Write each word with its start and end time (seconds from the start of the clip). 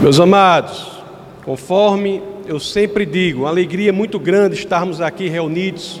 Meus 0.00 0.20
amados, 0.20 0.86
conforme 1.44 2.22
eu 2.46 2.60
sempre 2.60 3.04
digo, 3.04 3.40
uma 3.40 3.48
alegria 3.48 3.92
muito 3.92 4.16
grande 4.16 4.54
estarmos 4.54 5.00
aqui 5.00 5.28
reunidos 5.28 6.00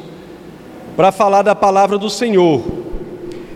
para 0.96 1.10
falar 1.10 1.42
da 1.42 1.52
palavra 1.52 1.98
do 1.98 2.08
Senhor. 2.08 2.62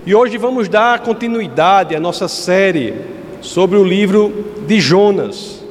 E 0.05 0.13
hoje 0.13 0.37
vamos 0.39 0.69
dar 0.69 0.99
continuidade 0.99 1.95
à 1.95 2.01
nossa 2.01 2.27
série 2.27 2.93
sobre 3.41 3.79
o 3.79 3.85
livro 3.85 4.33
de 4.67 4.81
Jonas. 4.81 5.63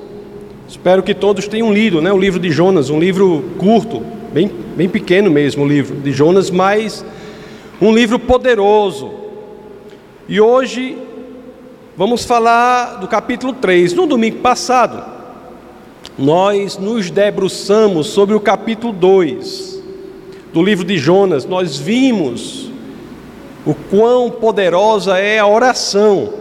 Espero 0.69 1.03
que 1.03 1.13
todos 1.13 1.49
tenham 1.49 1.73
lido, 1.73 2.01
né, 2.01 2.13
o 2.13 2.17
livro 2.17 2.39
de 2.39 2.49
Jonas, 2.49 2.89
um 2.89 2.97
livro 2.97 3.43
curto, 3.57 4.01
bem, 4.31 4.49
bem 4.77 4.87
pequeno 4.87 5.29
mesmo 5.29 5.65
o 5.65 5.67
livro 5.67 5.97
de 5.97 6.13
Jonas, 6.13 6.49
mas 6.49 7.03
um 7.81 7.93
livro 7.93 8.17
poderoso. 8.17 9.11
E 10.29 10.39
hoje 10.39 10.97
vamos 12.01 12.25
falar 12.25 12.95
do 12.95 13.07
capítulo 13.07 13.53
3. 13.53 13.93
No 13.93 14.07
domingo 14.07 14.37
passado, 14.37 15.05
nós 16.17 16.75
nos 16.75 17.11
debruçamos 17.11 18.07
sobre 18.07 18.33
o 18.33 18.39
capítulo 18.39 18.91
2 18.91 19.79
do 20.51 20.63
livro 20.63 20.83
de 20.83 20.97
Jonas. 20.97 21.45
Nós 21.45 21.77
vimos 21.77 22.71
o 23.63 23.75
quão 23.75 24.31
poderosa 24.31 25.19
é 25.19 25.37
a 25.37 25.45
oração. 25.45 26.33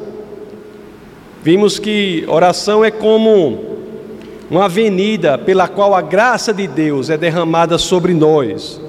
Vimos 1.43 1.79
que 1.79 2.25
oração 2.27 2.83
é 2.83 2.91
como 2.91 3.77
uma 4.51 4.65
avenida 4.65 5.37
pela 5.37 5.69
qual 5.69 5.95
a 5.95 6.01
graça 6.01 6.55
de 6.55 6.67
Deus 6.67 7.11
é 7.11 7.19
derramada 7.19 7.77
sobre 7.77 8.15
nós. 8.15 8.81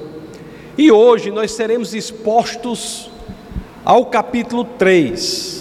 E 0.77 0.89
hoje 0.89 1.31
nós 1.31 1.51
seremos 1.51 1.93
expostos 1.93 3.11
ao 3.83 4.05
capítulo 4.05 4.63
3. 4.63 5.60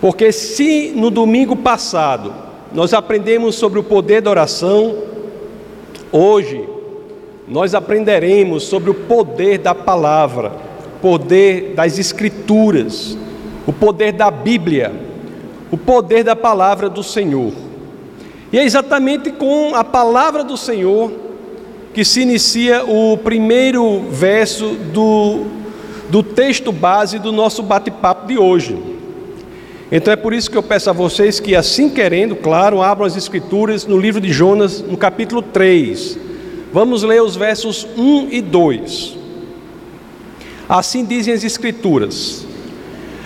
Porque 0.00 0.30
se 0.32 0.92
no 0.94 1.10
domingo 1.10 1.56
passado 1.56 2.32
nós 2.72 2.92
aprendemos 2.92 3.54
sobre 3.54 3.78
o 3.78 3.82
poder 3.82 4.20
da 4.20 4.30
oração. 4.30 4.94
Hoje, 6.12 6.68
nós 7.48 7.74
aprenderemos 7.74 8.64
sobre 8.64 8.90
o 8.90 8.94
poder 8.94 9.58
da 9.58 9.74
palavra, 9.74 10.52
poder 11.00 11.74
das 11.74 11.98
Escrituras, 11.98 13.16
o 13.66 13.72
poder 13.72 14.12
da 14.12 14.30
Bíblia, 14.30 14.92
o 15.70 15.76
poder 15.76 16.24
da 16.24 16.36
palavra 16.36 16.88
do 16.88 17.02
Senhor. 17.02 17.52
E 18.52 18.58
é 18.58 18.64
exatamente 18.64 19.30
com 19.30 19.74
a 19.74 19.84
palavra 19.84 20.44
do 20.44 20.56
Senhor 20.56 21.12
que 21.94 22.04
se 22.04 22.20
inicia 22.20 22.84
o 22.84 23.16
primeiro 23.16 24.02
verso 24.10 24.76
do, 24.92 25.46
do 26.10 26.22
texto 26.22 26.70
base 26.70 27.18
do 27.18 27.32
nosso 27.32 27.62
bate-papo 27.62 28.26
de 28.26 28.38
hoje. 28.38 28.95
Então 29.90 30.12
é 30.12 30.16
por 30.16 30.34
isso 30.34 30.50
que 30.50 30.56
eu 30.56 30.62
peço 30.62 30.90
a 30.90 30.92
vocês 30.92 31.38
que, 31.38 31.54
assim 31.54 31.88
querendo, 31.88 32.34
claro, 32.34 32.82
abram 32.82 33.06
as 33.06 33.16
Escrituras 33.16 33.86
no 33.86 33.96
livro 33.98 34.20
de 34.20 34.32
Jonas, 34.32 34.80
no 34.80 34.96
capítulo 34.96 35.40
3. 35.40 36.18
Vamos 36.72 37.04
ler 37.04 37.22
os 37.22 37.36
versos 37.36 37.86
1 37.96 38.28
e 38.30 38.42
2. 38.42 39.16
Assim 40.68 41.04
dizem 41.04 41.32
as 41.32 41.44
Escrituras: 41.44 42.44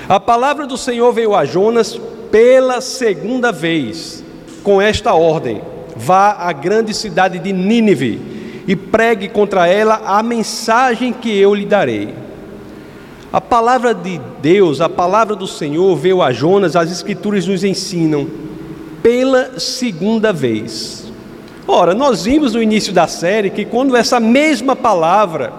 A 0.06 0.20
palavra 0.20 0.66
do 0.66 0.77
Senhor 0.77 1.11
veio 1.12 1.34
a 1.34 1.47
Jonas 1.47 1.98
pela 2.31 2.83
segunda 2.83 3.50
vez, 3.50 4.22
com 4.62 4.83
esta 4.83 5.14
ordem: 5.14 5.62
Vá 5.97 6.33
à 6.33 6.53
grande 6.53 6.92
cidade 6.92 7.38
de 7.38 7.55
Nínive 7.55 8.20
e 8.66 8.77
pregue 8.77 9.28
contra 9.28 9.66
ela 9.66 10.03
a 10.05 10.22
mensagem 10.22 11.12
que 11.12 11.34
eu 11.34 11.55
lhe 11.55 11.64
darei. 11.64 12.14
A 13.32 13.40
palavra 13.40 13.94
de 13.94 14.20
Deus, 14.42 14.80
a 14.80 14.88
palavra 14.88 15.36
do 15.36 15.46
Senhor 15.46 15.94
veio 15.96 16.20
a 16.20 16.32
Jonas, 16.32 16.74
as 16.74 16.90
Escrituras 16.90 17.46
nos 17.46 17.62
ensinam, 17.62 18.26
pela 19.02 19.58
segunda 19.60 20.32
vez. 20.32 21.10
Ora, 21.66 21.94
nós 21.94 22.24
vimos 22.24 22.54
no 22.54 22.62
início 22.62 22.92
da 22.92 23.06
série 23.06 23.50
que 23.50 23.64
quando 23.64 23.94
essa 23.94 24.18
mesma 24.18 24.74
palavra, 24.74 25.52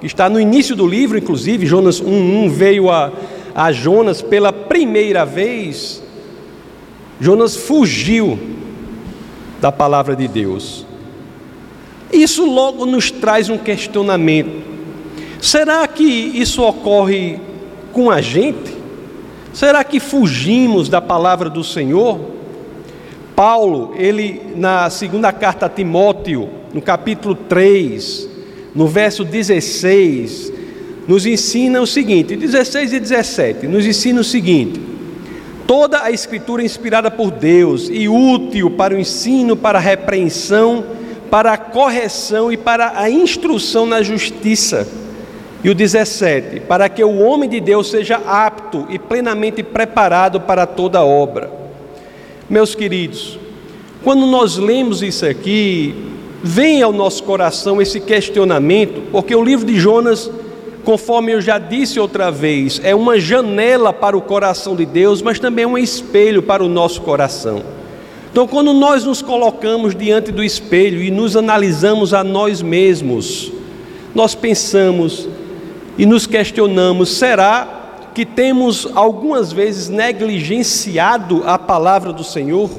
que 0.00 0.06
está 0.06 0.30
no 0.30 0.38
início 0.38 0.76
do 0.76 0.86
livro, 0.86 1.18
inclusive, 1.18 1.66
Jonas 1.66 2.00
1,1 2.00 2.48
veio 2.48 2.90
a, 2.90 3.10
a 3.52 3.72
Jonas 3.72 4.22
pela 4.22 4.52
primeira 4.52 5.26
vez, 5.26 6.00
Jonas 7.20 7.56
fugiu 7.56 8.38
da 9.60 9.72
palavra 9.72 10.14
de 10.14 10.28
Deus. 10.28 10.86
Isso 12.12 12.46
logo 12.46 12.86
nos 12.86 13.10
traz 13.10 13.48
um 13.48 13.58
questionamento. 13.58 14.75
Será 15.46 15.86
que 15.86 16.02
isso 16.02 16.60
ocorre 16.60 17.38
com 17.92 18.10
a 18.10 18.20
gente? 18.20 18.76
Será 19.54 19.84
que 19.84 20.00
fugimos 20.00 20.88
da 20.88 21.00
palavra 21.00 21.48
do 21.48 21.62
Senhor? 21.62 22.18
Paulo, 23.36 23.94
ele 23.96 24.42
na 24.56 24.90
segunda 24.90 25.32
carta 25.32 25.66
a 25.66 25.68
Timóteo, 25.68 26.48
no 26.74 26.82
capítulo 26.82 27.36
3, 27.36 28.28
no 28.74 28.88
verso 28.88 29.24
16, 29.24 30.52
nos 31.06 31.24
ensina 31.24 31.80
o 31.80 31.86
seguinte, 31.86 32.34
16 32.34 32.94
e 32.94 32.98
17, 32.98 33.68
nos 33.68 33.86
ensina 33.86 34.22
o 34.22 34.24
seguinte: 34.24 34.80
Toda 35.64 36.02
a 36.02 36.10
escritura 36.10 36.62
é 36.62 36.66
inspirada 36.66 37.08
por 37.08 37.30
Deus 37.30 37.88
e 37.88 38.08
útil 38.08 38.72
para 38.72 38.96
o 38.96 38.98
ensino, 38.98 39.56
para 39.56 39.78
a 39.78 39.80
repreensão, 39.80 40.84
para 41.30 41.52
a 41.52 41.56
correção 41.56 42.50
e 42.50 42.56
para 42.56 42.98
a 42.98 43.08
instrução 43.08 43.86
na 43.86 44.02
justiça 44.02 45.05
e 45.62 45.70
o 45.70 45.74
17: 45.74 46.60
Para 46.60 46.88
que 46.88 47.02
o 47.02 47.18
homem 47.18 47.48
de 47.48 47.60
Deus 47.60 47.90
seja 47.90 48.16
apto 48.26 48.86
e 48.88 48.98
plenamente 48.98 49.62
preparado 49.62 50.40
para 50.40 50.66
toda 50.66 51.04
obra. 51.04 51.50
Meus 52.48 52.74
queridos, 52.74 53.38
quando 54.04 54.26
nós 54.26 54.56
lemos 54.56 55.02
isso 55.02 55.26
aqui, 55.26 55.94
vem 56.42 56.82
ao 56.82 56.92
nosso 56.92 57.24
coração 57.24 57.82
esse 57.82 58.00
questionamento, 58.00 59.02
porque 59.10 59.34
o 59.34 59.42
livro 59.42 59.66
de 59.66 59.78
Jonas, 59.80 60.30
conforme 60.84 61.32
eu 61.32 61.40
já 61.40 61.58
disse 61.58 61.98
outra 61.98 62.30
vez, 62.30 62.80
é 62.84 62.94
uma 62.94 63.18
janela 63.18 63.92
para 63.92 64.16
o 64.16 64.22
coração 64.22 64.76
de 64.76 64.86
Deus, 64.86 65.22
mas 65.22 65.40
também 65.40 65.64
é 65.64 65.68
um 65.68 65.76
espelho 65.76 66.42
para 66.42 66.62
o 66.62 66.68
nosso 66.68 67.00
coração. 67.00 67.62
Então, 68.30 68.46
quando 68.46 68.72
nós 68.74 69.02
nos 69.02 69.22
colocamos 69.22 69.94
diante 69.94 70.30
do 70.30 70.44
espelho 70.44 71.02
e 71.02 71.10
nos 71.10 71.36
analisamos 71.36 72.12
a 72.12 72.22
nós 72.22 72.60
mesmos, 72.60 73.50
nós 74.14 74.34
pensamos, 74.34 75.28
e 75.98 76.04
nos 76.04 76.26
questionamos: 76.26 77.16
será 77.16 77.86
que 78.14 78.24
temos 78.24 78.88
algumas 78.94 79.52
vezes 79.52 79.88
negligenciado 79.88 81.42
a 81.46 81.58
palavra 81.58 82.12
do 82.12 82.24
Senhor? 82.24 82.70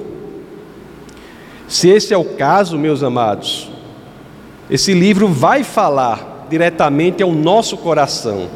Se 1.68 1.90
esse 1.90 2.14
é 2.14 2.18
o 2.18 2.24
caso, 2.24 2.78
meus 2.78 3.04
amados, 3.04 3.70
esse 4.70 4.94
livro 4.94 5.28
vai 5.28 5.64
falar 5.64 6.48
diretamente 6.50 7.22
ao 7.22 7.32
nosso 7.32 7.78
coração, 7.78 8.48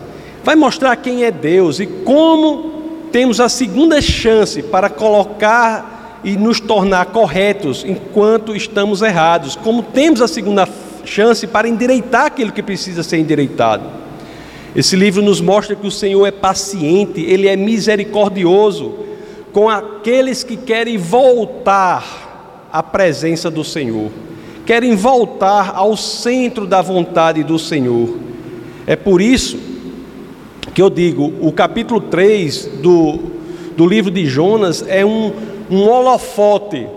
vai 0.43 0.55
mostrar 0.55 0.95
quem 0.95 1.23
é 1.23 1.31
Deus 1.31 1.79
e 1.79 1.85
como 1.85 2.71
temos 3.11 3.39
a 3.41 3.49
segunda 3.49 4.01
chance 4.01 4.63
para 4.63 4.89
colocar 4.89 6.19
e 6.23 6.37
nos 6.37 6.59
tornar 6.59 7.07
corretos 7.07 7.83
enquanto 7.85 8.55
estamos 8.55 9.01
errados, 9.01 9.55
como 9.55 9.83
temos 9.83 10.21
a 10.21 10.27
segunda 10.27 10.67
chance 11.03 11.45
para 11.47 11.67
endireitar 11.67 12.27
aquilo 12.27 12.51
que 12.51 12.63
precisa 12.63 13.03
ser 13.03 13.17
endireitado. 13.17 13.83
Esse 14.75 14.95
livro 14.95 15.21
nos 15.21 15.41
mostra 15.41 15.75
que 15.75 15.85
o 15.85 15.91
Senhor 15.91 16.25
é 16.25 16.31
paciente, 16.31 17.21
ele 17.21 17.47
é 17.47 17.55
misericordioso 17.55 18.93
com 19.51 19.69
aqueles 19.69 20.43
que 20.43 20.55
querem 20.55 20.97
voltar 20.97 22.69
à 22.71 22.81
presença 22.81 23.51
do 23.51 23.63
Senhor, 23.65 24.09
querem 24.65 24.95
voltar 24.95 25.73
ao 25.75 25.97
centro 25.97 26.65
da 26.65 26.81
vontade 26.81 27.43
do 27.43 27.59
Senhor. 27.59 28.17
É 28.87 28.95
por 28.95 29.21
isso 29.21 29.59
que 30.73 30.81
eu 30.81 30.89
digo, 30.89 31.33
o 31.41 31.51
capítulo 31.51 31.99
3 31.99 32.65
do, 32.81 33.19
do 33.75 33.85
livro 33.85 34.09
de 34.09 34.25
Jonas 34.25 34.85
é 34.87 35.05
um, 35.05 35.33
um 35.69 35.81
holofote 35.89 36.87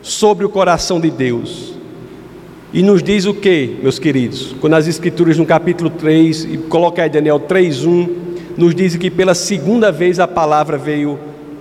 sobre 0.00 0.46
o 0.46 0.48
coração 0.48 0.98
de 0.98 1.10
Deus. 1.10 1.77
E 2.72 2.82
nos 2.82 3.02
diz 3.02 3.24
o 3.24 3.32
que, 3.32 3.78
meus 3.82 3.98
queridos? 3.98 4.54
Quando 4.60 4.74
as 4.74 4.86
Escrituras 4.86 5.38
no 5.38 5.46
capítulo 5.46 5.88
3, 5.88 6.44
e 6.44 6.58
coloca 6.58 7.02
aí 7.02 7.08
Daniel 7.08 7.40
3,1, 7.40 8.08
nos 8.58 8.74
diz 8.74 8.94
que 8.96 9.10
pela 9.10 9.34
segunda 9.34 9.90
vez 9.90 10.20
a 10.20 10.28
palavra 10.28 10.76
veio 10.76 11.18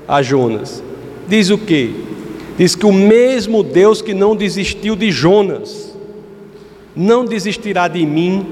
a 0.08 0.22
Jonas. 0.22 0.84
Diz 1.28 1.50
o 1.50 1.58
que? 1.58 1.94
Diz 2.58 2.76
que 2.76 2.86
o 2.86 2.92
mesmo 2.92 3.64
Deus 3.64 4.02
que 4.02 4.14
não 4.14 4.36
desistiu 4.36 4.96
de 4.96 5.12
Jonas, 5.12 5.96
não 6.96 7.24
desistirá 7.24 7.88
de 7.88 8.06
mim, 8.06 8.46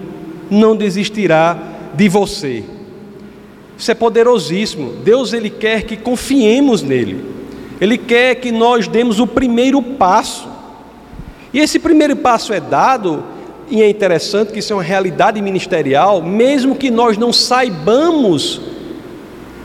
não 0.50 0.78
desistirá 0.78 1.58
de 1.94 2.08
você. 2.08 2.64
Isso 3.78 3.92
é 3.92 3.96
poderosíssimo. 3.96 4.94
Deus 5.04 5.34
ele 5.34 5.50
quer 5.50 5.84
que 5.84 5.98
confiemos 5.98 6.82
nele. 6.82 7.26
Ele 7.82 7.98
quer 7.98 8.36
que 8.36 8.52
nós 8.52 8.88
demos 8.88 9.20
o 9.20 9.28
primeiro 9.28 9.82
passo. 9.82 10.55
E 11.56 11.60
esse 11.62 11.80
primeiro 11.80 12.18
passo 12.18 12.52
é 12.52 12.60
dado, 12.60 13.24
e 13.70 13.82
é 13.82 13.90
interessante 13.90 14.52
que 14.52 14.60
isso 14.60 14.74
é 14.74 14.76
uma 14.76 14.84
realidade 14.84 15.42
ministerial, 15.42 16.22
mesmo 16.22 16.76
que 16.76 16.92
nós 16.92 17.18
não 17.18 17.32
saibamos 17.32 18.60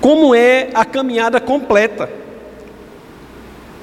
como 0.00 0.32
é 0.32 0.68
a 0.72 0.84
caminhada 0.84 1.40
completa. 1.40 2.08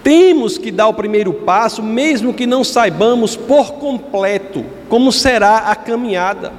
Temos 0.06 0.58
que 0.58 0.72
dar 0.72 0.88
o 0.88 0.94
primeiro 0.94 1.34
passo, 1.34 1.84
mesmo 1.84 2.34
que 2.34 2.48
não 2.48 2.64
saibamos 2.64 3.36
por 3.36 3.74
completo 3.74 4.64
como 4.88 5.12
será 5.12 5.58
a 5.58 5.76
caminhada. 5.76 6.54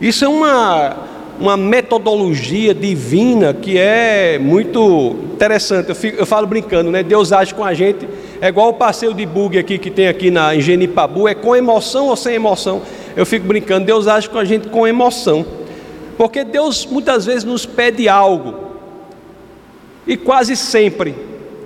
Isso 0.00 0.24
é 0.24 0.28
uma, 0.28 0.96
uma 1.40 1.56
metodologia 1.56 2.72
divina 2.72 3.52
que 3.52 3.76
é 3.76 4.38
muito 4.38 5.16
interessante. 5.34 5.88
Eu, 5.88 5.96
fico, 5.96 6.20
eu, 6.20 6.26
falo 6.26 6.46
brincando, 6.46 6.92
né? 6.92 7.02
Deus 7.02 7.32
age 7.32 7.52
com 7.52 7.64
a 7.64 7.74
gente, 7.74 8.06
é 8.40 8.48
igual 8.48 8.70
o 8.70 8.74
passeio 8.74 9.12
de 9.12 9.26
bug 9.26 9.58
aqui 9.58 9.78
que 9.78 9.90
tem 9.90 10.08
aqui 10.08 10.30
na 10.30 10.54
Genipabu, 10.58 11.28
é 11.28 11.34
com 11.34 11.54
emoção 11.54 12.08
ou 12.08 12.16
sem 12.16 12.34
emoção? 12.34 12.82
Eu 13.16 13.26
fico 13.26 13.46
brincando, 13.46 13.84
Deus 13.84 14.06
age 14.06 14.28
com 14.30 14.38
a 14.38 14.44
gente 14.44 14.68
com 14.68 14.86
emoção. 14.86 15.44
Porque 16.16 16.44
Deus 16.44 16.86
muitas 16.86 17.26
vezes 17.26 17.44
nos 17.44 17.66
pede 17.66 18.08
algo 18.08 18.54
e 20.06 20.16
quase 20.16 20.56
sempre 20.56 21.14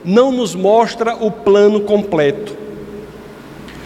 não 0.05 0.31
nos 0.31 0.55
mostra 0.55 1.15
o 1.15 1.31
plano 1.31 1.81
completo. 1.81 2.57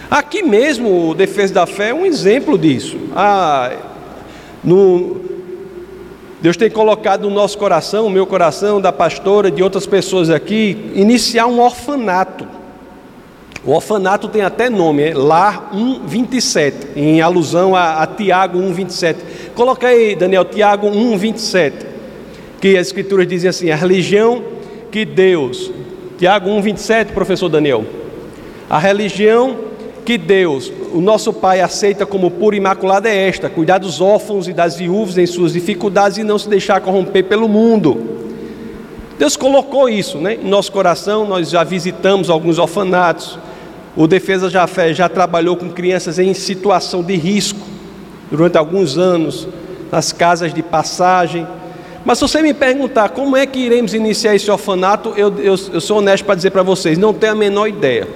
Aqui 0.09 0.41
mesmo, 0.41 1.09
o 1.09 1.13
Defesa 1.13 1.53
da 1.53 1.65
Fé 1.67 1.89
é 1.89 1.93
um 1.93 2.05
exemplo 2.05 2.57
disso. 2.57 2.97
Ah, 3.15 3.71
no, 4.63 5.21
Deus 6.41 6.57
tem 6.57 6.69
colocado 6.69 7.29
no 7.29 7.29
nosso 7.29 7.57
coração, 7.57 8.03
no 8.05 8.09
meu 8.09 8.25
coração, 8.25 8.81
da 8.81 8.91
pastora, 8.91 9.51
de 9.51 9.61
outras 9.61 9.85
pessoas 9.85 10.29
aqui, 10.29 10.91
iniciar 10.95 11.47
um 11.47 11.59
orfanato. 11.59 12.58
O 13.65 13.71
orfanato 13.71 14.27
tem 14.27 14.41
até 14.41 14.69
nome, 14.69 15.03
é 15.03 15.13
Lar 15.13 15.69
127, 15.73 16.87
em 16.95 17.21
alusão 17.21 17.75
a, 17.75 18.01
a 18.01 18.07
Tiago 18.07 18.57
1,27. 18.59 19.15
Coloca 19.53 19.87
aí, 19.87 20.15
Daniel, 20.15 20.45
Tiago 20.45 20.87
1,27, 20.87 21.73
que 22.61 22.77
as 22.77 22.87
escrituras 22.87 23.27
dizem 23.27 23.49
assim: 23.49 23.69
a 23.69 23.75
religião 23.75 24.41
que 24.91 25.03
Deus 25.03 25.71
Tiago 26.19 26.49
1,27, 26.49 27.13
professor 27.13 27.47
Daniel. 27.47 27.85
A 28.69 28.77
religião 28.77 29.55
que 30.03 30.17
Deus, 30.17 30.69
o 30.93 30.99
nosso 30.99 31.31
Pai, 31.31 31.61
aceita 31.61 32.05
como 32.05 32.29
pura 32.29 32.57
e 32.57 32.59
imaculada 32.59 33.07
é 33.07 33.29
esta: 33.29 33.49
cuidar 33.49 33.77
dos 33.77 34.01
órfãos 34.01 34.45
e 34.49 34.51
das 34.51 34.75
viúvas 34.75 35.17
em 35.17 35.25
suas 35.25 35.53
dificuldades 35.53 36.17
e 36.17 36.23
não 36.25 36.37
se 36.37 36.49
deixar 36.49 36.81
corromper 36.81 37.23
pelo 37.23 37.47
mundo. 37.47 38.19
Deus 39.17 39.37
colocou 39.37 39.87
isso 39.87 40.17
né, 40.17 40.35
em 40.35 40.49
nosso 40.49 40.73
coração, 40.73 41.25
nós 41.25 41.49
já 41.49 41.63
visitamos 41.63 42.29
alguns 42.29 42.59
orfanatos. 42.59 43.39
O 43.95 44.07
Defesa 44.07 44.49
Já 44.49 44.65
Fé 44.67 44.93
já 44.93 45.09
trabalhou 45.09 45.55
com 45.55 45.69
crianças 45.69 46.19
em 46.19 46.33
situação 46.33 47.03
de 47.03 47.15
risco 47.15 47.59
durante 48.29 48.57
alguns 48.57 48.97
anos, 48.97 49.47
nas 49.91 50.11
casas 50.11 50.53
de 50.53 50.61
passagem 50.61 51.47
mas 52.05 52.17
se 52.17 52.21
você 52.21 52.41
me 52.41 52.53
perguntar 52.53 53.09
como 53.09 53.35
é 53.35 53.45
que 53.45 53.59
iremos 53.59 53.93
iniciar 53.93 54.33
esse 54.35 54.49
orfanato, 54.49 55.13
eu, 55.17 55.27
eu, 55.39 55.55
eu 55.73 55.81
sou 55.81 55.97
honesto 55.97 56.25
para 56.25 56.35
dizer 56.35 56.51
para 56.51 56.63
vocês: 56.63 56.97
não 56.97 57.13
tenho 57.13 57.33
a 57.33 57.35
menor 57.35 57.67
ideia. 57.67 58.07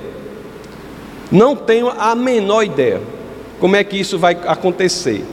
Não 1.31 1.55
tenho 1.55 1.89
a 1.89 2.15
menor 2.15 2.63
ideia 2.63 3.01
como 3.59 3.75
é 3.75 3.83
que 3.83 3.99
isso 3.99 4.19
vai 4.19 4.37
acontecer. 4.45 5.23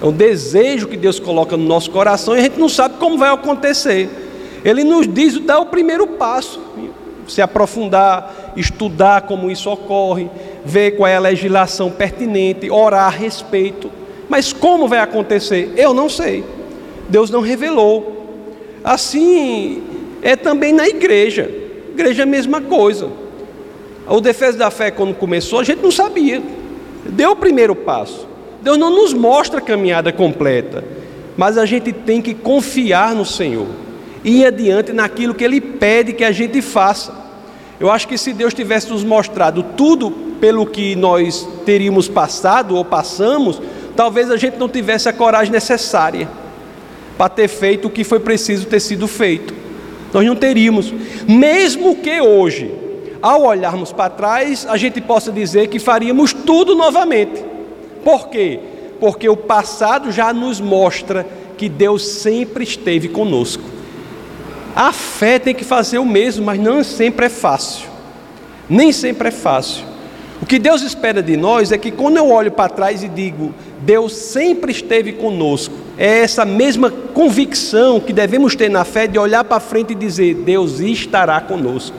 É 0.00 0.04
um 0.04 0.12
desejo 0.12 0.86
que 0.86 0.96
Deus 0.96 1.18
coloca 1.18 1.56
no 1.56 1.64
nosso 1.64 1.90
coração 1.90 2.36
e 2.36 2.40
a 2.40 2.42
gente 2.42 2.58
não 2.58 2.68
sabe 2.68 2.96
como 2.98 3.16
vai 3.16 3.30
acontecer. 3.30 4.08
Ele 4.64 4.84
nos 4.84 5.08
diz 5.08 5.38
dar 5.40 5.58
o 5.58 5.66
primeiro 5.66 6.06
passo, 6.06 6.60
se 7.26 7.40
aprofundar, 7.40 8.45
estudar 8.56 9.22
como 9.22 9.50
isso 9.50 9.70
ocorre, 9.70 10.28
ver 10.64 10.92
qual 10.92 11.08
é 11.08 11.16
a 11.16 11.20
legislação 11.20 11.90
pertinente, 11.90 12.70
orar 12.70 13.06
a 13.06 13.10
respeito. 13.10 13.90
Mas 14.28 14.52
como 14.52 14.88
vai 14.88 14.98
acontecer? 14.98 15.72
Eu 15.76 15.94
não 15.94 16.08
sei. 16.08 16.44
Deus 17.08 17.30
não 17.30 17.40
revelou. 17.40 18.14
Assim 18.82 19.82
é 20.22 20.34
também 20.34 20.72
na 20.72 20.88
igreja. 20.88 21.50
Igreja 21.92 22.22
é 22.22 22.24
a 22.24 22.26
mesma 22.26 22.60
coisa. 22.60 23.08
O 24.08 24.20
defesa 24.20 24.56
da 24.58 24.70
fé, 24.70 24.90
quando 24.90 25.14
começou, 25.14 25.60
a 25.60 25.64
gente 25.64 25.82
não 25.82 25.90
sabia. 25.90 26.42
Deu 27.04 27.32
o 27.32 27.36
primeiro 27.36 27.74
passo. 27.74 28.26
Deus 28.62 28.78
não 28.78 28.90
nos 28.90 29.12
mostra 29.12 29.58
a 29.58 29.62
caminhada 29.62 30.12
completa, 30.12 30.82
mas 31.36 31.56
a 31.56 31.64
gente 31.64 31.92
tem 31.92 32.20
que 32.20 32.34
confiar 32.34 33.14
no 33.14 33.24
Senhor 33.24 33.66
e 34.24 34.40
ir 34.40 34.46
adiante 34.46 34.92
naquilo 34.92 35.34
que 35.34 35.44
Ele 35.44 35.60
pede 35.60 36.12
que 36.12 36.24
a 36.24 36.32
gente 36.32 36.60
faça. 36.60 37.25
Eu 37.78 37.90
acho 37.90 38.08
que 38.08 38.16
se 38.16 38.32
Deus 38.32 38.54
tivesse 38.54 38.90
nos 38.90 39.04
mostrado 39.04 39.62
tudo 39.62 40.10
pelo 40.40 40.66
que 40.66 40.96
nós 40.96 41.46
teríamos 41.64 42.08
passado 42.08 42.74
ou 42.74 42.84
passamos, 42.84 43.60
talvez 43.94 44.30
a 44.30 44.36
gente 44.36 44.56
não 44.56 44.68
tivesse 44.68 45.08
a 45.08 45.12
coragem 45.12 45.52
necessária 45.52 46.28
para 47.18 47.28
ter 47.28 47.48
feito 47.48 47.88
o 47.88 47.90
que 47.90 48.04
foi 48.04 48.20
preciso 48.20 48.66
ter 48.66 48.80
sido 48.80 49.06
feito. 49.06 49.54
Nós 50.12 50.24
não 50.24 50.36
teríamos, 50.36 50.92
mesmo 51.28 51.96
que 51.96 52.20
hoje, 52.20 52.72
ao 53.20 53.42
olharmos 53.42 53.92
para 53.92 54.10
trás, 54.10 54.66
a 54.68 54.76
gente 54.76 55.00
possa 55.00 55.30
dizer 55.30 55.68
que 55.68 55.78
faríamos 55.78 56.32
tudo 56.32 56.74
novamente. 56.74 57.44
Por 58.02 58.28
quê? 58.28 58.60
Porque 59.00 59.28
o 59.28 59.36
passado 59.36 60.10
já 60.10 60.32
nos 60.32 60.60
mostra 60.60 61.26
que 61.58 61.68
Deus 61.68 62.06
sempre 62.06 62.64
esteve 62.64 63.08
conosco. 63.08 63.75
A 64.76 64.92
fé 64.92 65.38
tem 65.38 65.54
que 65.54 65.64
fazer 65.64 65.96
o 65.96 66.04
mesmo, 66.04 66.44
mas 66.44 66.60
não 66.60 66.84
sempre 66.84 67.24
é 67.24 67.30
fácil. 67.30 67.88
Nem 68.68 68.92
sempre 68.92 69.28
é 69.28 69.30
fácil. 69.30 69.82
O 70.42 70.44
que 70.44 70.58
Deus 70.58 70.82
espera 70.82 71.22
de 71.22 71.34
nós 71.34 71.72
é 71.72 71.78
que 71.78 71.90
quando 71.90 72.18
eu 72.18 72.28
olho 72.28 72.52
para 72.52 72.68
trás 72.68 73.02
e 73.02 73.08
digo, 73.08 73.54
Deus 73.80 74.12
sempre 74.12 74.70
esteve 74.70 75.12
conosco, 75.12 75.74
é 75.96 76.18
essa 76.18 76.44
mesma 76.44 76.90
convicção 76.90 77.98
que 77.98 78.12
devemos 78.12 78.54
ter 78.54 78.68
na 78.68 78.84
fé 78.84 79.06
de 79.06 79.18
olhar 79.18 79.44
para 79.44 79.60
frente 79.60 79.92
e 79.92 79.96
dizer: 79.96 80.34
Deus 80.34 80.78
estará 80.78 81.40
conosco. 81.40 81.96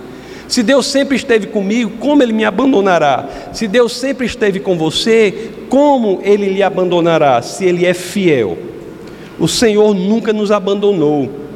Se 0.47 0.61
Deus 0.61 0.85
sempre 0.85 1.15
esteve 1.15 1.47
comigo, 1.47 1.97
como 1.99 2.21
Ele 2.21 2.31
me 2.31 2.45
abandonará? 2.45 3.27
Se 3.53 3.67
Deus 3.67 3.97
sempre 3.97 4.27
esteve 4.27 4.59
com 4.59 4.77
você, 4.77 5.49
como 5.67 6.19
Ele 6.21 6.47
lhe 6.49 6.61
abandonará? 6.61 7.41
Se 7.41 7.65
Ele 7.65 7.87
é 7.87 7.93
fiel. 7.95 8.55
O 9.39 9.47
Senhor 9.47 9.95
nunca 9.95 10.31
nos 10.31 10.51
abandonou. 10.51 11.46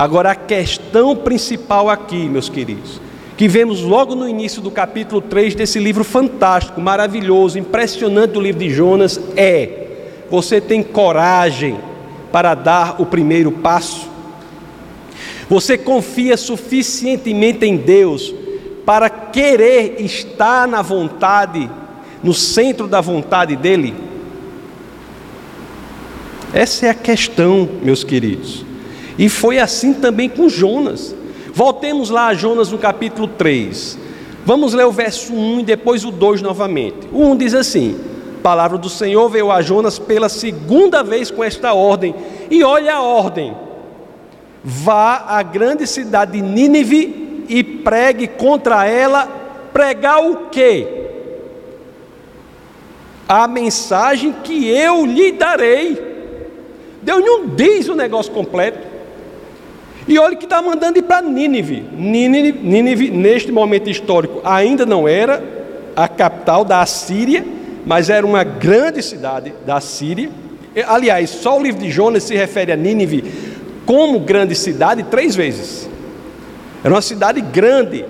Agora, 0.00 0.30
a 0.30 0.34
questão 0.34 1.14
principal 1.14 1.90
aqui, 1.90 2.26
meus 2.26 2.48
queridos, 2.48 2.98
que 3.36 3.46
vemos 3.46 3.82
logo 3.82 4.14
no 4.14 4.26
início 4.26 4.62
do 4.62 4.70
capítulo 4.70 5.20
3 5.20 5.54
desse 5.54 5.78
livro 5.78 6.04
fantástico, 6.04 6.80
maravilhoso, 6.80 7.58
impressionante 7.58 8.30
do 8.30 8.40
livro 8.40 8.60
de 8.60 8.70
Jonas, 8.70 9.20
é: 9.36 9.88
você 10.30 10.58
tem 10.58 10.82
coragem 10.82 11.78
para 12.32 12.54
dar 12.54 12.98
o 12.98 13.04
primeiro 13.04 13.52
passo? 13.52 14.08
Você 15.50 15.76
confia 15.76 16.34
suficientemente 16.38 17.66
em 17.66 17.76
Deus 17.76 18.34
para 18.86 19.10
querer 19.10 19.96
estar 20.00 20.66
na 20.66 20.80
vontade, 20.80 21.70
no 22.24 22.32
centro 22.32 22.88
da 22.88 23.02
vontade 23.02 23.54
dEle? 23.54 23.94
Essa 26.54 26.86
é 26.86 26.88
a 26.88 26.94
questão, 26.94 27.68
meus 27.82 28.02
queridos. 28.02 28.69
E 29.20 29.28
foi 29.28 29.58
assim 29.58 29.92
também 29.92 30.30
com 30.30 30.48
Jonas. 30.48 31.14
Voltemos 31.52 32.08
lá 32.08 32.28
a 32.28 32.34
Jonas 32.34 32.72
no 32.72 32.78
capítulo 32.78 33.28
3. 33.28 33.98
Vamos 34.46 34.72
ler 34.72 34.86
o 34.86 34.90
verso 34.90 35.34
1 35.34 35.60
e 35.60 35.62
depois 35.62 36.06
o 36.06 36.10
2 36.10 36.40
novamente. 36.40 37.06
O 37.12 37.26
1 37.26 37.36
diz 37.36 37.52
assim: 37.52 38.00
palavra 38.42 38.78
do 38.78 38.88
Senhor 38.88 39.28
veio 39.28 39.52
a 39.52 39.60
Jonas 39.60 39.98
pela 39.98 40.30
segunda 40.30 41.02
vez 41.02 41.30
com 41.30 41.44
esta 41.44 41.74
ordem. 41.74 42.14
E 42.50 42.64
olha 42.64 42.94
a 42.94 43.02
ordem: 43.02 43.54
vá 44.64 45.22
à 45.28 45.42
grande 45.42 45.86
cidade 45.86 46.32
de 46.32 46.40
Nínive 46.40 47.44
e 47.46 47.62
pregue 47.62 48.26
contra 48.26 48.86
ela. 48.86 49.28
Pregar 49.70 50.24
o 50.24 50.48
quê? 50.50 50.86
A 53.28 53.46
mensagem 53.46 54.32
que 54.42 54.66
eu 54.66 55.04
lhe 55.04 55.30
darei. 55.32 56.08
Deus 57.02 57.22
não 57.22 57.48
diz 57.48 57.86
o 57.86 57.94
negócio 57.94 58.32
completo. 58.32 58.89
E 60.10 60.18
olha 60.18 60.36
que 60.36 60.44
está 60.44 60.60
mandando 60.60 60.98
ir 60.98 61.02
para 61.02 61.22
Nínive. 61.22 61.82
Nínive. 61.92 62.52
Nínive, 62.52 63.10
neste 63.10 63.50
momento 63.50 63.88
histórico, 63.88 64.42
ainda 64.44 64.84
não 64.84 65.08
era 65.08 65.42
a 65.96 66.06
capital 66.06 66.64
da 66.64 66.82
Assíria 66.82 67.44
mas 67.84 68.10
era 68.10 68.26
uma 68.26 68.44
grande 68.44 69.02
cidade 69.02 69.52
da 69.64 69.80
Síria. 69.80 70.30
Aliás, 70.86 71.30
só 71.30 71.58
o 71.58 71.62
livro 71.62 71.80
de 71.80 71.90
Jonas 71.90 72.22
se 72.24 72.34
refere 72.36 72.72
a 72.72 72.76
Nínive 72.76 73.24
como 73.86 74.20
grande 74.20 74.54
cidade 74.54 75.02
três 75.04 75.34
vezes. 75.34 75.88
Era 76.84 76.94
uma 76.94 77.02
cidade 77.02 77.40
grande 77.40 78.04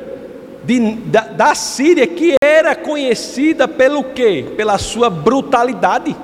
de, 0.64 0.94
da, 1.06 1.22
da 1.22 1.54
Síria 1.54 2.06
que 2.06 2.34
era 2.42 2.74
conhecida 2.74 3.66
pelo 3.66 4.04
quê? 4.04 4.44
Pela 4.56 4.76
sua 4.78 5.08
brutalidade. 5.08 6.14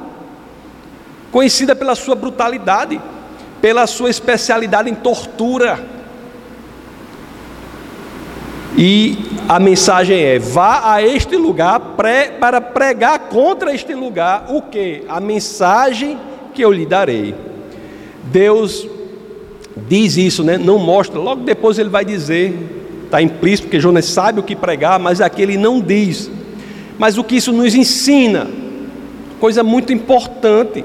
Conhecida 1.32 1.74
pela 1.74 1.94
sua 1.94 2.14
brutalidade, 2.14 3.00
pela 3.60 3.86
sua 3.86 4.10
especialidade 4.10 4.90
em 4.90 4.94
tortura 4.94 5.96
e 8.76 9.16
a 9.48 9.58
mensagem 9.58 10.20
é: 10.20 10.38
vá 10.38 10.92
a 10.92 11.02
este 11.02 11.36
lugar 11.36 11.80
para 12.38 12.60
pregar 12.60 13.18
contra 13.20 13.74
este 13.74 13.94
lugar 13.94 14.46
o 14.50 14.60
que? 14.60 15.02
A 15.08 15.18
mensagem 15.18 16.18
que 16.52 16.62
eu 16.62 16.70
lhe 16.70 16.84
darei. 16.84 17.34
Deus 18.24 18.86
diz 19.88 20.16
isso, 20.16 20.44
né? 20.44 20.58
Não 20.58 20.78
mostra. 20.78 21.18
Logo 21.18 21.42
depois 21.42 21.78
ele 21.78 21.88
vai 21.88 22.04
dizer 22.04 22.74
está 23.06 23.22
implícito, 23.22 23.68
porque 23.68 23.78
Jonas 23.80 24.04
sabe 24.04 24.40
o 24.40 24.42
que 24.42 24.56
pregar, 24.56 24.98
mas 24.98 25.20
aqui 25.20 25.40
ele 25.40 25.56
não 25.56 25.80
diz. 25.80 26.28
Mas 26.98 27.16
o 27.16 27.22
que 27.22 27.36
isso 27.36 27.52
nos 27.52 27.74
ensina? 27.74 28.48
Coisa 29.38 29.62
muito 29.62 29.92
importante. 29.92 30.84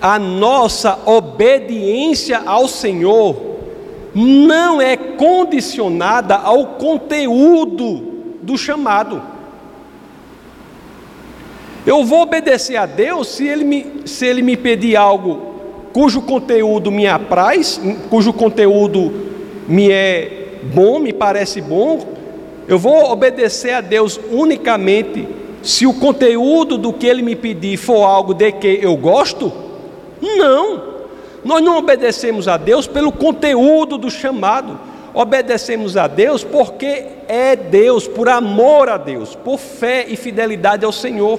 A 0.00 0.18
nossa 0.18 0.98
obediência 1.06 2.42
ao 2.44 2.68
Senhor 2.68 3.36
não 4.14 4.80
é 4.80 4.96
condicionada 4.96 6.36
ao 6.36 6.66
conteúdo 6.66 8.02
do 8.42 8.56
chamado. 8.56 9.20
Eu 11.86 12.04
vou 12.04 12.22
obedecer 12.22 12.76
a 12.76 12.86
Deus 12.86 13.28
se 13.28 13.46
ele 13.46 13.64
me, 13.64 13.86
se 14.04 14.26
ele 14.26 14.42
me 14.42 14.56
pedir 14.56 14.96
algo 14.96 15.48
cujo 15.92 16.20
conteúdo 16.22 16.90
me 16.90 17.06
apraz, 17.06 17.80
cujo 18.10 18.32
conteúdo 18.32 19.12
me 19.66 19.90
é 19.90 20.58
bom, 20.74 20.98
me 20.98 21.12
parece 21.12 21.60
bom. 21.60 22.00
Eu 22.66 22.78
vou 22.78 23.10
obedecer 23.10 23.72
a 23.72 23.80
Deus 23.80 24.20
unicamente 24.30 25.26
se 25.62 25.86
o 25.86 25.94
conteúdo 25.94 26.76
do 26.78 26.92
que 26.92 27.06
ele 27.06 27.22
me 27.22 27.34
pedir 27.34 27.76
for 27.76 28.04
algo 28.04 28.34
de 28.34 28.52
que 28.52 28.78
eu 28.80 28.96
gosto? 28.96 29.67
Não. 30.20 30.98
Nós 31.44 31.62
não 31.62 31.78
obedecemos 31.78 32.48
a 32.48 32.56
Deus 32.56 32.86
pelo 32.86 33.12
conteúdo 33.12 33.96
do 33.96 34.10
chamado. 34.10 34.78
Obedecemos 35.14 35.96
a 35.96 36.06
Deus 36.06 36.44
porque 36.44 37.06
é 37.26 37.56
Deus, 37.56 38.06
por 38.06 38.28
amor 38.28 38.88
a 38.88 38.96
Deus, 38.96 39.34
por 39.34 39.58
fé 39.58 40.06
e 40.08 40.16
fidelidade 40.16 40.84
ao 40.84 40.92
Senhor. 40.92 41.38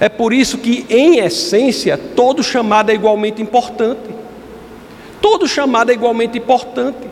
É 0.00 0.08
por 0.08 0.32
isso 0.32 0.58
que, 0.58 0.86
em 0.88 1.18
essência, 1.18 1.98
todo 1.98 2.42
chamado 2.42 2.90
é 2.90 2.94
igualmente 2.94 3.42
importante. 3.42 4.08
Todo 5.20 5.48
chamado 5.48 5.90
é 5.90 5.94
igualmente 5.94 6.38
importante. 6.38 7.08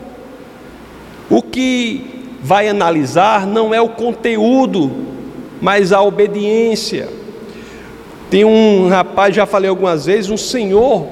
O 1.29 1.41
que 1.41 2.17
vai 2.41 2.69
analisar 2.69 3.45
não 3.45 3.73
é 3.73 3.81
o 3.81 3.89
conteúdo, 3.89 4.89
mas 5.61 5.91
a 5.91 6.01
obediência. 6.01 7.09
Tem 8.29 8.43
um 8.43 8.89
rapaz, 8.89 9.35
já 9.35 9.45
falei 9.45 9.69
algumas 9.69 10.05
vezes, 10.05 10.29
um 10.29 10.37
senhor 10.37 11.07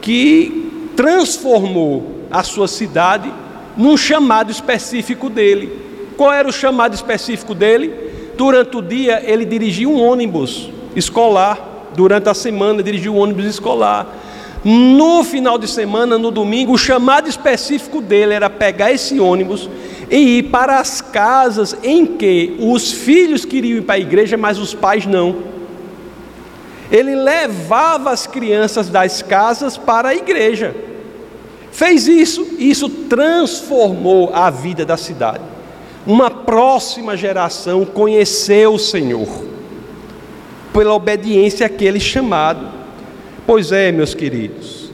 que 0.00 0.90
transformou 0.94 2.26
a 2.30 2.42
sua 2.42 2.68
cidade 2.68 3.32
num 3.76 3.96
chamado 3.96 4.52
específico 4.52 5.28
dele. 5.28 5.78
Qual 6.16 6.32
era 6.32 6.48
o 6.48 6.52
chamado 6.52 6.94
específico 6.94 7.54
dele? 7.54 7.92
Durante 8.36 8.76
o 8.76 8.82
dia 8.82 9.22
ele 9.24 9.44
dirigia 9.44 9.88
um 9.88 10.00
ônibus 10.00 10.70
escolar, 10.94 11.88
durante 11.96 12.28
a 12.28 12.34
semana 12.34 12.82
dirigiu 12.82 13.14
o 13.14 13.18
ônibus 13.18 13.46
escolar. 13.46 14.14
No 14.64 15.22
final 15.24 15.58
de 15.58 15.68
semana, 15.68 16.16
no 16.16 16.30
domingo, 16.30 16.72
o 16.72 16.78
chamado 16.78 17.28
específico 17.28 18.00
dele 18.00 18.32
era 18.32 18.48
pegar 18.48 18.92
esse 18.92 19.20
ônibus 19.20 19.68
e 20.10 20.38
ir 20.38 20.44
para 20.44 20.78
as 20.78 21.00
casas 21.00 21.76
em 21.82 22.06
que 22.06 22.56
os 22.58 22.92
filhos 22.92 23.44
queriam 23.44 23.78
ir 23.78 23.82
para 23.82 23.96
a 23.96 23.98
igreja, 23.98 24.36
mas 24.36 24.58
os 24.58 24.72
pais 24.72 25.04
não. 25.04 25.53
Ele 26.94 27.16
levava 27.16 28.12
as 28.12 28.24
crianças 28.24 28.88
das 28.88 29.20
casas 29.20 29.76
para 29.76 30.10
a 30.10 30.14
igreja. 30.14 30.72
Fez 31.72 32.06
isso, 32.06 32.46
e 32.56 32.70
isso 32.70 32.88
transformou 32.88 34.30
a 34.32 34.48
vida 34.48 34.84
da 34.86 34.96
cidade. 34.96 35.42
Uma 36.06 36.30
próxima 36.30 37.16
geração 37.16 37.84
conheceu 37.84 38.74
o 38.74 38.78
Senhor 38.78 39.26
pela 40.72 40.94
obediência 40.94 41.66
àquele 41.66 41.98
chamado. 41.98 42.68
Pois 43.44 43.72
é, 43.72 43.90
meus 43.90 44.14
queridos. 44.14 44.92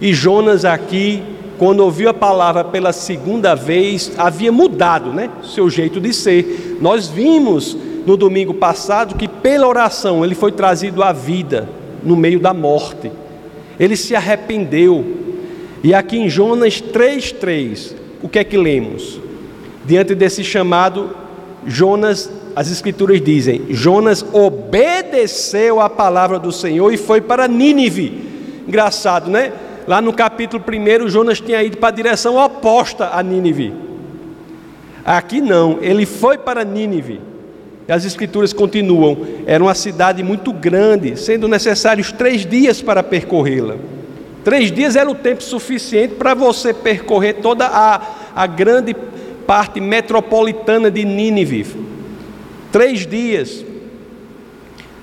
E 0.00 0.12
Jonas 0.12 0.64
aqui, 0.64 1.22
quando 1.58 1.78
ouviu 1.78 2.10
a 2.10 2.14
palavra 2.14 2.64
pela 2.64 2.92
segunda 2.92 3.54
vez, 3.54 4.10
havia 4.18 4.50
mudado, 4.50 5.12
né, 5.12 5.30
seu 5.44 5.70
jeito 5.70 6.00
de 6.00 6.12
ser. 6.12 6.76
Nós 6.80 7.06
vimos 7.06 7.78
no 8.06 8.16
domingo 8.16 8.54
passado 8.54 9.16
que 9.16 9.26
pela 9.26 9.66
oração 9.66 10.24
ele 10.24 10.34
foi 10.34 10.52
trazido 10.52 11.02
à 11.02 11.12
vida 11.12 11.68
no 12.02 12.16
meio 12.16 12.38
da 12.38 12.54
morte. 12.54 13.10
Ele 13.78 13.96
se 13.96 14.14
arrependeu. 14.14 15.04
E 15.82 15.92
aqui 15.92 16.16
em 16.16 16.28
Jonas 16.28 16.80
3:3, 16.80 17.94
o 18.22 18.28
que 18.28 18.38
é 18.38 18.44
que 18.44 18.56
lemos? 18.56 19.20
Diante 19.84 20.14
desse 20.14 20.42
chamado, 20.42 21.10
Jonas 21.66 22.30
as 22.56 22.70
Escrituras 22.70 23.20
dizem: 23.20 23.66
Jonas 23.68 24.24
obedeceu 24.32 25.78
à 25.78 25.90
palavra 25.90 26.38
do 26.38 26.50
Senhor 26.50 26.90
e 26.90 26.96
foi 26.96 27.20
para 27.20 27.46
Nínive. 27.46 28.24
Engraçado, 28.66 29.30
né? 29.30 29.52
Lá 29.86 30.00
no 30.00 30.12
capítulo 30.12 30.64
1, 30.66 31.08
Jonas 31.08 31.38
tinha 31.38 31.62
ido 31.62 31.76
para 31.76 31.90
a 31.90 31.92
direção 31.92 32.36
oposta 32.36 33.10
a 33.12 33.22
Nínive. 33.22 33.74
Aqui 35.04 35.40
não, 35.40 35.78
ele 35.82 36.06
foi 36.06 36.38
para 36.38 36.64
Nínive. 36.64 37.20
As 37.88 38.04
Escrituras 38.04 38.52
continuam: 38.52 39.18
era 39.46 39.62
uma 39.62 39.74
cidade 39.74 40.22
muito 40.22 40.52
grande, 40.52 41.16
sendo 41.16 41.48
necessários 41.48 42.12
três 42.12 42.44
dias 42.44 42.82
para 42.82 43.02
percorrê-la. 43.02 43.76
Três 44.44 44.70
dias 44.70 44.96
era 44.96 45.10
o 45.10 45.14
tempo 45.14 45.42
suficiente 45.42 46.14
para 46.14 46.34
você 46.34 46.72
percorrer 46.72 47.34
toda 47.34 47.66
a, 47.66 48.00
a 48.34 48.46
grande 48.46 48.94
parte 49.46 49.80
metropolitana 49.80 50.90
de 50.90 51.04
Nínive 51.04 51.86
três 52.76 53.06
dias 53.06 53.64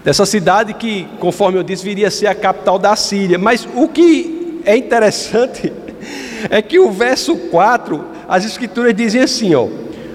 dessa 0.04 0.28
cidade 0.28 0.76
que, 0.76 1.08
conforme 1.20 1.58
eu 1.58 1.64
disse, 1.64 1.84
viria 1.84 2.08
a 2.08 2.12
ser 2.12 2.28
a 2.28 2.36
capital 2.36 2.78
da 2.78 2.96
Síria. 2.96 3.40
Mas 3.40 3.68
o 3.74 3.88
que 3.88 4.62
é 4.64 4.78
interessante 4.78 5.74
é 6.52 6.62
que 6.62 6.78
o 6.78 6.92
verso 6.92 7.36
4, 7.36 8.06
as 8.28 8.46
escrituras 8.46 8.94
dizem 8.94 9.22
assim, 9.22 9.56
ó: 9.56 9.68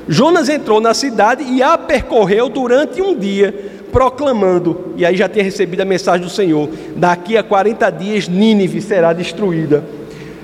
Jonas 0.09 0.49
entrou 0.49 0.81
na 0.81 0.95
cidade 0.95 1.45
e 1.45 1.63
a 1.63 1.77
percorreu 1.77 2.49
durante 2.49 3.03
um 3.03 3.15
dia, 3.15 3.73
proclamando, 3.93 4.95
e 4.97 5.05
aí 5.05 5.17
já 5.17 5.29
tinha 5.29 5.45
recebido 5.45 5.83
a 5.83 5.85
mensagem 5.85 6.27
do 6.27 6.31
Senhor: 6.31 6.69
daqui 6.97 7.37
a 7.37 7.43
40 7.43 7.91
dias 7.91 8.27
Nínive 8.27 8.81
será 8.81 9.13
destruída. 9.13 9.85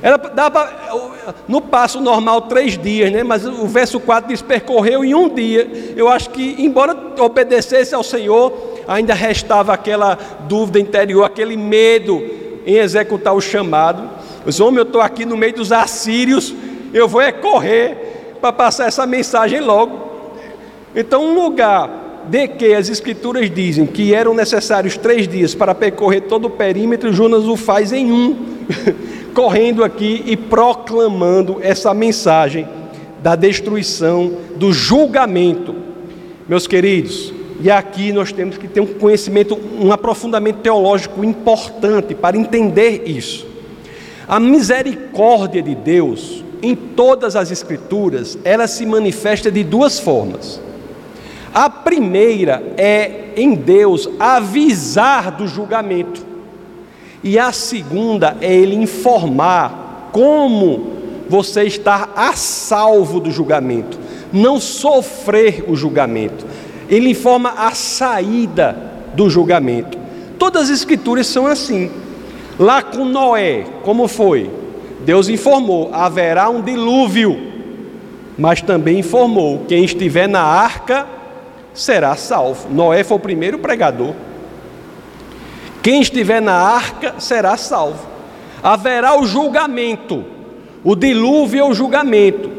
Era, 0.02 0.18
dava, 0.18 1.34
no 1.48 1.62
passo 1.62 1.98
normal, 1.98 2.42
três 2.42 2.76
dias, 2.76 3.10
né? 3.10 3.22
mas 3.22 3.46
o 3.46 3.66
verso 3.66 3.98
4 3.98 4.28
diz: 4.28 4.42
percorreu 4.42 5.02
em 5.02 5.14
um 5.14 5.30
dia. 5.30 5.66
Eu 5.96 6.08
acho 6.08 6.28
que, 6.28 6.56
embora 6.58 6.94
obedecesse 7.18 7.94
ao 7.94 8.02
Senhor, 8.02 8.52
ainda 8.86 9.14
restava 9.14 9.72
aquela 9.72 10.18
dúvida 10.46 10.78
interior, 10.78 11.24
aquele 11.24 11.56
medo 11.56 12.22
em 12.66 12.76
executar 12.76 13.34
o 13.34 13.40
chamado. 13.40 14.10
Os 14.44 14.60
homens, 14.60 14.78
eu 14.78 14.82
estou 14.82 15.00
aqui 15.00 15.24
no 15.24 15.38
meio 15.38 15.54
dos 15.54 15.72
assírios, 15.72 16.54
eu 16.92 17.08
vou 17.08 17.22
é 17.22 17.32
correr 17.32 18.03
para 18.44 18.52
passar 18.52 18.88
essa 18.88 19.06
mensagem 19.06 19.58
logo. 19.58 19.98
Então, 20.94 21.24
um 21.24 21.44
lugar 21.46 22.20
de 22.28 22.46
que 22.46 22.74
as 22.74 22.90
escrituras 22.90 23.50
dizem 23.50 23.86
que 23.86 24.12
eram 24.12 24.34
necessários 24.34 24.98
três 24.98 25.26
dias 25.26 25.54
para 25.54 25.74
percorrer 25.74 26.20
todo 26.24 26.48
o 26.48 26.50
perímetro, 26.50 27.10
Jonas 27.10 27.44
o 27.44 27.56
faz 27.56 27.90
em 27.90 28.12
um. 28.12 28.36
correndo 29.32 29.82
aqui 29.82 30.22
e 30.26 30.36
proclamando 30.36 31.56
essa 31.62 31.94
mensagem 31.94 32.68
da 33.22 33.34
destruição, 33.34 34.32
do 34.56 34.74
julgamento. 34.74 35.74
Meus 36.46 36.66
queridos, 36.66 37.32
e 37.62 37.70
aqui 37.70 38.12
nós 38.12 38.30
temos 38.30 38.58
que 38.58 38.68
ter 38.68 38.80
um 38.80 38.86
conhecimento, 38.86 39.58
um 39.80 39.90
aprofundamento 39.90 40.58
teológico 40.58 41.24
importante 41.24 42.14
para 42.14 42.36
entender 42.36 43.04
isso. 43.06 43.46
A 44.28 44.38
misericórdia 44.38 45.62
de 45.62 45.74
Deus, 45.74 46.43
em 46.64 46.74
todas 46.74 47.36
as 47.36 47.50
Escrituras, 47.50 48.38
ela 48.42 48.66
se 48.66 48.86
manifesta 48.86 49.50
de 49.50 49.62
duas 49.62 50.00
formas. 50.00 50.58
A 51.52 51.68
primeira 51.68 52.62
é 52.78 53.32
em 53.36 53.54
Deus 53.54 54.08
avisar 54.18 55.30
do 55.30 55.46
julgamento. 55.46 56.24
E 57.22 57.38
a 57.38 57.52
segunda 57.52 58.38
é 58.40 58.52
ele 58.52 58.74
informar 58.76 60.08
como 60.10 60.94
você 61.28 61.64
está 61.64 62.08
a 62.16 62.32
salvo 62.32 63.20
do 63.20 63.30
julgamento, 63.30 63.98
não 64.32 64.58
sofrer 64.58 65.66
o 65.68 65.76
julgamento. 65.76 66.46
Ele 66.88 67.10
informa 67.10 67.50
a 67.58 67.72
saída 67.72 68.74
do 69.14 69.28
julgamento. 69.28 69.98
Todas 70.38 70.64
as 70.64 70.70
escrituras 70.70 71.26
são 71.26 71.46
assim. 71.46 71.90
Lá 72.58 72.82
com 72.82 73.04
Noé, 73.04 73.66
como 73.82 74.08
foi? 74.08 74.63
Deus 75.04 75.28
informou: 75.28 75.90
haverá 75.92 76.48
um 76.48 76.60
dilúvio, 76.60 77.38
mas 78.38 78.60
também 78.62 78.98
informou: 78.98 79.64
quem 79.68 79.84
estiver 79.84 80.28
na 80.28 80.42
arca 80.42 81.06
será 81.72 82.16
salvo. 82.16 82.68
Noé 82.70 83.04
foi 83.04 83.16
o 83.16 83.20
primeiro 83.20 83.58
pregador. 83.58 84.14
Quem 85.82 86.00
estiver 86.00 86.40
na 86.40 86.54
arca 86.54 87.16
será 87.18 87.56
salvo. 87.56 88.06
Haverá 88.62 89.20
o 89.20 89.26
julgamento, 89.26 90.24
o 90.82 90.96
dilúvio 90.96 91.60
é 91.60 91.64
o 91.64 91.74
julgamento. 91.74 92.50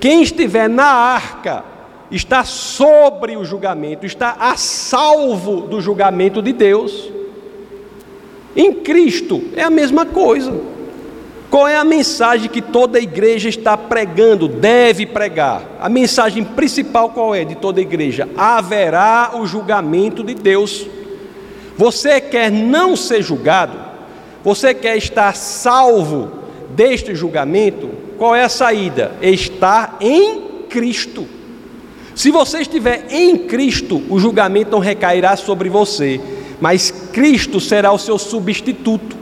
Quem 0.00 0.22
estiver 0.22 0.68
na 0.68 0.86
arca 0.86 1.62
está 2.10 2.44
sobre 2.44 3.36
o 3.36 3.44
julgamento, 3.44 4.06
está 4.06 4.36
a 4.40 4.56
salvo 4.56 5.62
do 5.62 5.80
julgamento 5.80 6.40
de 6.40 6.52
Deus. 6.52 7.10
Em 8.56 8.72
Cristo 8.72 9.42
é 9.54 9.62
a 9.62 9.70
mesma 9.70 10.06
coisa. 10.06 10.52
Qual 11.52 11.68
é 11.68 11.76
a 11.76 11.84
mensagem 11.84 12.48
que 12.48 12.62
toda 12.62 12.98
igreja 12.98 13.46
está 13.46 13.76
pregando, 13.76 14.48
deve 14.48 15.04
pregar? 15.04 15.62
A 15.78 15.86
mensagem 15.86 16.42
principal 16.42 17.10
qual 17.10 17.34
é 17.34 17.44
de 17.44 17.54
toda 17.54 17.78
igreja? 17.78 18.26
Haverá 18.34 19.32
o 19.34 19.46
julgamento 19.46 20.24
de 20.24 20.32
Deus. 20.32 20.86
Você 21.76 22.22
quer 22.22 22.50
não 22.50 22.96
ser 22.96 23.20
julgado? 23.20 23.78
Você 24.42 24.72
quer 24.72 24.96
estar 24.96 25.36
salvo 25.36 26.32
deste 26.70 27.14
julgamento? 27.14 27.90
Qual 28.16 28.34
é 28.34 28.44
a 28.44 28.48
saída? 28.48 29.12
Estar 29.20 29.98
em 30.00 30.64
Cristo. 30.70 31.28
Se 32.14 32.30
você 32.30 32.62
estiver 32.62 33.08
em 33.10 33.36
Cristo, 33.36 34.02
o 34.08 34.18
julgamento 34.18 34.70
não 34.70 34.78
recairá 34.78 35.36
sobre 35.36 35.68
você, 35.68 36.18
mas 36.62 36.90
Cristo 37.12 37.60
será 37.60 37.92
o 37.92 37.98
seu 37.98 38.16
substituto. 38.16 39.20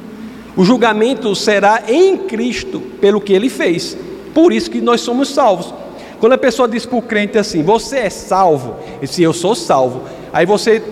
O 0.61 0.65
julgamento 0.67 1.35
será 1.35 1.85
em 1.89 2.19
Cristo 2.19 2.81
pelo 3.01 3.19
que 3.19 3.33
ele 3.33 3.49
fez. 3.49 3.97
Por 4.35 4.53
isso 4.53 4.71
que 4.71 4.79
nós 4.79 5.01
somos 5.01 5.31
salvos. 5.31 5.73
Quando 6.19 6.35
a 6.35 6.39
pessoa 6.39 6.69
diz 6.69 6.85
para 6.85 6.99
o 6.99 7.01
crente 7.01 7.39
assim: 7.39 7.63
Você 7.63 7.97
é 7.97 8.11
salvo? 8.11 8.77
Ele 8.99 9.07
diz: 9.07 9.19
Eu 9.19 9.33
sou 9.33 9.55
salvo. 9.55 10.03
Aí 10.31 10.45
você, 10.45 10.83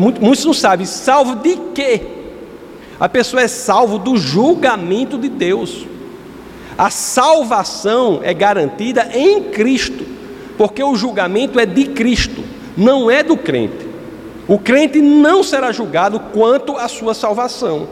muitos 0.00 0.46
não 0.46 0.54
sabem, 0.54 0.86
salvo 0.86 1.36
de 1.42 1.56
quê? 1.74 2.00
A 2.98 3.06
pessoa 3.06 3.42
é 3.42 3.48
salvo 3.48 3.98
do 3.98 4.16
julgamento 4.16 5.18
de 5.18 5.28
Deus. 5.28 5.86
A 6.78 6.88
salvação 6.88 8.20
é 8.22 8.32
garantida 8.32 9.10
em 9.12 9.42
Cristo 9.42 10.06
porque 10.56 10.82
o 10.82 10.96
julgamento 10.96 11.60
é 11.60 11.66
de 11.66 11.84
Cristo, 11.84 12.42
não 12.74 13.10
é 13.10 13.22
do 13.22 13.36
crente. 13.36 13.86
O 14.48 14.58
crente 14.58 15.02
não 15.02 15.42
será 15.42 15.70
julgado 15.70 16.18
quanto 16.32 16.78
à 16.78 16.88
sua 16.88 17.12
salvação, 17.12 17.86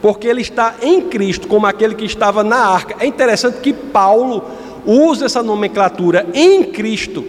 porque 0.00 0.26
ele 0.26 0.40
está 0.40 0.76
em 0.82 1.00
Cristo, 1.02 1.48
como 1.48 1.66
aquele 1.66 1.94
que 1.94 2.04
estava 2.04 2.44
na 2.44 2.56
arca. 2.56 2.96
É 3.00 3.06
interessante 3.06 3.58
que 3.58 3.72
Paulo 3.72 4.44
usa 4.86 5.26
essa 5.26 5.42
nomenclatura 5.42 6.26
em 6.32 6.64
Cristo, 6.64 7.24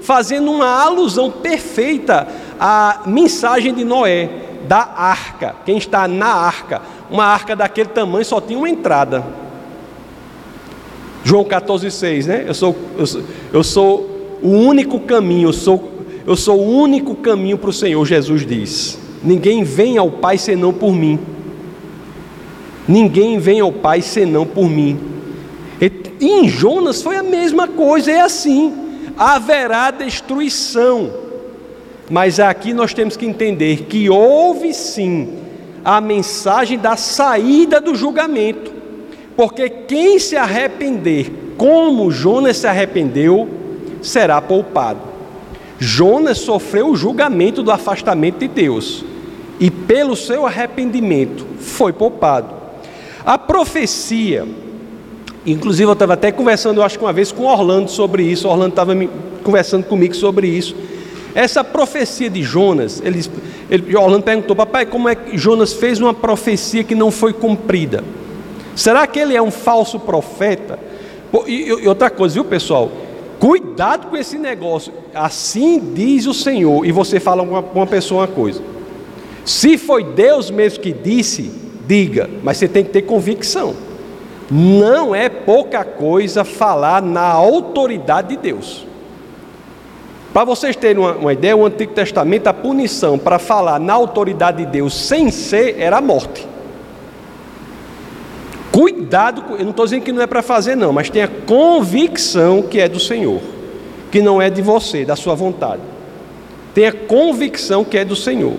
fazendo 0.00 0.50
uma 0.50 0.82
alusão 0.82 1.30
perfeita 1.30 2.26
à 2.58 3.02
mensagem 3.06 3.74
de 3.74 3.84
Noé, 3.84 4.28
da 4.66 4.78
arca. 4.78 5.54
Quem 5.64 5.76
está 5.76 6.08
na 6.08 6.26
arca, 6.26 6.82
uma 7.10 7.24
arca 7.24 7.54
daquele 7.54 7.90
tamanho 7.90 8.24
só 8.24 8.40
tinha 8.40 8.58
uma 8.58 8.68
entrada. 8.68 9.24
João 11.22 11.44
14,6, 11.44 12.26
né? 12.26 12.44
Eu 12.46 12.54
sou, 12.54 12.76
eu 12.98 13.06
sou, 13.06 13.22
eu 13.52 13.64
sou 13.64 14.38
o 14.42 14.50
único 14.50 15.00
caminho, 15.00 15.48
eu 15.48 15.52
sou, 15.52 15.90
eu 16.26 16.36
sou 16.36 16.60
o 16.60 16.70
único 16.82 17.14
caminho 17.14 17.56
para 17.56 17.70
o 17.70 17.72
Senhor, 17.72 18.04
Jesus 18.04 18.46
diz. 18.46 18.98
Ninguém 19.22 19.64
vem 19.64 19.96
ao 19.96 20.10
Pai 20.10 20.36
senão 20.36 20.72
por 20.72 20.92
mim. 20.92 21.18
Ninguém 22.86 23.38
vem 23.38 23.60
ao 23.60 23.72
Pai 23.72 24.02
senão 24.02 24.46
por 24.46 24.68
mim. 24.68 24.98
E 26.20 26.26
em 26.26 26.48
Jonas 26.48 27.02
foi 27.02 27.16
a 27.16 27.22
mesma 27.22 27.68
coisa, 27.68 28.10
é 28.10 28.20
assim: 28.20 28.72
haverá 29.16 29.90
destruição. 29.90 31.10
Mas 32.10 32.38
aqui 32.38 32.72
nós 32.72 32.94
temos 32.94 33.16
que 33.16 33.26
entender 33.26 33.84
que 33.84 34.08
houve 34.08 34.72
sim 34.72 35.34
a 35.84 36.00
mensagem 36.00 36.78
da 36.78 36.96
saída 36.96 37.80
do 37.80 37.94
julgamento, 37.94 38.72
porque 39.36 39.68
quem 39.68 40.18
se 40.18 40.36
arrepender, 40.36 41.30
como 41.56 42.10
Jonas 42.10 42.56
se 42.58 42.66
arrependeu, 42.66 43.48
será 44.00 44.40
poupado. 44.40 45.00
Jonas 45.78 46.38
sofreu 46.38 46.88
o 46.88 46.96
julgamento 46.96 47.62
do 47.62 47.70
afastamento 47.70 48.38
de 48.38 48.48
Deus 48.48 49.04
e, 49.58 49.70
pelo 49.70 50.16
seu 50.16 50.46
arrependimento, 50.46 51.46
foi 51.58 51.92
poupado. 51.92 52.63
A 53.24 53.38
profecia, 53.38 54.46
inclusive 55.46 55.88
eu 55.88 55.94
estava 55.94 56.12
até 56.12 56.30
conversando, 56.30 56.80
eu 56.80 56.84
acho 56.84 56.98
que 56.98 57.04
uma 57.04 57.12
vez 57.12 57.32
com 57.32 57.44
Orlando 57.44 57.90
sobre 57.90 58.22
isso, 58.22 58.46
Orlando 58.48 58.70
estava 58.70 58.92
conversando 59.42 59.84
comigo 59.84 60.14
sobre 60.14 60.46
isso. 60.46 60.76
Essa 61.34 61.64
profecia 61.64 62.28
de 62.28 62.42
Jonas, 62.42 63.02
ele, 63.04 63.24
ele, 63.70 63.96
Orlando 63.96 64.22
perguntou, 64.22 64.54
papai, 64.54 64.86
como 64.86 65.08
é 65.08 65.14
que 65.14 65.36
Jonas 65.38 65.72
fez 65.72 66.00
uma 66.00 66.12
profecia 66.12 66.84
que 66.84 66.94
não 66.94 67.10
foi 67.10 67.32
cumprida? 67.32 68.04
Será 68.76 69.06
que 69.06 69.18
ele 69.18 69.34
é 69.34 69.42
um 69.42 69.50
falso 69.50 69.98
profeta? 69.98 70.78
E, 71.46 71.68
e 71.68 71.88
outra 71.88 72.10
coisa, 72.10 72.34
viu 72.34 72.44
pessoal? 72.44 72.90
Cuidado 73.40 74.08
com 74.08 74.16
esse 74.16 74.38
negócio. 74.38 74.92
Assim 75.14 75.80
diz 75.94 76.26
o 76.26 76.34
Senhor. 76.34 76.86
E 76.86 76.92
você 76.92 77.18
fala 77.18 77.44
com 77.44 77.78
uma 77.78 77.86
pessoa 77.86 78.22
uma 78.22 78.28
coisa. 78.28 78.62
Se 79.44 79.76
foi 79.76 80.04
Deus 80.04 80.50
mesmo 80.50 80.80
que 80.80 80.92
disse, 80.92 81.50
diga, 81.86 82.28
mas 82.42 82.56
você 82.56 82.68
tem 82.68 82.84
que 82.84 82.90
ter 82.90 83.02
convicção. 83.02 83.74
Não 84.50 85.14
é 85.14 85.28
pouca 85.28 85.84
coisa 85.84 86.44
falar 86.44 87.02
na 87.02 87.26
autoridade 87.26 88.28
de 88.28 88.36
Deus. 88.36 88.86
Para 90.32 90.44
vocês 90.44 90.74
terem 90.74 90.98
uma, 90.98 91.12
uma, 91.12 91.32
ideia, 91.32 91.56
o 91.56 91.64
Antigo 91.64 91.92
Testamento, 91.92 92.48
a 92.48 92.52
punição 92.52 93.16
para 93.16 93.38
falar 93.38 93.78
na 93.78 93.92
autoridade 93.92 94.64
de 94.64 94.70
Deus 94.70 94.92
sem 94.92 95.30
ser 95.30 95.76
era 95.78 95.98
a 95.98 96.00
morte. 96.00 96.46
Cuidado, 98.72 99.54
eu 99.56 99.62
não 99.62 99.70
estou 99.70 99.84
dizendo 99.84 100.02
que 100.02 100.10
não 100.10 100.20
é 100.20 100.26
para 100.26 100.42
fazer, 100.42 100.74
não, 100.74 100.92
mas 100.92 101.08
tenha 101.08 101.28
convicção 101.28 102.62
que 102.62 102.80
é 102.80 102.88
do 102.88 102.98
Senhor, 102.98 103.40
que 104.10 104.20
não 104.20 104.42
é 104.42 104.50
de 104.50 104.60
você, 104.60 105.04
da 105.04 105.14
sua 105.14 105.36
vontade. 105.36 105.80
Tenha 106.74 106.90
convicção 106.90 107.84
que 107.84 107.96
é 107.96 108.04
do 108.04 108.16
Senhor. 108.16 108.56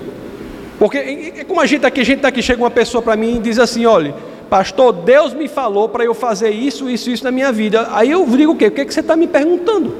Porque 0.78 0.98
é 0.98 1.44
como 1.44 1.62
a 1.62 1.66
gente 1.66 1.86
aqui, 1.86 2.02
a 2.02 2.04
gente 2.04 2.18
está 2.18 2.28
aqui, 2.28 2.42
chega 2.42 2.62
uma 2.62 2.72
pessoa 2.72 3.02
para 3.02 3.16
mim 3.16 3.38
e 3.38 3.40
diz 3.40 3.60
assim: 3.60 3.86
olha, 3.86 4.14
pastor, 4.50 4.92
Deus 4.92 5.34
me 5.34 5.48
falou 5.48 5.88
para 5.90 6.04
eu 6.04 6.14
fazer 6.14 6.50
isso, 6.50 6.90
isso, 6.90 7.10
isso 7.10 7.24
na 7.24 7.32
minha 7.32 7.52
vida. 7.52 7.88
Aí 7.92 8.12
eu 8.12 8.26
digo 8.26 8.54
o 8.54 8.56
quê? 8.56 8.68
O 8.68 8.72
que, 8.72 8.82
é 8.82 8.86
que 8.86 8.94
você 8.94 9.00
está 9.00 9.16
me 9.16 9.28
perguntando? 9.28 9.94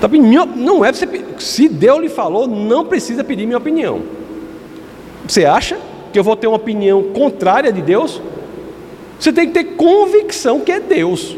Tá 0.00 0.08
não 0.54 0.84
é 0.84 0.92
você, 0.92 1.08
se 1.38 1.68
Deus 1.68 2.00
lhe 2.00 2.08
falou, 2.08 2.46
não 2.46 2.84
precisa 2.84 3.24
pedir 3.24 3.46
minha 3.46 3.58
opinião. 3.58 4.02
Você 5.26 5.44
acha? 5.44 5.76
que 6.12 6.18
eu 6.18 6.24
vou 6.24 6.36
ter 6.36 6.46
uma 6.46 6.56
opinião 6.56 7.02
contrária 7.12 7.72
de 7.72 7.82
Deus? 7.82 8.20
Você 9.18 9.32
tem 9.32 9.48
que 9.48 9.52
ter 9.52 9.64
convicção 9.76 10.60
que 10.60 10.72
é 10.72 10.80
Deus. 10.80 11.36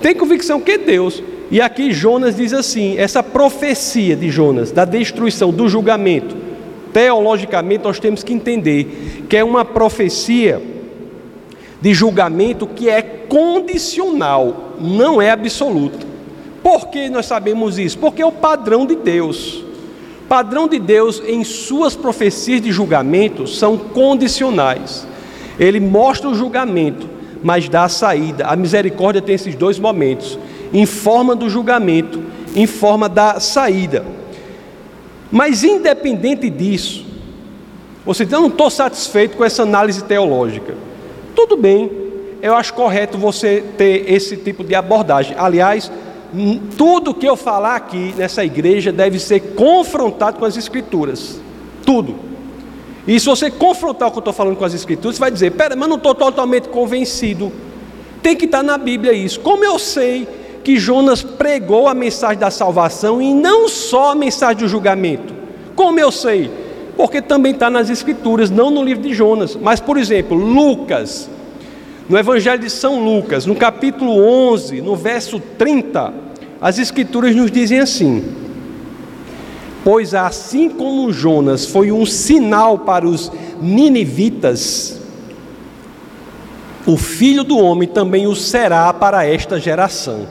Tem 0.00 0.14
convicção 0.14 0.60
que 0.60 0.72
é 0.72 0.78
Deus. 0.78 1.22
E 1.50 1.60
aqui 1.60 1.92
Jonas 1.92 2.36
diz 2.36 2.52
assim: 2.52 2.96
essa 2.96 3.22
profecia 3.22 4.14
de 4.14 4.30
Jonas, 4.30 4.70
da 4.70 4.84
destruição, 4.84 5.50
do 5.50 5.68
julgamento, 5.68 6.36
teologicamente 6.92 7.84
nós 7.84 7.98
temos 7.98 8.22
que 8.22 8.32
entender 8.32 9.24
que 9.28 9.36
é 9.36 9.44
uma 9.44 9.64
profecia 9.64 10.62
de 11.80 11.94
julgamento 11.94 12.66
que 12.66 12.88
é 12.88 13.02
condicional, 13.02 14.76
não 14.80 15.20
é 15.20 15.30
absoluta. 15.30 16.06
Por 16.62 16.88
que 16.88 17.08
nós 17.08 17.26
sabemos 17.26 17.78
isso? 17.78 17.98
Porque 17.98 18.20
é 18.20 18.26
o 18.26 18.32
padrão 18.32 18.84
de 18.84 18.96
Deus 18.96 19.64
padrão 20.30 20.68
de 20.68 20.78
Deus 20.78 21.20
em 21.26 21.42
suas 21.42 21.96
profecias 21.96 22.62
de 22.62 22.70
julgamento 22.70 23.48
são 23.48 23.76
condicionais. 23.76 25.04
Ele 25.58 25.80
mostra 25.80 26.30
o 26.30 26.34
julgamento, 26.36 27.08
mas 27.42 27.68
dá 27.68 27.82
a 27.82 27.88
saída. 27.88 28.46
A 28.46 28.54
misericórdia 28.54 29.20
tem 29.20 29.34
esses 29.34 29.56
dois 29.56 29.76
momentos: 29.76 30.38
em 30.72 30.86
forma 30.86 31.34
do 31.34 31.48
julgamento, 31.48 32.22
em 32.54 32.66
forma 32.66 33.08
da 33.08 33.40
saída. 33.40 34.04
Mas 35.30 35.62
independente 35.62 36.50
disso, 36.50 37.06
você 38.04 38.24
diz, 38.24 38.32
eu 38.32 38.40
não 38.40 38.48
estou 38.48 38.70
satisfeito 38.70 39.36
com 39.36 39.44
essa 39.44 39.62
análise 39.62 40.02
teológica. 40.04 40.74
Tudo 41.34 41.56
bem, 41.56 41.90
eu 42.42 42.54
acho 42.54 42.74
correto 42.74 43.18
você 43.18 43.62
ter 43.76 44.10
esse 44.10 44.36
tipo 44.36 44.64
de 44.64 44.74
abordagem. 44.74 45.36
Aliás, 45.38 45.90
tudo 46.76 47.14
que 47.14 47.26
eu 47.26 47.36
falar 47.36 47.76
aqui 47.76 48.14
nessa 48.16 48.44
igreja 48.44 48.90
deve 48.90 49.18
ser 49.18 49.40
confrontado 49.54 50.38
com 50.38 50.44
as 50.44 50.56
Escrituras. 50.56 51.40
Tudo. 51.84 52.16
E 53.06 53.18
se 53.18 53.26
você 53.26 53.50
confrontar 53.50 54.08
o 54.08 54.12
que 54.12 54.18
eu 54.18 54.20
estou 54.20 54.32
falando 54.32 54.56
com 54.56 54.64
as 54.64 54.74
Escrituras, 54.74 55.16
você 55.16 55.20
vai 55.20 55.30
dizer: 55.30 55.52
pera, 55.52 55.76
mas 55.76 55.88
não 55.88 55.96
estou 55.96 56.14
totalmente 56.14 56.68
convencido. 56.68 57.52
Tem 58.22 58.36
que 58.36 58.44
estar 58.44 58.62
na 58.62 58.78
Bíblia 58.78 59.12
isso. 59.12 59.40
Como 59.40 59.64
eu 59.64 59.78
sei 59.78 60.26
que 60.62 60.78
Jonas 60.78 61.22
pregou 61.22 61.88
a 61.88 61.94
mensagem 61.94 62.38
da 62.38 62.50
salvação 62.50 63.20
e 63.20 63.32
não 63.32 63.68
só 63.68 64.12
a 64.12 64.14
mensagem 64.14 64.58
do 64.58 64.68
julgamento? 64.68 65.34
Como 65.74 65.98
eu 65.98 66.12
sei? 66.12 66.50
Porque 66.96 67.22
também 67.22 67.52
está 67.52 67.70
nas 67.70 67.88
Escrituras, 67.88 68.50
não 68.50 68.70
no 68.70 68.82
livro 68.82 69.02
de 69.02 69.14
Jonas. 69.14 69.56
Mas, 69.56 69.80
por 69.80 69.96
exemplo, 69.96 70.36
Lucas 70.36 71.28
no 72.10 72.18
Evangelho 72.18 72.60
de 72.60 72.68
São 72.68 73.04
Lucas, 73.04 73.46
no 73.46 73.54
capítulo 73.54 74.20
11, 74.50 74.80
no 74.80 74.96
verso 74.96 75.38
30, 75.56 76.12
as 76.60 76.76
Escrituras 76.76 77.36
nos 77.36 77.52
dizem 77.52 77.78
assim: 77.78 78.24
Pois 79.84 80.12
assim 80.12 80.68
como 80.68 81.12
Jonas 81.12 81.66
foi 81.66 81.92
um 81.92 82.04
sinal 82.04 82.80
para 82.80 83.06
os 83.06 83.30
ninivitas, 83.62 85.00
o 86.84 86.96
filho 86.96 87.44
do 87.44 87.56
homem 87.58 87.86
também 87.86 88.26
o 88.26 88.34
será 88.34 88.92
para 88.92 89.24
esta 89.24 89.60
geração. 89.60 90.26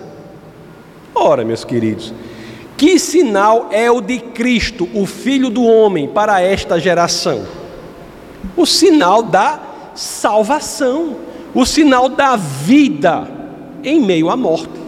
Ora, 1.21 1.43
meus 1.43 1.65
queridos, 1.65 2.13
que 2.77 2.97
sinal 2.97 3.67
é 3.71 3.91
o 3.91 3.99
de 3.99 4.19
Cristo, 4.19 4.87
o 4.93 5.05
filho 5.05 5.49
do 5.49 5.65
homem, 5.65 6.07
para 6.07 6.41
esta 6.41 6.79
geração? 6.79 7.45
O 8.55 8.65
sinal 8.65 9.21
da 9.21 9.59
salvação, 9.93 11.17
o 11.53 11.65
sinal 11.65 12.07
da 12.07 12.37
vida 12.37 13.27
em 13.83 14.01
meio 14.01 14.29
à 14.29 14.37
morte, 14.37 14.79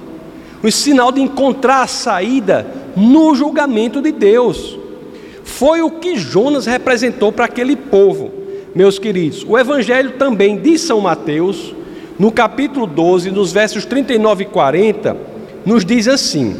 o 0.64 0.72
sinal 0.72 1.12
de 1.12 1.22
encontrar 1.22 1.82
a 1.82 1.88
saída 1.88 2.66
no 2.96 3.36
julgamento 3.36 4.02
de 4.02 4.14
Deus. 4.14 4.80
Foi 5.44 5.82
o 5.82 5.92
que 5.92 6.16
Jonas 6.16 6.66
representou 6.66 7.34
para 7.34 7.44
aquele 7.44 7.76
povo, 7.76 8.32
meus 8.74 8.98
queridos. 8.98 9.46
O 9.46 9.58
Evangelho 9.58 10.12
também 10.12 10.56
de 10.58 10.78
São 10.78 11.02
Mateus, 11.02 11.76
no 12.18 12.32
capítulo 12.32 12.88
12, 12.88 13.32
nos 13.32 13.52
versos 13.52 13.84
39 13.84 14.44
e 14.44 14.48
40, 14.48 15.31
nos 15.66 15.86
diz 15.86 16.08
assim: 16.08 16.56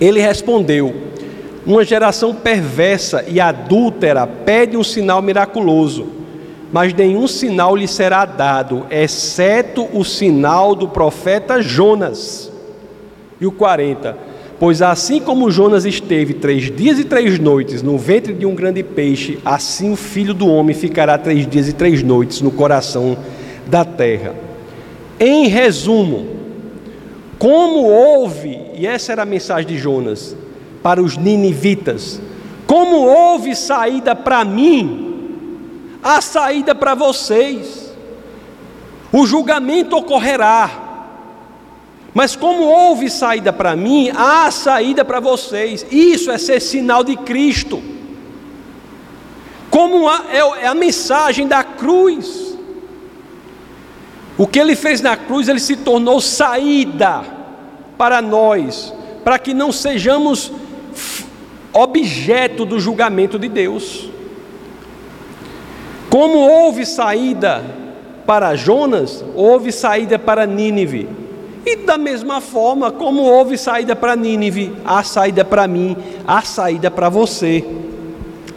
Ele 0.00 0.20
respondeu: 0.20 0.94
Uma 1.66 1.84
geração 1.84 2.34
perversa 2.34 3.24
e 3.28 3.40
adúltera 3.40 4.26
pede 4.26 4.76
um 4.76 4.84
sinal 4.84 5.20
miraculoso, 5.20 6.06
mas 6.72 6.94
nenhum 6.94 7.26
sinal 7.26 7.76
lhe 7.76 7.88
será 7.88 8.24
dado, 8.24 8.86
exceto 8.90 9.88
o 9.92 10.04
sinal 10.04 10.74
do 10.74 10.88
profeta 10.88 11.60
Jonas. 11.60 12.50
E 13.40 13.46
o 13.46 13.52
40: 13.52 14.16
Pois 14.58 14.82
assim 14.82 15.20
como 15.20 15.50
Jonas 15.50 15.86
esteve 15.86 16.34
três 16.34 16.70
dias 16.70 16.98
e 16.98 17.04
três 17.04 17.38
noites 17.38 17.82
no 17.82 17.96
ventre 17.96 18.34
de 18.34 18.44
um 18.44 18.54
grande 18.54 18.82
peixe, 18.82 19.38
assim 19.44 19.90
o 19.90 19.96
filho 19.96 20.34
do 20.34 20.46
homem 20.46 20.74
ficará 20.74 21.16
três 21.16 21.46
dias 21.46 21.66
e 21.68 21.72
três 21.72 22.02
noites 22.02 22.42
no 22.42 22.50
coração 22.50 23.16
da 23.66 23.84
terra. 23.84 24.34
Em 25.18 25.48
resumo, 25.48 26.39
como 27.40 27.84
houve, 27.84 28.60
e 28.74 28.86
essa 28.86 29.12
era 29.12 29.22
a 29.22 29.24
mensagem 29.24 29.66
de 29.66 29.78
Jonas 29.78 30.36
para 30.82 31.02
os 31.02 31.16
ninivitas, 31.16 32.20
como 32.66 32.96
houve 32.96 33.56
saída 33.56 34.14
para 34.14 34.44
mim, 34.44 35.96
há 36.02 36.20
saída 36.20 36.74
para 36.74 36.94
vocês. 36.94 37.94
O 39.10 39.26
julgamento 39.26 39.96
ocorrerá, 39.96 40.70
mas 42.12 42.36
como 42.36 42.64
houve 42.64 43.08
saída 43.08 43.54
para 43.54 43.74
mim, 43.74 44.10
há 44.14 44.50
saída 44.50 45.02
para 45.02 45.18
vocês. 45.18 45.86
Isso 45.90 46.30
é 46.30 46.36
ser 46.36 46.60
sinal 46.60 47.02
de 47.02 47.16
Cristo. 47.16 47.82
Como 49.70 50.06
a, 50.06 50.24
é, 50.30 50.64
é 50.64 50.66
a 50.66 50.74
mensagem 50.74 51.48
da 51.48 51.64
cruz. 51.64 52.49
O 54.40 54.46
que 54.46 54.58
ele 54.58 54.74
fez 54.74 55.02
na 55.02 55.18
cruz, 55.18 55.48
ele 55.48 55.60
se 55.60 55.76
tornou 55.76 56.18
saída 56.18 57.22
para 57.98 58.22
nós, 58.22 58.90
para 59.22 59.38
que 59.38 59.52
não 59.52 59.70
sejamos 59.70 60.50
objeto 61.74 62.64
do 62.64 62.80
julgamento 62.80 63.38
de 63.38 63.50
Deus. 63.50 64.08
Como 66.08 66.38
houve 66.38 66.86
saída 66.86 67.62
para 68.24 68.56
Jonas, 68.56 69.22
houve 69.34 69.70
saída 69.70 70.18
para 70.18 70.46
Nínive. 70.46 71.06
E 71.66 71.76
da 71.76 71.98
mesma 71.98 72.40
forma, 72.40 72.90
como 72.90 73.20
houve 73.20 73.58
saída 73.58 73.94
para 73.94 74.16
Nínive, 74.16 74.74
há 74.86 75.02
saída 75.02 75.44
para 75.44 75.68
mim, 75.68 75.94
há 76.26 76.40
saída 76.40 76.90
para 76.90 77.10
você. 77.10 77.62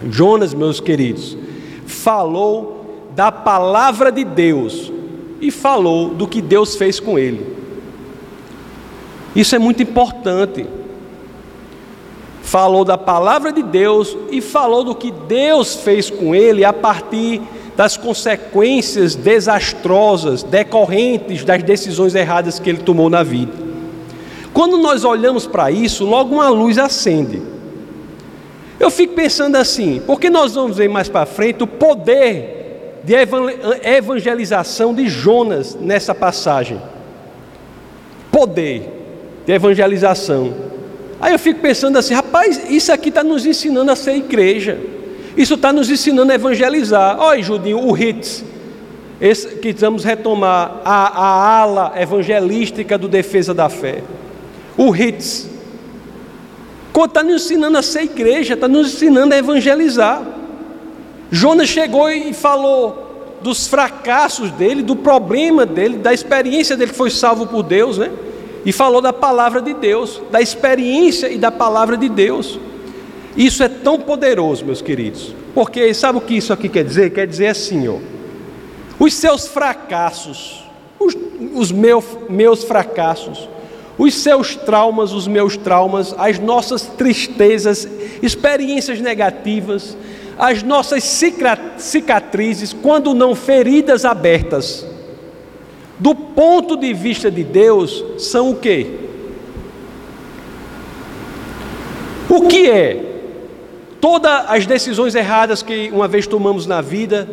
Jonas, 0.09 0.53
meus 0.53 0.79
queridos, 0.79 1.37
falou 1.85 3.09
da 3.13 3.33
palavra 3.33 4.13
de 4.13 4.23
Deus 4.23 4.93
e 5.43 5.51
falou 5.51 6.11
do 6.13 6.25
que 6.25 6.41
Deus 6.41 6.77
fez 6.77 7.01
com 7.01 7.19
ele. 7.19 7.53
Isso 9.35 9.53
é 9.53 9.59
muito 9.59 9.83
importante. 9.83 10.65
Falou 12.41 12.85
da 12.85 12.97
palavra 12.97 13.51
de 13.51 13.61
Deus 13.61 14.15
e 14.31 14.39
falou 14.39 14.85
do 14.85 14.95
que 14.95 15.11
Deus 15.11 15.75
fez 15.75 16.09
com 16.09 16.33
ele 16.33 16.63
a 16.63 16.71
partir 16.71 17.41
das 17.75 17.97
consequências 17.97 19.15
desastrosas 19.15 20.43
decorrentes 20.43 21.43
das 21.43 21.61
decisões 21.61 22.15
erradas 22.15 22.57
que 22.57 22.69
ele 22.69 22.79
tomou 22.79 23.09
na 23.09 23.21
vida. 23.21 23.51
Quando 24.53 24.77
nós 24.77 25.03
olhamos 25.03 25.45
para 25.45 25.71
isso, 25.71 26.05
logo 26.05 26.35
uma 26.35 26.47
luz 26.47 26.77
acende. 26.77 27.41
Eu 28.79 28.89
fico 28.89 29.13
pensando 29.13 29.57
assim, 29.57 30.01
porque 30.05 30.29
nós 30.29 30.55
vamos 30.55 30.77
ver 30.77 30.87
mais 30.87 31.09
para 31.09 31.25
frente 31.25 31.63
o 31.63 31.67
poder 31.67 32.62
de 33.03 33.13
evangelização 33.83 34.93
de 34.93 35.07
Jonas 35.07 35.75
nessa 35.75 36.15
passagem. 36.15 36.81
Poder 38.31 38.89
de 39.45 39.51
evangelização. 39.51 40.53
Aí 41.19 41.33
eu 41.33 41.39
fico 41.39 41.59
pensando 41.59 41.97
assim, 41.97 42.13
rapaz, 42.13 42.69
isso 42.69 42.91
aqui 42.91 43.09
está 43.09 43.23
nos 43.23 43.45
ensinando 43.45 43.91
a 43.91 43.95
ser 43.95 44.15
igreja. 44.15 44.77
Isso 45.35 45.55
está 45.55 45.73
nos 45.73 45.89
ensinando 45.89 46.31
a 46.31 46.35
evangelizar. 46.35 47.19
Olha, 47.19 47.41
Judinho, 47.41 47.79
o 47.79 47.91
HITS, 47.91 48.43
esse, 49.19 49.55
que 49.55 49.73
vamos 49.73 50.03
retomar 50.03 50.81
a, 50.85 51.07
a 51.07 51.59
ala 51.59 51.93
evangelística 51.97 52.97
do 52.97 53.07
Defesa 53.07 53.53
da 53.53 53.69
Fé. 53.69 54.03
O 54.77 54.91
HITS. 54.91 55.49
Está 57.05 57.23
nos 57.23 57.45
ensinando 57.45 57.77
a 57.77 57.81
ser 57.81 58.03
igreja, 58.03 58.53
está 58.53 58.67
nos 58.67 58.93
ensinando 58.93 59.33
a 59.33 59.37
evangelizar. 59.37 60.21
Jonas 61.33 61.67
chegou 61.67 62.11
e 62.11 62.31
falou 62.31 63.39
dos 63.41 63.65
fracassos 63.67 64.51
dele, 64.51 64.83
do 64.83 64.95
problema 64.95 65.65
dele, 65.65 65.97
da 65.97 66.13
experiência 66.13 66.77
dele 66.77 66.91
que 66.91 66.97
foi 66.97 67.09
salvo 67.09 67.47
por 67.47 67.63
Deus, 67.63 67.97
né? 67.97 68.11
E 68.63 68.71
falou 68.71 69.01
da 69.01 69.11
palavra 69.11 69.59
de 69.59 69.73
Deus, 69.73 70.21
da 70.29 70.39
experiência 70.39 71.31
e 71.31 71.39
da 71.39 71.49
palavra 71.49 71.97
de 71.97 72.07
Deus. 72.07 72.59
Isso 73.35 73.63
é 73.63 73.67
tão 73.67 73.99
poderoso, 73.99 74.63
meus 74.63 74.79
queridos, 74.79 75.33
porque 75.55 75.91
sabe 75.95 76.19
o 76.19 76.21
que 76.21 76.35
isso 76.35 76.53
aqui 76.53 76.69
quer 76.69 76.83
dizer? 76.83 77.09
Quer 77.11 77.25
dizer 77.25 77.47
assim, 77.47 77.87
ó, 77.87 77.97
os 78.99 79.15
seus 79.15 79.47
fracassos, 79.47 80.63
os, 80.99 81.17
os 81.55 81.71
meus, 81.71 82.05
meus 82.29 82.63
fracassos, 82.63 83.49
os 83.97 84.13
seus 84.13 84.55
traumas, 84.55 85.11
os 85.11 85.27
meus 85.27 85.57
traumas, 85.57 86.13
as 86.15 86.37
nossas 86.37 86.83
tristezas, 86.83 87.87
experiências 88.21 89.01
negativas, 89.01 89.97
as 90.37 90.63
nossas 90.63 91.03
cicatrizes, 91.77 92.73
quando 92.73 93.13
não 93.13 93.35
feridas 93.35 94.05
abertas, 94.05 94.85
do 95.99 96.15
ponto 96.15 96.75
de 96.75 96.93
vista 96.93 97.29
de 97.29 97.43
Deus, 97.43 98.03
são 98.17 98.51
o 98.51 98.55
quê? 98.55 98.87
O 102.29 102.47
que 102.47 102.69
é? 102.69 103.13
Todas 104.01 104.49
as 104.49 104.65
decisões 104.65 105.15
erradas 105.15 105.61
que 105.61 105.89
uma 105.93 106.07
vez 106.07 106.25
tomamos 106.27 106.65
na 106.65 106.81
vida, 106.81 107.29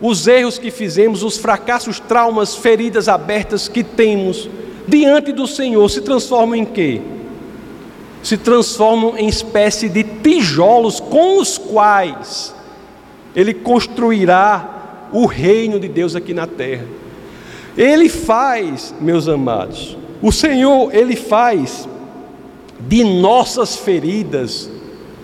os 0.00 0.26
erros 0.28 0.58
que 0.58 0.70
fizemos, 0.70 1.22
os 1.22 1.38
fracassos, 1.38 1.98
traumas, 1.98 2.54
feridas 2.54 3.08
abertas 3.08 3.68
que 3.68 3.82
temos 3.82 4.48
diante 4.88 5.32
do 5.32 5.46
Senhor 5.46 5.88
se 5.90 6.00
transformam 6.00 6.54
em 6.54 6.64
quê? 6.64 7.00
Se 8.22 8.36
transformam 8.36 9.16
em 9.18 9.28
espécie 9.28 9.88
de 9.88 10.02
tijolos 10.22 11.00
com 11.00 11.40
os 11.40 11.58
quais 11.58 12.54
Ele 13.34 13.54
construirá 13.54 15.08
o 15.12 15.26
reino 15.26 15.78
de 15.78 15.88
Deus 15.88 16.14
aqui 16.14 16.34
na 16.34 16.46
terra. 16.46 16.86
Ele 17.76 18.08
faz, 18.08 18.94
meus 19.00 19.28
amados, 19.28 19.96
o 20.20 20.32
Senhor, 20.32 20.94
Ele 20.94 21.14
faz 21.14 21.88
de 22.80 23.04
nossas 23.04 23.76
feridas 23.76 24.70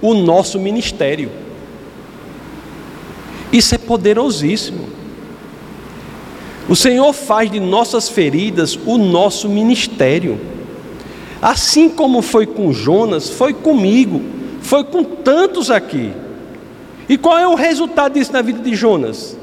o 0.00 0.14
nosso 0.14 0.58
ministério. 0.58 1.30
Isso 3.52 3.74
é 3.74 3.78
poderosíssimo. 3.78 4.88
O 6.68 6.74
Senhor 6.74 7.12
faz 7.12 7.50
de 7.50 7.60
nossas 7.60 8.08
feridas 8.08 8.78
o 8.86 8.98
nosso 8.98 9.48
ministério. 9.48 10.40
Assim 11.40 11.88
como 11.88 12.22
foi 12.22 12.46
com 12.46 12.72
Jonas, 12.72 13.28
foi 13.28 13.52
comigo, 13.52 14.20
foi 14.64 14.82
com 14.82 15.04
tantos 15.04 15.70
aqui. 15.70 16.12
E 17.08 17.16
qual 17.16 17.38
é 17.38 17.46
o 17.46 17.54
resultado 17.54 18.14
disso 18.14 18.32
na 18.32 18.42
vida 18.42 18.60
de 18.60 18.74
Jonas? 18.74 19.36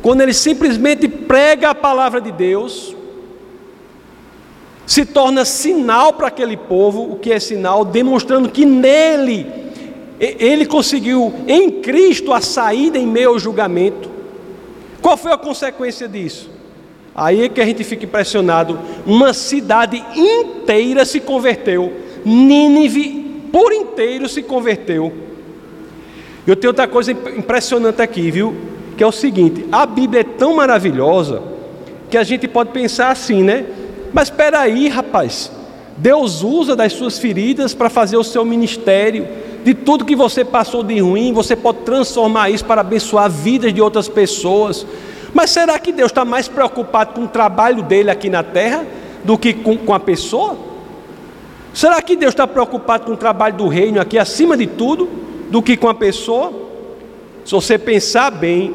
Quando 0.00 0.20
ele 0.20 0.32
simplesmente 0.32 1.08
prega 1.08 1.70
a 1.70 1.74
palavra 1.74 2.20
de 2.20 2.32
Deus, 2.32 2.94
se 4.86 5.04
torna 5.04 5.44
sinal 5.44 6.12
para 6.12 6.28
aquele 6.28 6.56
povo, 6.56 7.12
o 7.12 7.18
que 7.18 7.32
é 7.32 7.40
sinal? 7.40 7.84
Demonstrando 7.84 8.48
que 8.48 8.64
nele 8.64 9.46
ele 10.20 10.66
conseguiu 10.66 11.34
em 11.48 11.68
Cristo 11.82 12.32
a 12.32 12.40
saída 12.40 12.96
em 12.96 13.06
meio 13.06 13.30
ao 13.30 13.38
julgamento. 13.40 14.08
Qual 15.00 15.16
foi 15.16 15.32
a 15.32 15.36
consequência 15.36 16.06
disso? 16.06 16.48
Aí 17.12 17.42
é 17.42 17.48
que 17.48 17.60
a 17.60 17.66
gente 17.66 17.82
fica 17.82 18.04
impressionado. 18.04 18.78
Uma 19.04 19.34
cidade 19.34 20.02
inteira 20.14 21.04
se 21.04 21.18
converteu. 21.18 21.92
Nínive 22.24 23.21
por 23.52 23.72
inteiro 23.72 24.28
se 24.28 24.42
converteu. 24.42 25.12
Eu 26.46 26.56
tenho 26.56 26.70
outra 26.70 26.88
coisa 26.88 27.12
impressionante 27.12 28.00
aqui, 28.02 28.30
viu? 28.30 28.56
Que 28.96 29.04
é 29.04 29.06
o 29.06 29.12
seguinte: 29.12 29.66
a 29.70 29.86
Bíblia 29.86 30.22
é 30.22 30.24
tão 30.24 30.56
maravilhosa 30.56 31.42
que 32.10 32.16
a 32.16 32.24
gente 32.24 32.48
pode 32.48 32.70
pensar 32.70 33.10
assim, 33.10 33.42
né? 33.42 33.66
Mas 34.12 34.28
espera 34.28 34.60
aí, 34.60 34.88
rapaz. 34.88 35.52
Deus 35.96 36.42
usa 36.42 36.74
das 36.74 36.94
suas 36.94 37.18
feridas 37.18 37.74
para 37.74 37.90
fazer 37.90 38.16
o 38.16 38.24
seu 38.24 38.44
ministério 38.44 39.28
de 39.62 39.74
tudo 39.74 40.04
que 40.04 40.16
você 40.16 40.44
passou 40.44 40.82
de 40.82 40.98
ruim, 40.98 41.32
você 41.32 41.54
pode 41.54 41.78
transformar 41.80 42.50
isso 42.50 42.64
para 42.64 42.80
abençoar 42.80 43.30
vidas 43.30 43.72
de 43.72 43.80
outras 43.80 44.08
pessoas. 44.08 44.84
Mas 45.32 45.50
será 45.50 45.78
que 45.78 45.92
Deus 45.92 46.10
está 46.10 46.24
mais 46.24 46.48
preocupado 46.48 47.12
com 47.14 47.24
o 47.24 47.28
trabalho 47.28 47.82
dele 47.82 48.10
aqui 48.10 48.28
na 48.28 48.42
terra 48.42 48.84
do 49.24 49.38
que 49.38 49.52
com, 49.52 49.76
com 49.76 49.94
a 49.94 50.00
pessoa? 50.00 50.71
Será 51.74 52.02
que 52.02 52.16
Deus 52.16 52.32
está 52.32 52.46
preocupado 52.46 53.06
com 53.06 53.12
o 53.12 53.16
trabalho 53.16 53.56
do 53.56 53.68
reino 53.68 54.00
aqui 54.00 54.18
acima 54.18 54.56
de 54.56 54.66
tudo 54.66 55.08
do 55.50 55.62
que 55.62 55.76
com 55.76 55.88
a 55.88 55.94
pessoa? 55.94 56.52
Se 57.44 57.52
você 57.52 57.78
pensar 57.78 58.30
bem, 58.30 58.74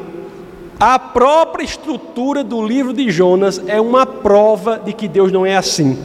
a 0.80 0.98
própria 0.98 1.64
estrutura 1.64 2.44
do 2.44 2.64
livro 2.64 2.92
de 2.92 3.10
Jonas 3.10 3.62
é 3.66 3.80
uma 3.80 4.04
prova 4.04 4.80
de 4.84 4.92
que 4.92 5.08
Deus 5.08 5.32
não 5.32 5.46
é 5.46 5.56
assim. 5.56 5.96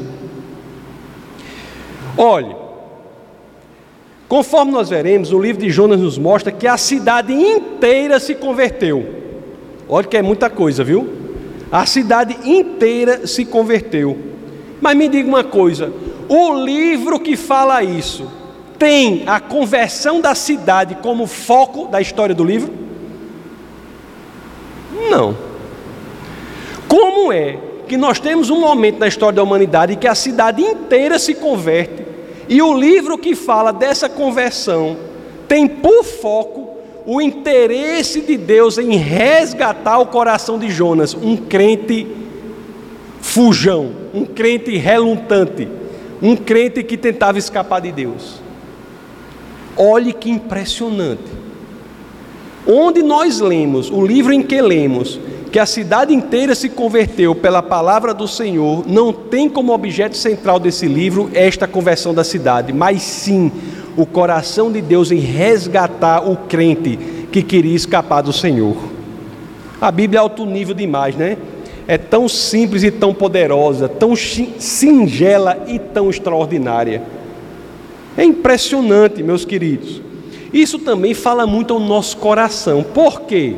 Olhe, 2.17 2.55
conforme 4.27 4.71
nós 4.71 4.89
veremos, 4.89 5.31
o 5.31 5.39
livro 5.39 5.61
de 5.61 5.69
Jonas 5.69 5.99
nos 5.99 6.17
mostra 6.17 6.51
que 6.51 6.67
a 6.67 6.77
cidade 6.77 7.33
inteira 7.33 8.19
se 8.19 8.35
converteu. 8.35 9.05
Olha 9.89 10.07
que 10.07 10.17
é 10.17 10.21
muita 10.21 10.49
coisa, 10.49 10.83
viu? 10.83 11.07
A 11.71 11.85
cidade 11.85 12.37
inteira 12.47 13.25
se 13.25 13.45
converteu. 13.45 14.17
Mas 14.79 14.95
me 14.95 15.07
diga 15.07 15.27
uma 15.27 15.43
coisa: 15.43 15.91
o 16.27 16.63
livro 16.63 17.19
que 17.19 17.35
fala 17.35 17.83
isso 17.83 18.29
tem 18.77 19.23
a 19.25 19.39
conversão 19.39 20.19
da 20.19 20.35
cidade 20.35 20.95
como 21.01 21.25
foco 21.27 21.87
da 21.87 22.01
história 22.01 22.35
do 22.35 22.43
livro? 22.43 22.73
Não. 25.09 25.35
Como 26.87 27.31
é 27.31 27.57
que 27.87 27.97
nós 27.97 28.19
temos 28.19 28.49
um 28.49 28.59
momento 28.59 28.99
na 28.99 29.07
história 29.07 29.35
da 29.35 29.43
humanidade 29.43 29.95
que 29.95 30.07
a 30.07 30.15
cidade 30.15 30.61
inteira 30.61 31.17
se 31.19 31.33
converte 31.33 32.03
e 32.47 32.61
o 32.61 32.77
livro 32.77 33.17
que 33.17 33.35
fala 33.35 33.71
dessa 33.71 34.09
conversão 34.09 34.97
tem 35.47 35.67
por 35.67 36.03
foco 36.03 36.77
o 37.05 37.21
interesse 37.21 38.21
de 38.21 38.37
Deus 38.37 38.77
em 38.77 38.95
resgatar 38.95 39.99
o 39.99 40.05
coração 40.05 40.57
de 40.57 40.69
Jonas, 40.69 41.13
um 41.13 41.35
crente 41.35 42.07
fujão, 43.21 43.91
um 44.13 44.25
crente 44.25 44.77
relutante, 44.77 45.67
um 46.23 46.37
crente 46.37 46.81
que 46.81 46.95
tentava 46.95 47.37
escapar 47.37 47.81
de 47.81 47.91
Deus. 47.91 48.41
Olhe 49.75 50.13
que 50.13 50.29
impressionante. 50.29 51.43
Onde 52.65 53.03
nós 53.03 53.41
lemos, 53.41 53.91
o 53.91 54.01
livro 54.05 54.31
em 54.31 54.41
que 54.41 54.61
lemos, 54.61 55.19
que 55.51 55.59
a 55.59 55.65
cidade 55.65 56.13
inteira 56.13 56.55
se 56.55 56.69
converteu 56.69 57.35
pela 57.35 57.61
palavra 57.61 58.13
do 58.13 58.25
Senhor, 58.25 58.85
não 58.87 59.11
tem 59.11 59.49
como 59.49 59.73
objeto 59.73 60.15
central 60.15 60.59
desse 60.59 60.87
livro 60.87 61.29
esta 61.33 61.67
conversão 61.67 62.13
da 62.13 62.23
cidade, 62.23 62.71
mas 62.71 63.01
sim 63.01 63.51
o 63.97 64.05
coração 64.05 64.71
de 64.71 64.81
Deus 64.81 65.11
em 65.11 65.19
resgatar 65.19 66.27
o 66.27 66.37
crente 66.37 66.97
que 67.33 67.43
queria 67.43 67.75
escapar 67.75 68.21
do 68.21 68.31
Senhor. 68.31 68.77
A 69.81 69.91
Bíblia 69.91 70.19
é 70.19 70.21
alto 70.21 70.45
nível 70.45 70.73
demais, 70.73 71.17
né? 71.17 71.37
É 71.87 71.97
tão 71.97 72.29
simples 72.29 72.83
e 72.83 72.91
tão 72.91 73.13
poderosa, 73.13 73.89
tão 73.89 74.15
singela 74.15 75.65
e 75.67 75.77
tão 75.77 76.09
extraordinária. 76.09 77.01
É 78.17 78.23
impressionante, 78.23 79.21
meus 79.23 79.43
queridos. 79.43 80.01
Isso 80.53 80.77
também 80.79 81.13
fala 81.13 81.47
muito 81.47 81.73
ao 81.73 81.79
nosso 81.79 82.17
coração. 82.17 82.83
Por 82.83 83.21
quê? 83.21 83.55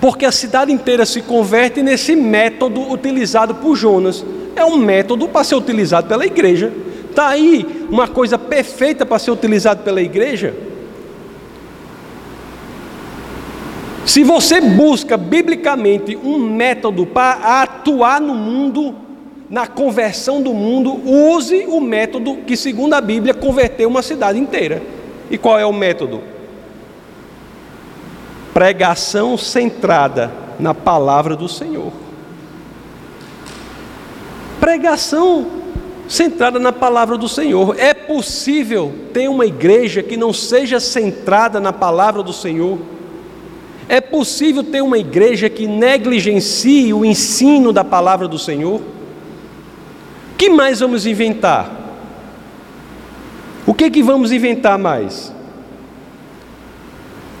Porque 0.00 0.24
a 0.24 0.32
cidade 0.32 0.72
inteira 0.72 1.04
se 1.04 1.20
converte 1.22 1.82
nesse 1.82 2.14
método 2.14 2.92
utilizado 2.92 3.56
por 3.56 3.74
Jonas. 3.76 4.24
É 4.54 4.64
um 4.64 4.76
método 4.76 5.28
para 5.28 5.42
ser 5.44 5.56
utilizado 5.56 6.06
pela 6.06 6.24
igreja. 6.24 6.72
Está 7.10 7.28
aí 7.28 7.66
uma 7.90 8.06
coisa 8.06 8.38
perfeita 8.38 9.04
para 9.04 9.18
ser 9.18 9.32
utilizado 9.32 9.82
pela 9.82 10.00
igreja. 10.00 10.54
Se 14.08 14.24
você 14.24 14.58
busca 14.58 15.18
biblicamente 15.18 16.16
um 16.16 16.38
método 16.38 17.04
para 17.04 17.60
atuar 17.60 18.18
no 18.18 18.34
mundo, 18.34 18.94
na 19.50 19.66
conversão 19.66 20.40
do 20.40 20.54
mundo, 20.54 20.98
use 21.06 21.66
o 21.68 21.78
método 21.78 22.36
que, 22.46 22.56
segundo 22.56 22.94
a 22.94 23.02
Bíblia, 23.02 23.34
converteu 23.34 23.86
uma 23.86 24.00
cidade 24.00 24.38
inteira. 24.38 24.82
E 25.30 25.36
qual 25.36 25.58
é 25.58 25.66
o 25.66 25.74
método? 25.74 26.22
Pregação 28.54 29.36
centrada 29.36 30.32
na 30.58 30.72
palavra 30.72 31.36
do 31.36 31.46
Senhor. 31.46 31.92
Pregação 34.58 35.46
centrada 36.08 36.58
na 36.58 36.72
palavra 36.72 37.18
do 37.18 37.28
Senhor. 37.28 37.78
É 37.78 37.92
possível 37.92 38.90
ter 39.12 39.28
uma 39.28 39.44
igreja 39.44 40.02
que 40.02 40.16
não 40.16 40.32
seja 40.32 40.80
centrada 40.80 41.60
na 41.60 41.74
palavra 41.74 42.22
do 42.22 42.32
Senhor? 42.32 42.78
É 43.88 44.00
possível 44.00 44.62
ter 44.62 44.82
uma 44.82 44.98
igreja 44.98 45.48
que 45.48 45.66
negligencie 45.66 46.92
o 46.92 47.04
ensino 47.04 47.72
da 47.72 47.82
palavra 47.82 48.28
do 48.28 48.38
Senhor? 48.38 48.80
Que 50.36 50.50
mais 50.50 50.80
vamos 50.80 51.06
inventar? 51.06 51.74
O 53.66 53.72
que 53.72 53.90
que 53.90 54.02
vamos 54.02 54.30
inventar 54.30 54.78
mais? 54.78 55.32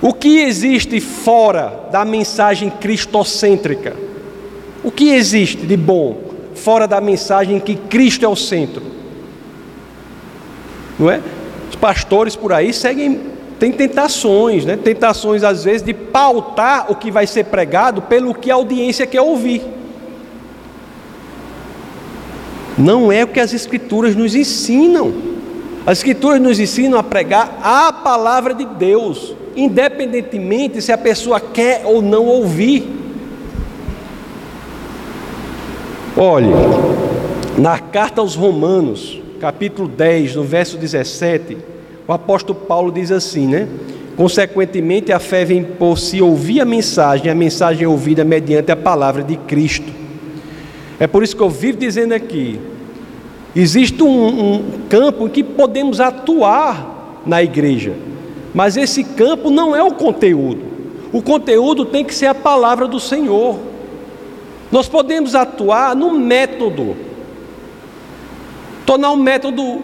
O 0.00 0.12
que 0.12 0.38
existe 0.38 1.00
fora 1.00 1.88
da 1.92 2.04
mensagem 2.04 2.70
cristocêntrica? 2.70 3.94
O 4.82 4.90
que 4.90 5.10
existe 5.10 5.66
de 5.66 5.76
bom? 5.76 6.28
fora 6.58 6.86
da 6.86 7.00
mensagem 7.00 7.60
que 7.60 7.76
Cristo 7.76 8.24
é 8.24 8.28
o 8.28 8.36
centro. 8.36 8.82
Não 10.98 11.10
é? 11.10 11.20
Os 11.70 11.76
pastores 11.76 12.34
por 12.34 12.52
aí 12.52 12.72
seguem, 12.72 13.20
tem 13.58 13.72
tentações, 13.72 14.64
né? 14.64 14.76
Tentações 14.76 15.42
às 15.42 15.64
vezes 15.64 15.82
de 15.82 15.92
pautar 15.92 16.90
o 16.90 16.94
que 16.94 17.10
vai 17.10 17.26
ser 17.26 17.44
pregado 17.44 18.02
pelo 18.02 18.32
que 18.34 18.50
a 18.50 18.54
audiência 18.54 19.06
quer 19.06 19.20
ouvir. 19.20 19.62
Não 22.76 23.10
é 23.10 23.24
o 23.24 23.28
que 23.28 23.40
as 23.40 23.52
escrituras 23.52 24.14
nos 24.14 24.36
ensinam. 24.36 25.12
As 25.84 25.98
escrituras 25.98 26.40
nos 26.40 26.60
ensinam 26.60 26.98
a 26.98 27.02
pregar 27.02 27.58
a 27.62 27.92
palavra 27.92 28.54
de 28.54 28.64
Deus, 28.64 29.34
independentemente 29.56 30.80
se 30.80 30.92
a 30.92 30.98
pessoa 30.98 31.40
quer 31.40 31.82
ou 31.84 32.00
não 32.00 32.26
ouvir. 32.26 32.86
Olhe, 36.16 36.50
na 37.56 37.78
carta 37.78 38.20
aos 38.20 38.36
Romanos, 38.36 39.20
capítulo 39.40 39.88
10, 39.88 40.36
no 40.36 40.44
verso 40.44 40.76
17, 40.76 41.56
o 42.08 42.12
apóstolo 42.14 42.58
Paulo 42.58 42.90
diz 42.90 43.12
assim, 43.12 43.46
né? 43.46 43.68
Consequentemente, 44.16 45.12
a 45.12 45.18
fé 45.18 45.44
vem 45.44 45.62
por 45.62 45.98
se 45.98 46.22
ouvir 46.22 46.62
a 46.62 46.64
mensagem, 46.64 47.30
a 47.30 47.34
mensagem 47.34 47.84
é 47.84 47.88
ouvida 47.88 48.24
mediante 48.24 48.72
a 48.72 48.76
palavra 48.76 49.22
de 49.22 49.36
Cristo. 49.36 49.92
É 50.98 51.06
por 51.06 51.22
isso 51.22 51.36
que 51.36 51.42
eu 51.42 51.50
vivo 51.50 51.76
dizendo 51.76 52.14
aqui: 52.14 52.58
existe 53.54 54.02
um, 54.02 54.54
um 54.54 54.64
campo 54.88 55.26
em 55.26 55.30
que 55.30 55.44
podemos 55.44 56.00
atuar 56.00 57.20
na 57.26 57.42
igreja, 57.42 57.92
mas 58.54 58.78
esse 58.78 59.04
campo 59.04 59.50
não 59.50 59.76
é 59.76 59.82
o 59.82 59.92
conteúdo. 59.92 60.62
O 61.12 61.20
conteúdo 61.20 61.84
tem 61.84 62.02
que 62.02 62.14
ser 62.14 62.26
a 62.26 62.34
palavra 62.34 62.88
do 62.88 62.98
Senhor. 62.98 63.58
Nós 64.72 64.88
podemos 64.88 65.34
atuar 65.34 65.94
no 65.94 66.10
método, 66.10 66.96
tornar 68.86 69.10
o 69.10 69.16
método 69.16 69.82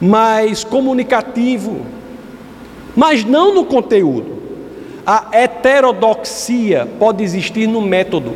mais 0.00 0.64
comunicativo, 0.64 1.80
mas 2.94 3.24
não 3.24 3.54
no 3.54 3.64
conteúdo. 3.64 4.38
A 5.06 5.26
heterodoxia 5.32 6.86
pode 6.98 7.24
existir 7.24 7.66
no 7.66 7.80
método, 7.80 8.34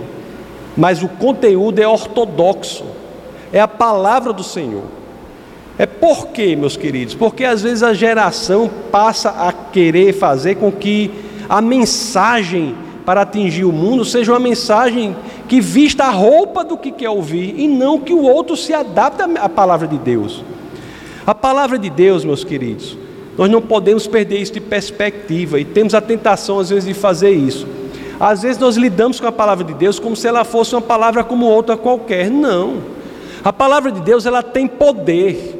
mas 0.76 1.02
o 1.02 1.08
conteúdo 1.08 1.78
é 1.78 1.86
ortodoxo, 1.86 2.84
é 3.52 3.60
a 3.60 3.68
palavra 3.68 4.32
do 4.32 4.42
Senhor. 4.42 4.84
É 5.78 5.86
por 5.86 6.28
quê, 6.28 6.54
meus 6.54 6.76
queridos? 6.76 7.14
Porque 7.14 7.44
às 7.44 7.62
vezes 7.62 7.82
a 7.82 7.92
geração 7.92 8.70
passa 8.90 9.30
a 9.30 9.52
querer 9.52 10.12
fazer 10.12 10.56
com 10.56 10.70
que 10.70 11.10
a 11.48 11.60
mensagem 11.60 12.74
para 13.04 13.22
atingir 13.22 13.64
o 13.64 13.72
mundo 13.72 14.04
seja 14.04 14.32
uma 14.32 14.38
mensagem 14.38 15.16
que 15.48 15.60
vista 15.60 16.04
a 16.04 16.10
roupa 16.10 16.64
do 16.64 16.76
que 16.76 16.92
quer 16.92 17.10
ouvir 17.10 17.54
e 17.58 17.66
não 17.66 17.98
que 17.98 18.12
o 18.12 18.22
outro 18.22 18.56
se 18.56 18.72
adapte 18.72 19.22
à 19.38 19.48
palavra 19.48 19.88
de 19.88 19.98
Deus. 19.98 20.44
A 21.26 21.34
palavra 21.34 21.78
de 21.78 21.88
Deus, 21.88 22.24
meus 22.24 22.42
queridos, 22.42 22.96
nós 23.38 23.48
não 23.50 23.62
podemos 23.62 24.06
perder 24.06 24.38
isso 24.38 24.52
de 24.52 24.60
perspectiva 24.60 25.58
e 25.58 25.64
temos 25.64 25.94
a 25.94 26.00
tentação 26.00 26.58
às 26.58 26.70
vezes 26.70 26.84
de 26.84 26.94
fazer 26.94 27.30
isso. 27.30 27.66
Às 28.18 28.42
vezes 28.42 28.58
nós 28.58 28.76
lidamos 28.76 29.20
com 29.20 29.26
a 29.26 29.32
palavra 29.32 29.64
de 29.64 29.74
Deus 29.74 29.98
como 29.98 30.14
se 30.14 30.28
ela 30.28 30.44
fosse 30.44 30.74
uma 30.74 30.82
palavra 30.82 31.24
como 31.24 31.46
outra 31.46 31.76
qualquer. 31.76 32.30
Não. 32.30 32.78
A 33.42 33.52
palavra 33.52 33.90
de 33.90 34.00
Deus 34.00 34.26
ela 34.26 34.42
tem 34.42 34.66
poder. 34.66 35.58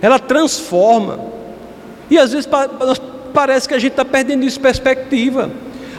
Ela 0.00 0.18
transforma. 0.18 1.20
E 2.10 2.18
às 2.18 2.32
vezes 2.32 2.48
parece 3.34 3.68
que 3.68 3.74
a 3.74 3.78
gente 3.78 3.92
está 3.92 4.04
perdendo 4.04 4.44
isso 4.44 4.56
de 4.56 4.62
perspectiva. 4.62 5.50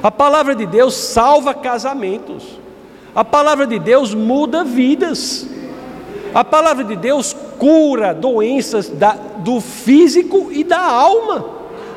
A 0.02 0.12
palavra 0.12 0.56
de 0.56 0.66
Deus 0.66 0.96
salva 0.96 1.54
casamentos. 1.54 2.44
A 3.14 3.24
palavra 3.24 3.68
de 3.68 3.80
Deus 3.80 4.14
muda 4.14 4.64
vidas. 4.64 5.48
A 6.34 6.44
palavra 6.44 6.84
de 6.84 6.96
Deus 6.96 7.36
cura 7.58 8.14
doenças 8.14 8.90
da, 8.90 9.14
do 9.14 9.60
físico 9.60 10.50
e 10.52 10.64
da 10.64 10.80
alma, 10.80 11.46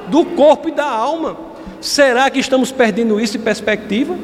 do 0.09 0.25
corpo 0.25 0.69
e 0.69 0.73
da 0.73 0.87
alma. 0.87 1.37
Será 1.81 2.29
que 2.31 2.39
estamos 2.39 2.71
perdendo 2.71 3.21
isso 3.21 3.37
em 3.37 3.41
perspectiva? 3.41 4.17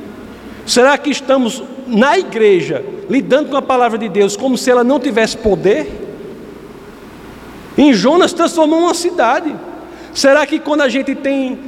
Será 0.66 0.98
que 0.98 1.10
estamos 1.10 1.62
na 1.86 2.18
igreja 2.18 2.84
lidando 3.08 3.50
com 3.50 3.56
a 3.56 3.62
palavra 3.62 3.96
de 3.96 4.08
Deus 4.08 4.36
como 4.36 4.58
se 4.58 4.70
ela 4.70 4.82
não 4.82 4.98
tivesse 4.98 5.36
poder? 5.36 5.86
Em 7.78 7.92
Jonas 7.92 8.32
transformou 8.32 8.80
uma 8.80 8.94
cidade. 8.94 9.54
Será 10.12 10.46
que 10.46 10.58
quando 10.58 10.80
a 10.80 10.88
gente 10.88 11.14
tem 11.14 11.58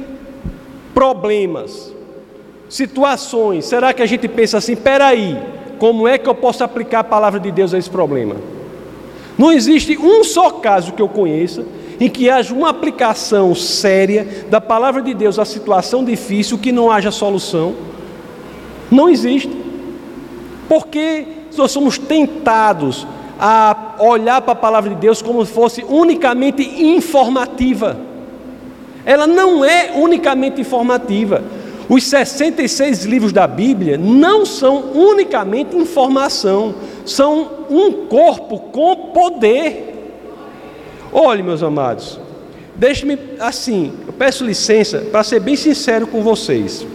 problemas, 0.93 1.93
situações, 2.67 3.65
será 3.65 3.93
que 3.93 4.01
a 4.01 4.05
gente 4.05 4.27
pensa 4.27 4.57
assim: 4.57 4.75
peraí, 4.75 5.39
como 5.77 6.07
é 6.07 6.17
que 6.17 6.27
eu 6.27 6.35
posso 6.35 6.63
aplicar 6.63 6.99
a 6.99 7.03
palavra 7.03 7.39
de 7.39 7.51
Deus 7.51 7.73
a 7.73 7.77
esse 7.77 7.89
problema? 7.89 8.35
Não 9.39 9.53
existe 9.53 9.97
um 9.97 10.21
só 10.21 10.49
caso 10.49 10.91
que 10.91 11.01
eu 11.01 11.07
conheça 11.07 11.65
em 11.97 12.09
que 12.09 12.29
haja 12.29 12.53
uma 12.53 12.67
aplicação 12.67 13.55
séria 13.55 14.45
da 14.49 14.59
palavra 14.59 15.01
de 15.01 15.13
Deus 15.13 15.39
à 15.39 15.45
situação 15.45 16.03
difícil 16.03 16.57
que 16.57 16.73
não 16.73 16.91
haja 16.91 17.09
solução. 17.09 17.73
Não 18.91 19.07
existe. 19.07 19.49
Porque 20.67 21.25
nós 21.55 21.71
somos 21.71 21.97
tentados 21.97 23.07
a 23.39 23.95
olhar 23.99 24.41
para 24.41 24.51
a 24.51 24.57
palavra 24.57 24.89
de 24.89 24.97
Deus 24.97 25.21
como 25.21 25.45
se 25.45 25.53
fosse 25.53 25.85
unicamente 25.87 26.61
informativa. 26.61 27.97
Ela 29.05 29.25
não 29.25 29.63
é 29.63 29.93
unicamente 29.95 30.59
informativa. 30.59 31.41
Os 31.87 32.03
66 32.03 33.05
livros 33.05 33.31
da 33.31 33.47
Bíblia 33.47 33.97
não 33.97 34.45
são 34.45 34.91
unicamente 34.93 35.77
informação, 35.77 36.75
são 37.09 37.65
um 37.69 38.05
corpo 38.07 38.59
com 38.71 38.95
poder. 39.13 39.85
Olhe, 41.11 41.41
meus 41.41 41.63
amados, 41.63 42.19
deixe-me 42.75 43.17
assim, 43.39 43.93
eu 44.05 44.13
peço 44.13 44.45
licença 44.45 44.99
para 45.11 45.23
ser 45.23 45.39
bem 45.39 45.55
sincero 45.55 46.05
com 46.07 46.21
vocês. 46.21 46.85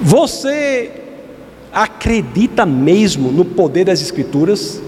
Você 0.00 0.92
acredita 1.72 2.64
mesmo 2.64 3.32
no 3.32 3.44
poder 3.44 3.84
das 3.84 4.00
Escrituras? 4.00 4.80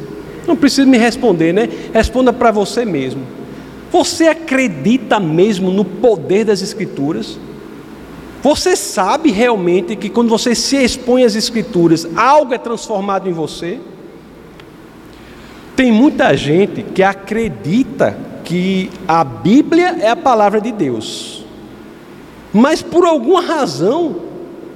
Não 0.46 0.56
precisa 0.56 0.86
me 0.86 0.96
responder, 0.96 1.52
né? 1.52 1.68
Responda 1.92 2.32
para 2.32 2.50
você 2.50 2.84
mesmo. 2.84 3.22
Você 3.90 4.28
acredita 4.28 5.18
mesmo 5.18 5.70
no 5.72 5.84
poder 5.84 6.44
das 6.44 6.62
Escrituras? 6.62 7.38
Você 8.42 8.74
sabe 8.74 9.30
realmente 9.30 9.94
que 9.96 10.08
quando 10.08 10.30
você 10.30 10.54
se 10.54 10.76
expõe 10.76 11.24
às 11.24 11.34
Escrituras, 11.34 12.08
algo 12.16 12.54
é 12.54 12.58
transformado 12.58 13.28
em 13.28 13.32
você? 13.32 13.78
Tem 15.76 15.92
muita 15.92 16.34
gente 16.36 16.82
que 16.82 17.02
acredita 17.02 18.16
que 18.44 18.90
a 19.06 19.22
Bíblia 19.22 19.96
é 20.00 20.08
a 20.08 20.16
palavra 20.16 20.60
de 20.60 20.72
Deus, 20.72 21.44
mas 22.52 22.82
por 22.82 23.04
alguma 23.04 23.40
razão, 23.40 24.16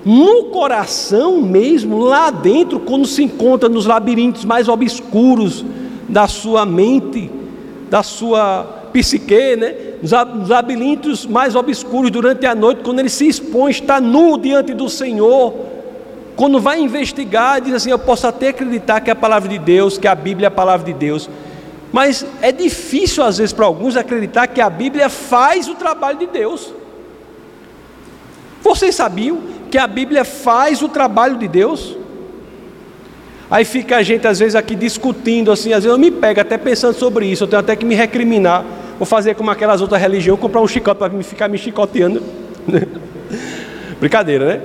no 0.04 0.44
coração 0.44 1.40
mesmo, 1.40 1.98
lá 1.98 2.30
dentro, 2.30 2.78
quando 2.78 3.06
se 3.06 3.22
encontra 3.22 3.68
nos 3.68 3.86
labirintos 3.86 4.44
mais 4.44 4.68
obscuros 4.68 5.64
da 6.08 6.28
sua 6.28 6.66
mente, 6.66 7.30
da 7.88 8.02
sua 8.02 8.64
psique, 8.92 9.56
né? 9.56 9.93
Nos 10.12 10.48
labirintos 10.50 11.24
mais 11.24 11.56
obscuros 11.56 12.10
durante 12.10 12.44
a 12.44 12.54
noite, 12.54 12.82
quando 12.82 12.98
ele 12.98 13.08
se 13.08 13.26
expõe, 13.26 13.70
está 13.70 14.00
nu 14.00 14.36
diante 14.36 14.74
do 14.74 14.88
Senhor, 14.88 15.54
quando 16.36 16.60
vai 16.60 16.80
investigar, 16.80 17.60
diz 17.60 17.72
assim: 17.72 17.90
Eu 17.90 17.98
posso 17.98 18.26
até 18.26 18.48
acreditar 18.48 19.00
que 19.00 19.08
é 19.08 19.12
a 19.12 19.16
palavra 19.16 19.48
de 19.48 19.58
Deus, 19.58 19.96
que 19.96 20.06
a 20.06 20.14
Bíblia 20.14 20.46
é 20.46 20.48
a 20.48 20.50
palavra 20.50 20.84
de 20.84 20.92
Deus, 20.92 21.30
mas 21.90 22.26
é 22.42 22.52
difícil 22.52 23.24
às 23.24 23.38
vezes 23.38 23.52
para 23.52 23.64
alguns 23.64 23.96
acreditar 23.96 24.46
que 24.46 24.60
a 24.60 24.68
Bíblia 24.68 25.08
faz 25.08 25.68
o 25.68 25.74
trabalho 25.74 26.18
de 26.18 26.26
Deus. 26.26 26.74
Vocês 28.62 28.94
sabiam 28.94 29.40
que 29.70 29.78
a 29.78 29.86
Bíblia 29.86 30.24
faz 30.24 30.82
o 30.82 30.88
trabalho 30.88 31.38
de 31.38 31.48
Deus? 31.48 31.96
Aí 33.50 33.64
fica 33.64 33.98
a 33.98 34.02
gente 34.02 34.26
às 34.26 34.38
vezes 34.38 34.54
aqui 34.54 34.74
discutindo 34.74 35.52
assim, 35.52 35.72
às 35.72 35.84
vezes 35.84 35.90
eu 35.90 35.98
me 35.98 36.10
pego 36.10 36.40
até 36.40 36.58
pensando 36.58 36.94
sobre 36.94 37.26
isso, 37.26 37.44
eu 37.44 37.48
tenho 37.48 37.60
até 37.60 37.76
que 37.76 37.84
me 37.84 37.94
recriminar. 37.94 38.64
Vou 38.98 39.06
fazer 39.06 39.34
como 39.34 39.50
aquelas 39.50 39.80
outras 39.80 40.00
religiões, 40.00 40.38
comprar 40.38 40.60
um 40.60 40.68
chicote 40.68 40.98
para 40.98 41.22
ficar 41.22 41.48
me 41.48 41.58
chicoteando. 41.58 42.22
Brincadeira, 43.98 44.46
né? 44.46 44.62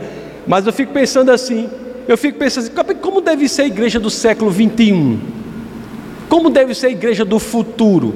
Mas 0.47 0.65
eu 0.65 0.73
fico 0.73 0.93
pensando 0.93 1.31
assim, 1.31 1.69
eu 2.07 2.17
fico 2.17 2.37
pensando 2.37 2.63
assim, 2.63 2.95
como 2.95 3.21
deve 3.21 3.47
ser 3.47 3.63
a 3.63 3.67
igreja 3.67 3.99
do 3.99 4.09
século 4.09 4.51
21? 4.51 5.19
Como 6.27 6.49
deve 6.49 6.73
ser 6.75 6.87
a 6.87 6.91
igreja 6.91 7.25
do 7.25 7.39
futuro? 7.39 8.15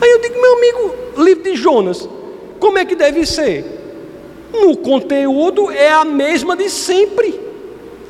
Aí 0.00 0.10
eu 0.10 0.20
digo, 0.20 0.40
meu 0.40 0.56
amigo, 0.56 0.94
livro 1.18 1.44
de 1.44 1.56
Jonas, 1.56 2.08
como 2.58 2.78
é 2.78 2.84
que 2.84 2.94
deve 2.94 3.26
ser? 3.26 3.80
No 4.52 4.76
conteúdo 4.76 5.70
é 5.70 5.92
a 5.92 6.04
mesma 6.04 6.56
de 6.56 6.68
sempre. 6.68 7.38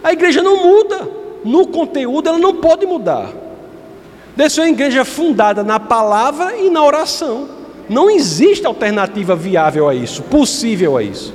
A 0.03 0.13
igreja 0.13 0.43
não 0.43 0.65
muda. 0.65 1.09
No 1.45 1.67
conteúdo 1.67 2.29
ela 2.29 2.39
não 2.39 2.57
pode 2.57 2.87
mudar. 2.87 3.33
Deve 4.35 4.51
ser 4.51 4.63
uma 4.63 4.71
igreja 4.71 5.05
fundada 5.05 5.63
na 5.63 5.79
palavra 5.79 6.57
e 6.57 6.71
na 6.71 6.83
oração. 6.83 7.49
Não 7.89 8.11
existe 8.11 8.67
alternativa 8.67 9.37
viável 9.37 9.89
a 9.89 9.95
isso, 9.95 10.23
possível 10.23 10.97
a 10.97 11.03
isso. 11.03 11.35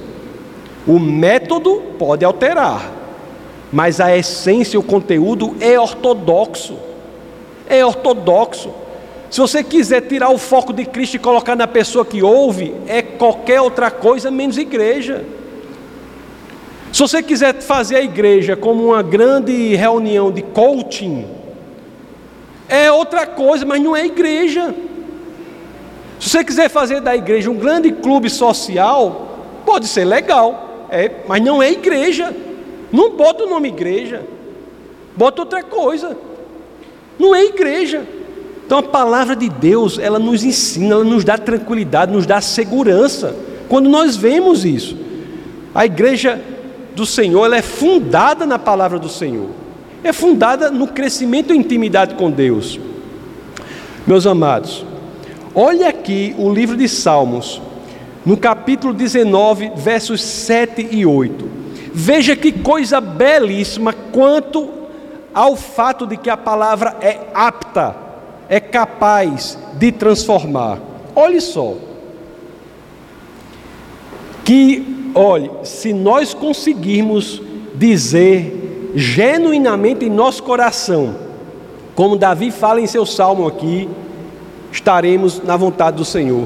O 0.87 0.99
método 0.99 1.81
pode 1.99 2.25
alterar, 2.25 2.91
mas 3.71 3.99
a 3.99 4.15
essência, 4.15 4.79
o 4.79 4.83
conteúdo 4.83 5.55
é 5.59 5.79
ortodoxo. 5.79 6.77
É 7.69 7.85
ortodoxo. 7.85 8.71
Se 9.29 9.41
você 9.41 9.63
quiser 9.63 10.01
tirar 10.01 10.29
o 10.29 10.37
foco 10.37 10.71
de 10.71 10.85
Cristo 10.85 11.15
e 11.15 11.19
colocar 11.19 11.55
na 11.55 11.67
pessoa 11.67 12.05
que 12.05 12.23
ouve, 12.23 12.73
é 12.87 13.01
qualquer 13.01 13.59
outra 13.59 13.91
coisa 13.91 14.31
menos 14.31 14.57
igreja. 14.57 15.25
Se 16.93 16.99
você 16.99 17.21
quiser 17.21 17.61
fazer 17.61 17.97
a 17.97 18.01
igreja 18.01 18.55
como 18.55 18.87
uma 18.87 19.03
grande 19.03 19.75
reunião 19.75 20.31
de 20.31 20.41
coaching, 20.41 21.36
é 22.69 22.91
outra 22.91 23.25
coisa, 23.25 23.65
mas 23.65 23.81
não 23.81 23.95
é 23.95 24.05
igreja. 24.05 24.73
Se 26.19 26.29
você 26.29 26.43
quiser 26.43 26.69
fazer 26.69 26.99
da 26.99 27.15
igreja 27.15 27.49
um 27.49 27.55
grande 27.55 27.91
clube 27.91 28.29
social, 28.29 29.39
pode 29.65 29.87
ser 29.87 30.03
legal, 30.05 30.87
é, 30.89 31.11
mas 31.27 31.41
não 31.41 31.61
é 31.61 31.71
igreja. 31.71 32.35
Não 32.91 33.11
bota 33.11 33.43
o 33.43 33.49
nome 33.49 33.67
igreja, 33.67 34.25
bota 35.15 35.41
outra 35.41 35.63
coisa. 35.63 36.17
Não 37.19 37.35
é 37.35 37.45
igreja. 37.45 38.05
Então 38.65 38.79
a 38.79 38.83
palavra 38.83 39.35
de 39.35 39.49
Deus, 39.49 39.97
ela 39.97 40.19
nos 40.19 40.43
ensina, 40.43 40.95
ela 40.95 41.03
nos 41.03 41.23
dá 41.23 41.37
tranquilidade, 41.37 42.11
nos 42.11 42.25
dá 42.25 42.41
segurança. 42.41 43.35
Quando 43.69 43.89
nós 43.89 44.15
vemos 44.15 44.65
isso, 44.65 44.97
a 45.73 45.85
igreja 45.85 46.41
do 46.95 47.05
Senhor, 47.05 47.45
ela 47.45 47.57
é 47.57 47.61
fundada 47.61 48.45
na 48.45 48.59
palavra 48.59 48.97
do 48.99 49.09
Senhor 49.09 49.49
é 50.03 50.13
fundada 50.13 50.69
no 50.69 50.87
crescimento 50.87 51.53
e 51.53 51.57
intimidade 51.57 52.15
com 52.15 52.29
Deus. 52.29 52.79
Meus 54.05 54.25
amados, 54.25 54.85
olhe 55.53 55.83
aqui 55.83 56.33
o 56.37 56.51
livro 56.51 56.77
de 56.77 56.87
Salmos, 56.87 57.61
no 58.25 58.37
capítulo 58.37 58.93
19, 58.93 59.71
versos 59.75 60.21
7 60.21 60.87
e 60.91 61.05
8. 61.05 61.49
Veja 61.93 62.35
que 62.35 62.51
coisa 62.51 63.01
belíssima 63.01 63.91
quanto 63.91 64.69
ao 65.33 65.55
fato 65.55 66.05
de 66.05 66.17
que 66.17 66.29
a 66.29 66.37
palavra 66.37 66.95
é 67.01 67.19
apta, 67.33 67.95
é 68.49 68.59
capaz 68.59 69.57
de 69.73 69.91
transformar. 69.91 70.79
Olhe 71.15 71.41
só. 71.41 71.75
Que, 74.43 75.11
olhe, 75.13 75.51
se 75.63 75.91
nós 75.91 76.33
conseguirmos 76.33 77.41
dizer 77.75 78.66
genuinamente 78.95 80.05
em 80.05 80.09
nosso 80.09 80.43
coração, 80.43 81.15
como 81.95 82.15
Davi 82.15 82.51
fala 82.51 82.79
em 82.79 82.87
seu 82.87 83.05
salmo 83.05 83.47
aqui, 83.47 83.89
estaremos 84.71 85.41
na 85.43 85.57
vontade 85.57 85.97
do 85.97 86.05
Senhor 86.05 86.45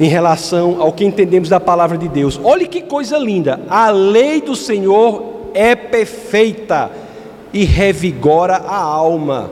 em 0.00 0.08
relação 0.08 0.80
ao 0.80 0.92
que 0.92 1.04
entendemos 1.04 1.48
da 1.48 1.60
palavra 1.60 1.96
de 1.96 2.08
Deus. 2.08 2.40
Olhe 2.42 2.66
que 2.66 2.82
coisa 2.82 3.16
linda! 3.18 3.60
A 3.68 3.90
lei 3.90 4.40
do 4.40 4.56
Senhor 4.56 5.50
é 5.54 5.76
perfeita 5.76 6.90
e 7.52 7.64
revigora 7.64 8.56
a 8.56 8.76
alma. 8.76 9.50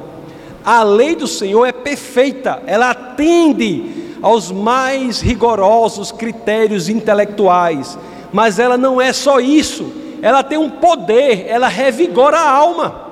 A 0.65 0.83
lei 0.83 1.15
do 1.15 1.27
Senhor 1.27 1.67
é 1.67 1.73
perfeita, 1.73 2.63
ela 2.67 2.91
atende 2.91 4.03
aos 4.21 4.51
mais 4.51 5.21
rigorosos 5.21 6.13
critérios 6.13 6.89
intelectuais, 6.89 7.99
mas 8.33 8.59
ela 8.59 8.77
não 8.77 9.01
é 9.01 9.13
só 9.13 9.41
isso 9.41 10.02
ela 10.23 10.45
tem 10.45 10.57
um 10.57 10.71
poder, 10.71 11.47
ela 11.49 11.67
revigora 11.67 12.39
a 12.39 12.49
alma. 12.49 13.11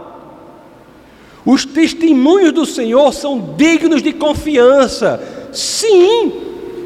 Os 1.44 1.64
testemunhos 1.64 2.52
do 2.52 2.64
Senhor 2.64 3.12
são 3.12 3.54
dignos 3.56 4.00
de 4.00 4.12
confiança. 4.12 5.20
Sim, 5.52 6.32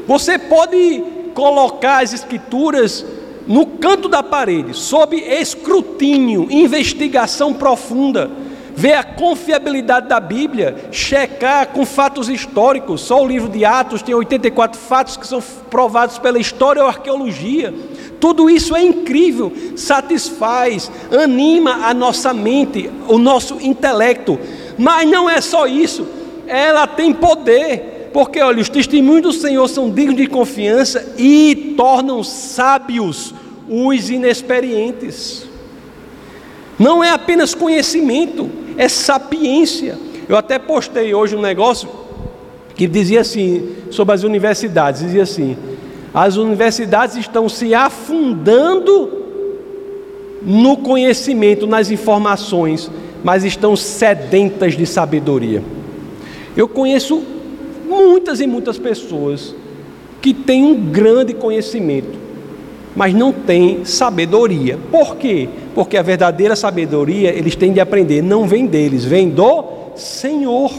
você 0.07 0.39
pode 0.39 1.03
colocar 1.35 2.03
as 2.03 2.11
Escrituras 2.11 3.05
no 3.45 3.65
canto 3.67 4.09
da 4.09 4.23
parede, 4.23 4.73
sob 4.73 5.15
escrutínio, 5.15 6.47
investigação 6.49 7.53
profunda, 7.53 8.31
ver 8.75 8.93
a 8.93 9.03
confiabilidade 9.03 10.07
da 10.07 10.19
Bíblia, 10.19 10.89
checar 10.91 11.67
com 11.67 11.85
fatos 11.85 12.27
históricos. 12.27 13.01
Só 13.01 13.21
o 13.21 13.27
livro 13.27 13.49
de 13.49 13.63
Atos 13.63 14.01
tem 14.01 14.15
84 14.15 14.79
fatos 14.79 15.15
que 15.15 15.27
são 15.27 15.41
provados 15.69 16.17
pela 16.17 16.39
história 16.39 16.81
ou 16.81 16.87
arqueologia. 16.87 17.71
Tudo 18.19 18.49
isso 18.49 18.75
é 18.75 18.81
incrível, 18.81 19.51
satisfaz, 19.75 20.91
anima 21.11 21.87
a 21.87 21.93
nossa 21.93 22.33
mente, 22.33 22.89
o 23.07 23.17
nosso 23.17 23.59
intelecto. 23.61 24.39
Mas 24.77 25.09
não 25.09 25.29
é 25.29 25.41
só 25.41 25.67
isso, 25.67 26.07
ela 26.47 26.87
tem 26.87 27.13
poder, 27.13 28.09
porque 28.13 28.39
olha, 28.41 28.61
os 28.61 28.69
testemunhos 28.69 29.21
do 29.21 29.33
Senhor 29.33 29.67
são 29.67 29.89
dignos 29.89 30.17
de 30.17 30.27
confiança 30.27 31.13
e 31.17 31.73
tornam 31.77 32.23
sábios 32.23 33.33
os 33.67 34.09
inexperientes. 34.09 35.45
Não 36.77 37.03
é 37.03 37.11
apenas 37.11 37.53
conhecimento, 37.53 38.49
é 38.77 38.87
sapiência. 38.87 39.97
Eu 40.27 40.37
até 40.37 40.59
postei 40.59 41.13
hoje 41.13 41.35
um 41.35 41.41
negócio 41.41 41.89
que 42.75 42.87
dizia 42.87 43.21
assim, 43.21 43.75
sobre 43.89 44.13
as 44.13 44.23
universidades, 44.23 45.01
dizia 45.01 45.23
assim: 45.23 45.57
as 46.15 46.37
universidades 46.37 47.17
estão 47.17 47.49
se 47.49 47.75
afundando 47.75 49.11
no 50.41 50.77
conhecimento, 50.77 51.67
nas 51.67 51.91
informações, 51.91 52.89
mas 53.21 53.43
estão 53.43 53.75
sedentas 53.75 54.77
de 54.77 54.85
sabedoria. 54.85 55.61
Eu 56.55 56.69
conheço 56.69 57.21
muitas 57.85 58.39
e 58.39 58.47
muitas 58.47 58.77
pessoas 58.77 59.53
que 60.21 60.33
têm 60.33 60.63
um 60.63 60.89
grande 60.89 61.33
conhecimento, 61.33 62.17
mas 62.95 63.13
não 63.13 63.33
têm 63.33 63.83
sabedoria. 63.83 64.79
Por 64.89 65.17
quê? 65.17 65.49
Porque 65.73 65.97
a 65.97 66.01
verdadeira 66.01 66.55
sabedoria 66.55 67.29
eles 67.33 67.57
têm 67.57 67.73
de 67.73 67.81
aprender, 67.81 68.21
não 68.21 68.47
vem 68.47 68.65
deles, 68.65 69.03
vem 69.03 69.29
do 69.29 69.65
Senhor, 69.97 70.71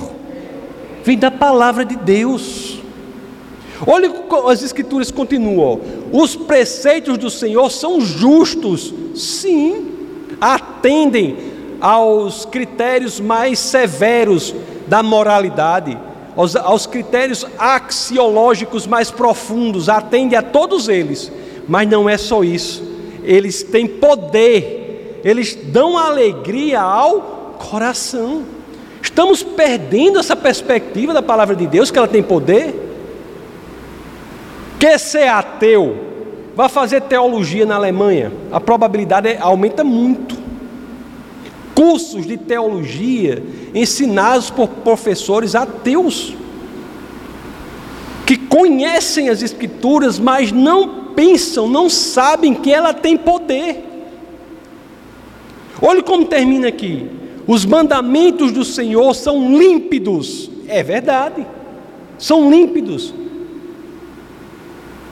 vem 1.05 1.19
da 1.19 1.31
palavra 1.31 1.85
de 1.85 1.95
Deus. 1.95 2.86
Olha 3.85 4.13
as 4.49 4.63
escrituras 4.63 5.11
continuam. 5.11 5.81
Os 6.13 6.37
preceitos 6.37 7.19
do 7.19 7.29
Senhor 7.29 7.71
são 7.71 8.01
justos, 8.01 8.95
sim, 9.15 9.89
atendem 10.41 11.37
aos 11.81 12.45
critérios 12.45 13.21
mais 13.21 13.59
severos 13.59 14.55
da 14.87 15.03
moralidade, 15.03 15.99
aos, 16.37 16.55
aos 16.57 16.87
critérios 16.87 17.47
axiológicos 17.59 18.87
mais 18.87 19.11
profundos, 19.11 19.89
atende 19.89 20.37
a 20.37 20.43
todos 20.43 20.89
eles, 20.89 21.31
mas 21.69 21.89
não 21.89 22.09
é 22.09 22.17
só 22.17 22.45
isso, 22.45 22.83
eles 23.25 23.63
têm 23.63 23.87
poder, 23.87 25.21
eles 25.25 25.55
dão 25.55 25.99
alegria 25.99 26.81
ao 26.81 27.57
coração. 27.59 28.45
Estamos 29.03 29.43
perdendo 29.43 30.19
essa 30.19 30.37
perspectiva 30.37 31.13
da 31.13 31.23
palavra 31.23 31.55
de 31.57 31.67
Deus, 31.67 31.91
que 31.91 31.99
ela 31.99 32.09
tem 32.09 32.23
poder. 32.23 32.86
Que 34.79 34.99
ser 34.99 35.29
ateu, 35.29 35.97
vai 36.55 36.69
fazer 36.69 37.03
teologia 37.03 37.67
na 37.67 37.77
Alemanha, 37.77 38.33
a 38.51 38.61
probabilidade 38.61 39.29
é, 39.29 39.39
aumenta 39.39 39.83
muito. 39.83 40.37
Cursos 41.75 42.27
de 42.27 42.37
teologia 42.37 43.43
ensinados 43.75 44.51
por 44.51 44.69
professores 44.69 45.55
ateus, 45.55 46.35
que 48.27 48.37
conhecem 48.37 49.29
as 49.29 49.43
Escrituras, 49.43 50.19
mas 50.19 50.51
não 50.51 51.13
pensam, 51.15 51.69
não 51.69 51.89
sabem 51.89 52.55
que 52.55 52.73
ela 52.73 52.93
tem 52.93 53.17
poder. 53.17 53.85
Olhe 55.81 56.03
como 56.03 56.25
termina 56.25 56.69
aqui: 56.69 57.11
os 57.47 57.65
mandamentos 57.65 58.53
do 58.53 58.65
Senhor 58.65 59.15
são 59.15 59.57
límpidos, 59.57 60.51
é 60.67 60.83
verdade, 60.83 61.47
são 62.19 62.51
límpidos, 62.51 63.15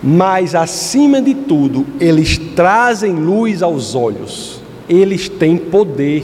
mas 0.06 0.54
acima 0.54 1.22
de 1.22 1.32
tudo, 1.32 1.86
eles 1.98 2.36
trazem 2.54 3.14
luz 3.14 3.62
aos 3.62 3.94
olhos, 3.94 4.60
eles 4.86 5.30
têm 5.30 5.56
poder. 5.56 6.22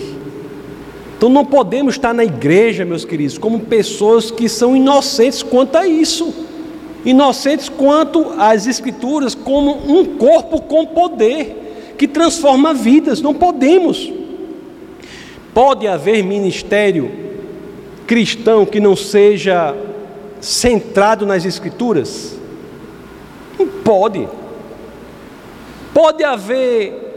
Então 1.16 1.30
não 1.30 1.46
podemos 1.46 1.94
estar 1.94 2.12
na 2.12 2.24
igreja, 2.24 2.84
meus 2.84 3.06
queridos, 3.06 3.38
como 3.38 3.60
pessoas 3.60 4.30
que 4.30 4.48
são 4.48 4.76
inocentes 4.76 5.42
quanto 5.42 5.76
a 5.76 5.86
isso 5.86 6.32
inocentes 7.04 7.68
quanto 7.68 8.32
às 8.38 8.66
Escrituras, 8.66 9.34
como 9.34 9.72
um 9.90 10.04
corpo 10.16 10.60
com 10.62 10.86
poder, 10.86 11.94
que 11.96 12.06
transforma 12.06 12.74
vidas. 12.74 13.20
Não 13.20 13.34
podemos. 13.34 14.12
Pode 15.52 15.86
haver 15.86 16.22
ministério 16.22 17.10
cristão 18.06 18.66
que 18.66 18.80
não 18.80 18.96
seja 18.96 19.74
centrado 20.40 21.26
nas 21.26 21.44
Escrituras? 21.44 22.39
Não 23.60 23.66
pode. 23.66 24.26
Pode 25.92 26.24
haver 26.24 27.10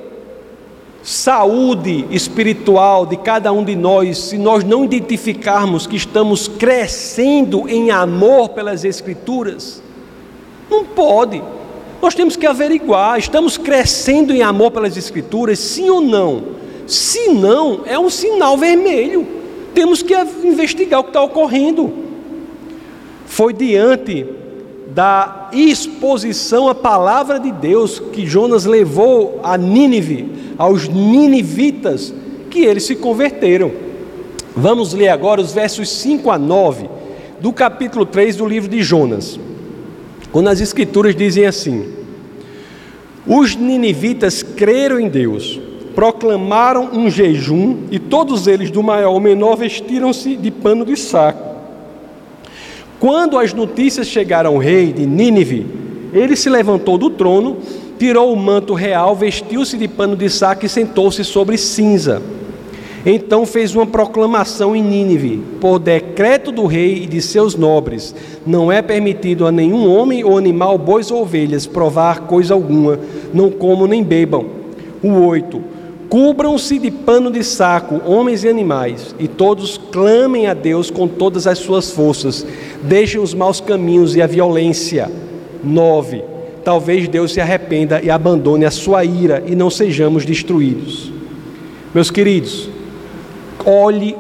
saúde 1.02 2.06
espiritual 2.12 3.06
de 3.06 3.16
cada 3.16 3.54
um 3.54 3.64
de 3.64 3.78
nós, 3.78 4.18
se 4.18 4.38
nós 4.38 4.62
não 4.62 4.84
identificarmos 4.84 5.88
que 5.88 5.96
estamos 5.96 6.50
crescendo 6.50 7.70
em 7.70 7.92
amor 7.92 8.50
pelas 8.50 8.84
Escrituras? 8.84 9.82
Não 10.70 10.84
pode. 10.84 11.42
Nós 12.02 12.14
temos 12.14 12.36
que 12.36 12.46
averiguar: 12.46 13.18
estamos 13.18 13.58
crescendo 13.58 14.34
em 14.34 14.42
amor 14.42 14.72
pelas 14.72 14.98
Escrituras, 14.98 15.60
sim 15.60 15.90
ou 15.90 16.02
não? 16.02 16.44
Se 16.86 17.30
não, 17.30 17.84
é 17.86 17.98
um 17.98 18.10
sinal 18.10 18.58
vermelho. 18.58 19.26
Temos 19.74 20.04
que 20.04 20.14
investigar 20.44 21.00
o 21.00 21.04
que 21.04 21.10
está 21.12 21.24
ocorrendo. 21.24 21.94
Foi 23.26 23.54
diante 23.54 24.43
da 24.94 25.50
exposição 25.52 26.70
à 26.70 26.76
palavra 26.76 27.40
de 27.40 27.52
Deus 27.52 28.00
que 28.00 28.26
Jonas 28.26 28.66
levou 28.66 29.40
a 29.44 29.58
Nínive 29.58 30.54
aos 30.58 30.88
ninivitas 30.88 32.14
que 32.50 32.60
eles 32.60 32.84
se 32.84 32.96
converteram. 32.96 33.72
Vamos 34.56 34.94
ler 34.94 35.10
agora 35.10 35.42
os 35.42 35.52
versos 35.52 35.90
5 35.90 36.30
a 36.30 36.38
9 36.38 36.88
do 37.40 37.52
capítulo 37.52 38.06
3 38.06 38.36
do 38.36 38.46
livro 38.46 38.70
de 38.70 38.84
Jonas. 38.84 39.40
Quando 40.32 40.50
as 40.50 40.62
escrituras 40.62 41.16
dizem 41.16 41.48
assim: 41.48 41.88
Os 43.26 43.56
ninivitas 43.56 44.44
creram 44.44 45.00
em 45.00 45.10
Deus, 45.10 45.60
proclamaram 45.96 46.92
um 46.94 47.10
jejum 47.10 47.80
e 47.90 47.98
todos 47.98 48.46
eles, 48.46 48.70
do 48.70 48.84
maior 48.84 49.08
ao 49.08 49.20
menor, 49.20 49.56
vestiram-se 49.56 50.36
de 50.36 50.52
pano 50.52 50.86
de 50.86 50.96
saco. 50.96 51.53
Quando 53.04 53.38
as 53.38 53.54
notícias 53.54 54.08
chegaram 54.08 54.54
ao 54.54 54.58
rei 54.58 54.94
de 54.94 55.06
Nínive, 55.06 55.66
ele 56.14 56.38
se 56.38 56.50
levantou 56.50 56.98
do 56.98 57.10
trono 57.10 57.58
tirou 58.00 58.32
o 58.32 58.38
manto 58.38 58.74
real, 58.74 59.14
vestiu-se 59.14 59.76
de 59.76 59.90
pano 59.90 60.16
de 60.16 60.30
saco 60.30 60.66
e 60.66 60.70
sentou-se 60.70 61.22
sobre 61.26 61.58
cinza. 61.58 62.22
Então 63.06 63.46
fez 63.46 63.76
uma 63.76 63.86
proclamação 63.86 64.74
em 64.74 64.82
Nínive, 64.82 65.44
por 65.60 65.80
decreto 65.80 66.50
do 66.50 66.66
rei 66.66 67.04
e 67.04 67.06
de 67.06 67.22
seus 67.22 67.56
nobres: 67.56 68.16
não 68.48 68.72
é 68.72 68.82
permitido 68.82 69.46
a 69.46 69.52
nenhum 69.52 69.94
homem 69.94 70.24
ou 70.24 70.38
animal, 70.38 70.78
bois 70.78 71.12
ou 71.12 71.24
ovelhas, 71.24 71.68
provar 71.68 72.22
coisa 72.22 72.54
alguma, 72.54 72.98
não 73.34 73.52
comam 73.52 73.86
nem 73.86 74.02
bebam. 74.02 74.46
O 75.04 75.10
8: 75.26 75.62
Cubram-se 76.14 76.78
de 76.78 76.92
pano 76.92 77.32
de 77.32 77.44
saco, 77.44 78.00
homens 78.06 78.44
e 78.44 78.48
animais, 78.48 79.16
e 79.18 79.28
todos 79.28 79.82
clamem 79.92 80.46
a 80.46 80.54
Deus 80.54 80.92
com 80.92 81.08
todas 81.08 81.48
as 81.48 81.58
suas 81.58 81.90
forças, 81.90 82.46
deixem 82.84 83.20
os 83.20 83.34
maus 83.34 83.60
caminhos 83.60 84.16
e 84.16 84.22
a 84.22 84.28
violência. 84.28 85.10
9 85.64 86.24
talvez 86.64 87.08
Deus 87.08 87.34
se 87.34 87.42
arrependa 87.42 88.00
e 88.00 88.12
abandone 88.12 88.64
a 88.64 88.70
sua 88.70 89.04
ira 89.04 89.44
e 89.48 89.56
não 89.56 89.72
sejamos 89.72 90.24
destruídos. 90.24 91.12
Meus 91.96 92.12
queridos, 92.12 92.70
olhe 93.66 94.16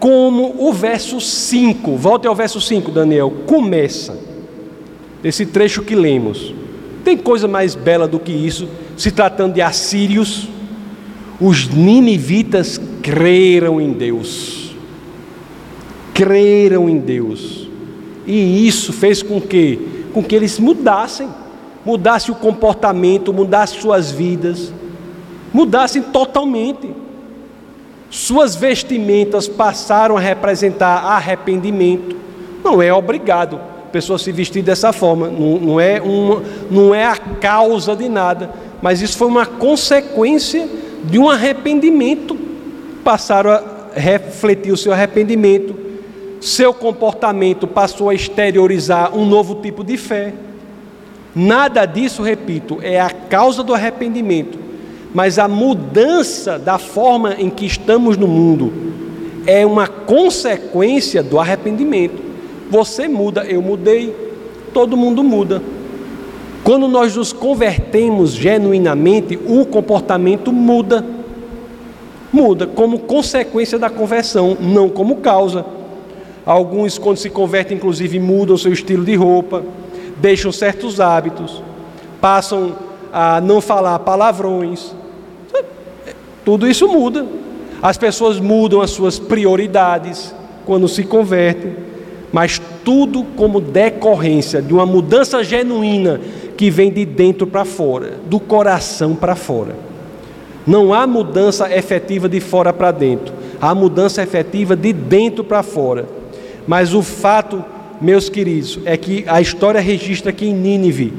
como 0.00 0.56
o 0.58 0.72
verso 0.72 1.20
5, 1.20 1.94
volte 1.96 2.26
ao 2.26 2.34
verso 2.34 2.60
5, 2.60 2.90
Daniel, 2.90 3.32
começa. 3.46 4.18
Esse 5.22 5.46
trecho 5.46 5.82
que 5.82 5.94
lemos. 5.94 6.52
Tem 7.04 7.16
coisa 7.16 7.46
mais 7.46 7.76
bela 7.76 8.08
do 8.08 8.18
que 8.18 8.32
isso, 8.32 8.68
se 8.96 9.12
tratando 9.12 9.54
de 9.54 9.62
assírios. 9.62 10.48
Os 11.40 11.68
ninivitas 11.68 12.80
creram 13.02 13.80
em 13.80 13.92
Deus. 13.92 14.74
Creram 16.12 16.88
em 16.88 16.98
Deus. 16.98 17.68
E 18.26 18.66
isso 18.66 18.92
fez 18.92 19.22
com 19.22 19.40
que 19.40 20.00
com 20.12 20.24
que 20.24 20.34
eles 20.34 20.58
mudassem 20.58 21.28
mudasse 21.84 22.30
o 22.30 22.34
comportamento, 22.34 23.32
mudasse 23.32 23.80
suas 23.80 24.10
vidas, 24.10 24.72
mudassem 25.52 26.02
totalmente. 26.02 26.90
Suas 28.10 28.56
vestimentas 28.56 29.46
passaram 29.48 30.16
a 30.16 30.20
representar 30.20 31.04
arrependimento. 31.04 32.16
Não 32.62 32.82
é 32.82 32.92
obrigado 32.92 33.56
a 33.56 33.90
pessoa 33.90 34.18
se 34.18 34.30
vestir 34.30 34.62
dessa 34.62 34.92
forma, 34.92 35.28
não, 35.28 35.58
não, 35.58 35.80
é 35.80 36.00
uma, 36.00 36.42
não 36.70 36.94
é 36.94 37.04
a 37.04 37.16
causa 37.16 37.96
de 37.96 38.08
nada, 38.08 38.50
mas 38.80 39.02
isso 39.02 39.18
foi 39.18 39.26
uma 39.26 39.44
consequência 39.44 40.68
de 41.04 41.18
um 41.18 41.28
arrependimento. 41.28 42.36
Passaram 43.02 43.50
a 43.50 43.62
refletir 43.94 44.72
o 44.72 44.76
seu 44.76 44.92
arrependimento, 44.92 45.74
seu 46.40 46.72
comportamento 46.72 47.66
passou 47.66 48.08
a 48.08 48.14
exteriorizar 48.14 49.16
um 49.16 49.24
novo 49.26 49.56
tipo 49.56 49.82
de 49.82 49.96
fé. 49.96 50.32
Nada 51.34 51.86
disso, 51.86 52.22
repito, 52.22 52.78
é 52.82 53.00
a 53.00 53.10
causa 53.10 53.62
do 53.62 53.74
arrependimento, 53.74 54.58
mas 55.14 55.38
a 55.38 55.46
mudança 55.46 56.58
da 56.58 56.78
forma 56.78 57.34
em 57.34 57.48
que 57.48 57.66
estamos 57.66 58.16
no 58.16 58.26
mundo 58.26 58.72
é 59.46 59.64
uma 59.64 59.86
consequência 59.86 61.22
do 61.22 61.38
arrependimento. 61.38 62.22
Você 62.70 63.08
muda, 63.08 63.44
eu 63.44 63.62
mudei, 63.62 64.14
todo 64.72 64.96
mundo 64.96 65.22
muda. 65.22 65.62
Quando 66.62 66.86
nós 66.86 67.16
nos 67.16 67.32
convertemos 67.32 68.32
genuinamente, 68.32 69.38
o 69.46 69.64
comportamento 69.64 70.52
muda. 70.52 71.04
Muda 72.32 72.66
como 72.66 73.00
consequência 73.00 73.78
da 73.78 73.90
conversão, 73.90 74.56
não 74.60 74.88
como 74.88 75.16
causa. 75.16 75.64
Alguns, 76.44 76.98
quando 76.98 77.16
se 77.16 77.28
convertem, 77.28 77.76
inclusive, 77.76 78.18
mudam 78.20 78.56
seu 78.56 78.72
estilo 78.72 79.04
de 79.04 79.14
roupa, 79.14 79.64
deixam 80.18 80.52
certos 80.52 81.00
hábitos, 81.00 81.62
passam 82.20 82.76
a 83.12 83.40
não 83.40 83.60
falar 83.60 83.98
palavrões. 84.00 84.94
Tudo 86.44 86.68
isso 86.68 86.86
muda. 86.88 87.26
As 87.82 87.96
pessoas 87.96 88.38
mudam 88.38 88.80
as 88.80 88.90
suas 88.90 89.18
prioridades 89.18 90.34
quando 90.66 90.86
se 90.86 91.02
convertem, 91.02 91.74
mas 92.32 92.60
tudo 92.84 93.24
como 93.36 93.60
decorrência 93.60 94.60
de 94.60 94.72
uma 94.72 94.86
mudança 94.86 95.42
genuína 95.42 96.20
que 96.60 96.68
vem 96.68 96.92
de 96.92 97.06
dentro 97.06 97.46
para 97.46 97.64
fora, 97.64 98.18
do 98.26 98.38
coração 98.38 99.16
para 99.16 99.34
fora. 99.34 99.74
Não 100.66 100.92
há 100.92 101.06
mudança 101.06 101.74
efetiva 101.74 102.28
de 102.28 102.38
fora 102.38 102.70
para 102.70 102.90
dentro, 102.90 103.32
há 103.58 103.74
mudança 103.74 104.22
efetiva 104.22 104.76
de 104.76 104.92
dentro 104.92 105.42
para 105.42 105.62
fora. 105.62 106.06
Mas 106.66 106.92
o 106.92 107.00
fato, 107.00 107.64
meus 107.98 108.28
queridos, 108.28 108.78
é 108.84 108.94
que 108.98 109.24
a 109.26 109.40
história 109.40 109.80
registra 109.80 110.34
que 110.34 110.44
em 110.44 110.52
Nínive, 110.52 111.14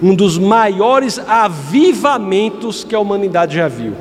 um 0.00 0.14
dos 0.14 0.38
maiores 0.38 1.18
avivamentos 1.18 2.84
que 2.84 2.94
a 2.94 3.00
humanidade 3.00 3.56
já 3.56 3.66
viu. 3.66 3.94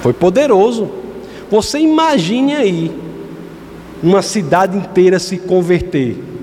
Foi 0.00 0.14
poderoso. 0.14 0.88
Você 1.50 1.78
imagine 1.78 2.56
aí 2.56 2.90
uma 4.02 4.22
cidade 4.22 4.78
inteira 4.78 5.18
se 5.18 5.36
converter. 5.36 6.35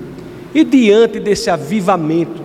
E 0.54 0.62
diante 0.62 1.18
desse 1.18 1.50
avivamento, 1.50 2.40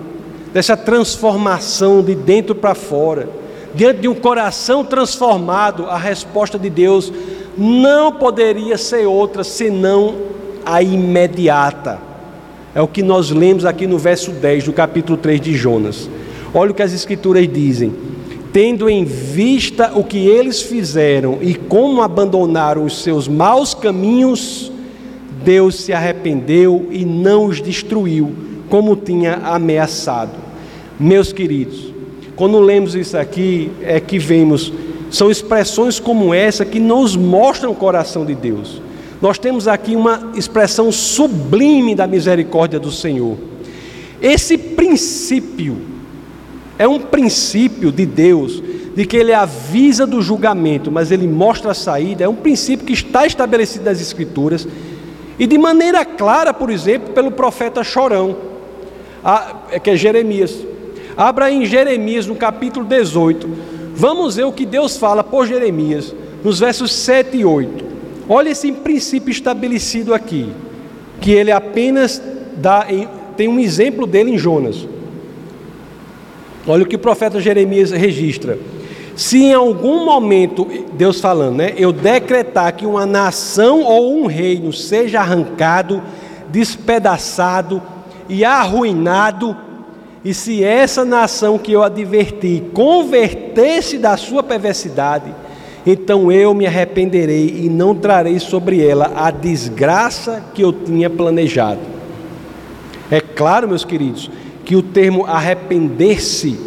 dessa 0.51 0.75
transformação 0.75 2.01
de 2.01 2.15
dentro 2.15 2.55
para 2.55 2.73
fora, 2.73 3.29
diante 3.75 4.01
de 4.01 4.07
um 4.07 4.15
coração 4.15 4.83
transformado, 4.83 5.85
a 5.85 5.97
resposta 5.97 6.57
de 6.57 6.69
Deus 6.69 7.13
não 7.57 8.11
poderia 8.11 8.77
ser 8.77 9.05
outra 9.05 9.43
senão 9.43 10.15
a 10.65 10.81
imediata. 10.81 11.99
É 12.73 12.81
o 12.81 12.87
que 12.87 13.03
nós 13.03 13.29
lemos 13.29 13.65
aqui 13.65 13.85
no 13.85 13.97
verso 13.97 14.31
10 14.31 14.65
do 14.65 14.73
capítulo 14.73 15.17
3 15.17 15.41
de 15.41 15.55
Jonas. 15.55 16.09
Olha 16.53 16.71
o 16.71 16.73
que 16.73 16.81
as 16.81 16.93
Escrituras 16.93 17.47
dizem. 17.51 17.93
Tendo 18.51 18.89
em 18.89 19.05
vista 19.05 19.91
o 19.93 20.03
que 20.03 20.27
eles 20.27 20.61
fizeram 20.61 21.37
e 21.41 21.53
como 21.53 22.01
abandonaram 22.01 22.83
os 22.83 23.03
seus 23.03 23.27
maus 23.27 23.75
caminhos, 23.75 24.71
Deus 25.43 25.75
se 25.75 25.93
arrependeu 25.93 26.87
e 26.91 27.05
não 27.05 27.45
os 27.45 27.61
destruiu, 27.61 28.31
como 28.69 28.95
tinha 28.95 29.35
ameaçado. 29.35 30.31
Meus 30.99 31.31
queridos, 31.31 31.93
quando 32.35 32.59
lemos 32.59 32.95
isso 32.95 33.17
aqui, 33.17 33.71
é 33.81 33.99
que 33.99 34.19
vemos, 34.19 34.71
são 35.09 35.31
expressões 35.31 35.99
como 35.99 36.33
essa 36.33 36.63
que 36.63 36.79
nos 36.79 37.15
mostram 37.15 37.71
o 37.71 37.75
coração 37.75 38.25
de 38.25 38.35
Deus. 38.35 38.81
Nós 39.21 39.37
temos 39.37 39.67
aqui 39.67 39.95
uma 39.95 40.31
expressão 40.35 40.91
sublime 40.91 41.95
da 41.95 42.07
misericórdia 42.07 42.79
do 42.79 42.91
Senhor. 42.91 43.37
Esse 44.21 44.57
princípio 44.57 45.77
é 46.77 46.87
um 46.87 46.99
princípio 46.99 47.91
de 47.91 48.05
Deus, 48.05 48.63
de 48.95 49.05
que 49.05 49.17
ele 49.17 49.33
avisa 49.33 50.05
do 50.07 50.21
julgamento, 50.21 50.91
mas 50.91 51.11
ele 51.11 51.27
mostra 51.27 51.71
a 51.71 51.73
saída, 51.73 52.23
é 52.23 52.29
um 52.29 52.35
princípio 52.35 52.85
que 52.85 52.93
está 52.93 53.25
estabelecido 53.25 53.85
nas 53.85 54.01
Escrituras 54.01 54.67
e 55.39 55.47
de 55.47 55.57
maneira 55.57 56.03
clara, 56.03 56.53
por 56.53 56.69
exemplo, 56.69 57.13
pelo 57.13 57.31
profeta 57.31 57.81
Chorão, 57.81 58.35
é 59.71 59.79
que 59.79 59.89
é 59.89 59.95
Jeremias. 59.95 60.53
Abra 61.15 61.49
em 61.49 61.65
Jeremias, 61.65 62.27
no 62.27 62.35
capítulo 62.35 62.85
18. 62.85 63.49
Vamos 63.95 64.35
ver 64.35 64.43
o 64.43 64.51
que 64.51 64.65
Deus 64.65 64.97
fala 64.97 65.23
por 65.23 65.47
Jeremias, 65.47 66.13
nos 66.43 66.59
versos 66.59 66.93
7 66.93 67.37
e 67.37 67.45
8. 67.45 67.85
Olha 68.27 68.49
esse 68.49 68.71
princípio 68.71 69.31
estabelecido 69.31 70.13
aqui, 70.13 70.51
que 71.21 71.31
ele 71.31 71.51
apenas 71.51 72.21
dá, 72.55 72.85
tem 73.35 73.47
um 73.47 73.59
exemplo 73.59 74.05
dele 74.05 74.31
em 74.31 74.37
Jonas. 74.37 74.87
Olha 76.67 76.83
o 76.83 76.85
que 76.85 76.97
o 76.97 76.99
profeta 76.99 77.39
Jeremias 77.39 77.91
registra. 77.91 78.59
Se 79.19 79.37
em 79.37 79.53
algum 79.53 80.05
momento, 80.05 80.65
Deus 80.93 81.19
falando, 81.19 81.57
né, 81.57 81.73
eu 81.75 81.91
decretar 81.91 82.73
que 82.73 82.85
uma 82.85 83.05
nação 83.05 83.83
ou 83.83 84.17
um 84.17 84.27
reino 84.27 84.71
seja 84.71 85.19
arrancado, 85.19 86.01
despedaçado 86.47 87.81
e 88.29 88.45
arruinado, 88.45 89.57
e 90.23 90.33
se 90.33 90.63
essa 90.63 91.03
nação 91.03 91.57
que 91.57 91.73
eu 91.73 91.83
adverti 91.83 92.63
converter-se 92.73 93.97
da 93.97 94.15
sua 94.15 94.41
perversidade, 94.41 95.35
então 95.85 96.31
eu 96.31 96.53
me 96.53 96.65
arrependerei 96.65 97.63
e 97.65 97.69
não 97.69 97.93
trarei 97.93 98.39
sobre 98.39 98.81
ela 98.81 99.11
a 99.17 99.31
desgraça 99.31 100.41
que 100.53 100.61
eu 100.61 100.71
tinha 100.71 101.09
planejado. 101.09 101.81
É 103.11 103.19
claro, 103.19 103.67
meus 103.67 103.83
queridos, 103.83 104.31
que 104.63 104.77
o 104.77 104.81
termo 104.81 105.25
arrepender-se 105.25 106.57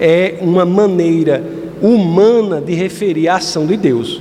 é 0.00 0.38
uma 0.40 0.64
maneira 0.64 1.59
humana 1.80 2.60
de 2.60 2.74
referir 2.74 3.28
a 3.28 3.36
ação 3.36 3.66
de 3.66 3.76
Deus. 3.76 4.20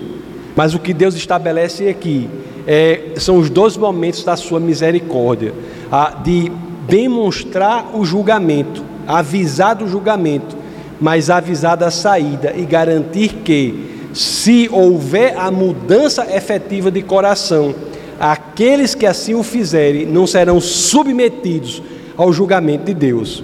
Mas 0.55 0.74
o 0.74 0.80
que 0.80 0.93
Deus 0.93 1.16
estabelece 1.16 1.88
aqui 1.88 2.30
é, 2.68 3.14
são 3.18 3.38
os 3.38 3.49
dois 3.49 3.78
momentos 3.78 4.24
da 4.24 4.36
sua 4.36 4.60
misericórdia, 4.60 5.53
a, 5.91 6.12
de 6.12 6.51
demonstrar 6.88 7.95
o 7.95 8.03
julgamento, 8.05 8.84
avisar 9.07 9.76
do 9.76 9.88
julgamento, 9.88 10.57
mas 10.99 11.30
avisar 11.30 11.78
da 11.78 11.89
saída 11.89 12.53
e 12.55 12.66
garantir 12.66 13.36
que, 13.43 13.88
se 14.14 14.68
houver 14.72 15.38
a 15.38 15.51
mudança 15.51 16.28
efetiva 16.36 16.89
de 16.89 17.01
coração, 17.01 17.76
aqueles 18.20 18.95
que 18.95 19.05
assim 19.05 19.34
o 19.34 19.43
fizerem 19.43 20.05
não 20.05 20.28
serão 20.28 20.60
submetidos 20.60 21.82
ao 22.18 22.34
julgamento 22.34 22.86
de 22.86 22.93
Deus. 22.93 23.43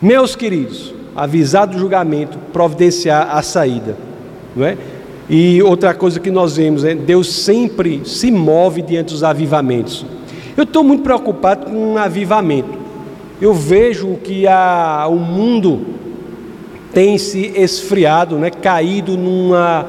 Meus 0.00 0.36
queridos, 0.36 0.94
avisar 1.18 1.66
do 1.66 1.78
julgamento, 1.78 2.38
providenciar 2.52 3.36
a 3.36 3.42
saída. 3.42 3.96
Não 4.54 4.64
é? 4.64 4.78
E 5.28 5.60
outra 5.62 5.92
coisa 5.92 6.18
que 6.20 6.30
nós 6.30 6.56
vemos 6.56 6.84
é 6.84 6.94
Deus 6.94 7.28
sempre 7.32 8.02
se 8.04 8.30
move 8.30 8.80
diante 8.80 9.12
dos 9.12 9.24
avivamentos. 9.24 10.06
Eu 10.56 10.64
estou 10.64 10.82
muito 10.82 11.02
preocupado 11.02 11.66
com 11.66 11.92
um 11.92 11.98
avivamento. 11.98 12.78
Eu 13.40 13.52
vejo 13.52 14.14
que 14.24 14.46
a, 14.46 15.06
o 15.08 15.16
mundo 15.16 15.86
tem 16.92 17.18
se 17.18 17.52
esfriado, 17.54 18.36
né, 18.36 18.50
caído 18.50 19.16
numa, 19.16 19.86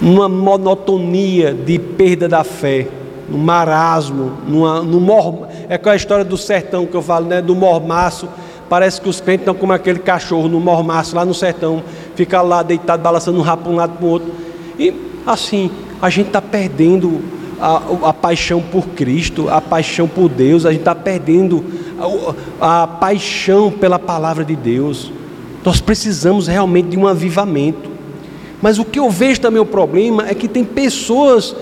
numa 0.00 0.28
monotonia 0.28 1.54
de 1.54 1.78
perda 1.78 2.28
da 2.28 2.44
fé, 2.44 2.86
no 3.28 3.38
marasmo, 3.38 4.32
numa, 4.46 4.82
no 4.82 5.00
mor, 5.00 5.48
é 5.68 5.78
com 5.78 5.88
a 5.88 5.96
história 5.96 6.24
do 6.24 6.36
sertão 6.36 6.86
que 6.86 6.94
eu 6.94 7.02
falo, 7.02 7.26
né, 7.26 7.40
do 7.40 7.56
mormaço 7.56 8.28
Parece 8.68 9.00
que 9.00 9.08
os 9.08 9.20
crentes 9.20 9.42
estão 9.42 9.54
como 9.54 9.72
aquele 9.72 10.00
cachorro 10.00 10.48
no 10.48 10.58
mormaço 10.58 11.14
lá 11.14 11.24
no 11.24 11.34
sertão, 11.34 11.82
fica 12.14 12.42
lá 12.42 12.62
deitado, 12.62 13.02
balançando 13.02 13.38
um 13.38 13.42
rabo 13.42 13.62
para 13.62 13.72
um 13.72 13.76
lado 13.76 13.96
para 13.96 14.06
o 14.06 14.08
outro. 14.08 14.32
E 14.78 14.92
assim, 15.24 15.70
a 16.02 16.10
gente 16.10 16.28
está 16.28 16.42
perdendo 16.42 17.20
a, 17.60 17.82
a, 18.08 18.12
paixão 18.12 18.60
por 18.60 18.88
Cristo, 18.88 19.48
a 19.48 19.60
paixão 19.60 20.08
por 20.08 20.28
Deus, 20.28 20.66
a 20.66 20.70
gente 20.70 20.80
está 20.80 20.94
perdendo 20.94 21.64
a, 22.60 22.82
a 22.82 22.86
paixão 22.86 23.70
pela 23.70 23.98
palavra 23.98 24.44
de 24.44 24.56
Deus. 24.56 25.12
Nós 25.64 25.80
precisamos 25.80 26.46
realmente 26.46 26.90
de 26.90 26.96
um 26.96 27.06
avivamento. 27.06 27.90
Mas 28.60 28.78
o 28.78 28.84
que 28.84 28.98
eu 28.98 29.10
vejo 29.10 29.40
também 29.40 29.60
o 29.60 29.66
problema 29.66 30.28
é 30.28 30.34
que 30.34 30.48
tem 30.48 30.64
pessoas 30.64 31.54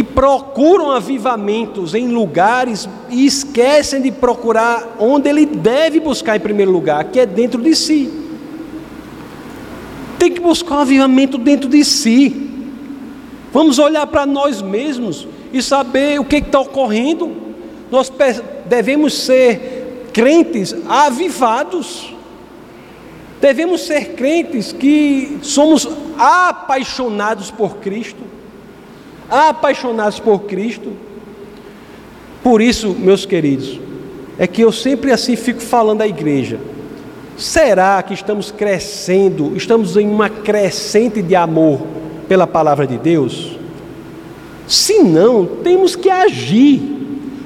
que 0.00 0.04
procuram 0.04 0.92
avivamentos 0.92 1.94
em 1.94 2.08
lugares 2.08 2.88
e 3.10 3.26
esquecem 3.26 4.00
de 4.00 4.10
procurar 4.10 4.96
onde 4.98 5.28
ele 5.28 5.44
deve 5.44 6.00
buscar 6.00 6.36
em 6.36 6.40
primeiro 6.40 6.70
lugar, 6.70 7.04
que 7.04 7.20
é 7.20 7.26
dentro 7.26 7.60
de 7.60 7.76
si. 7.76 8.10
Tem 10.18 10.32
que 10.32 10.40
buscar 10.40 10.76
um 10.76 10.78
avivamento 10.78 11.36
dentro 11.36 11.68
de 11.68 11.84
si. 11.84 12.50
Vamos 13.52 13.78
olhar 13.78 14.06
para 14.06 14.24
nós 14.24 14.62
mesmos 14.62 15.28
e 15.52 15.60
saber 15.60 16.18
o 16.18 16.24
que 16.24 16.36
está 16.36 16.60
ocorrendo. 16.60 17.30
Nós 17.90 18.10
devemos 18.64 19.12
ser 19.12 20.08
crentes 20.14 20.74
avivados. 20.88 22.14
Devemos 23.38 23.82
ser 23.82 24.14
crentes 24.14 24.72
que 24.72 25.40
somos 25.42 25.86
apaixonados 26.16 27.50
por 27.50 27.76
Cristo, 27.76 28.39
apaixonados 29.30 30.18
por 30.18 30.40
Cristo. 30.40 30.92
Por 32.42 32.60
isso, 32.60 32.90
meus 32.98 33.24
queridos, 33.24 33.78
é 34.38 34.46
que 34.46 34.62
eu 34.62 34.72
sempre 34.72 35.12
assim 35.12 35.36
fico 35.36 35.60
falando 35.60 36.02
à 36.02 36.08
igreja. 36.08 36.58
Será 37.36 38.02
que 38.02 38.12
estamos 38.12 38.50
crescendo, 38.50 39.56
estamos 39.56 39.96
em 39.96 40.08
uma 40.08 40.28
crescente 40.28 41.22
de 41.22 41.34
amor 41.34 41.80
pela 42.28 42.46
palavra 42.46 42.86
de 42.86 42.98
Deus? 42.98 43.58
Se 44.66 45.02
não, 45.02 45.46
temos 45.46 45.96
que 45.96 46.10
agir. 46.10 46.80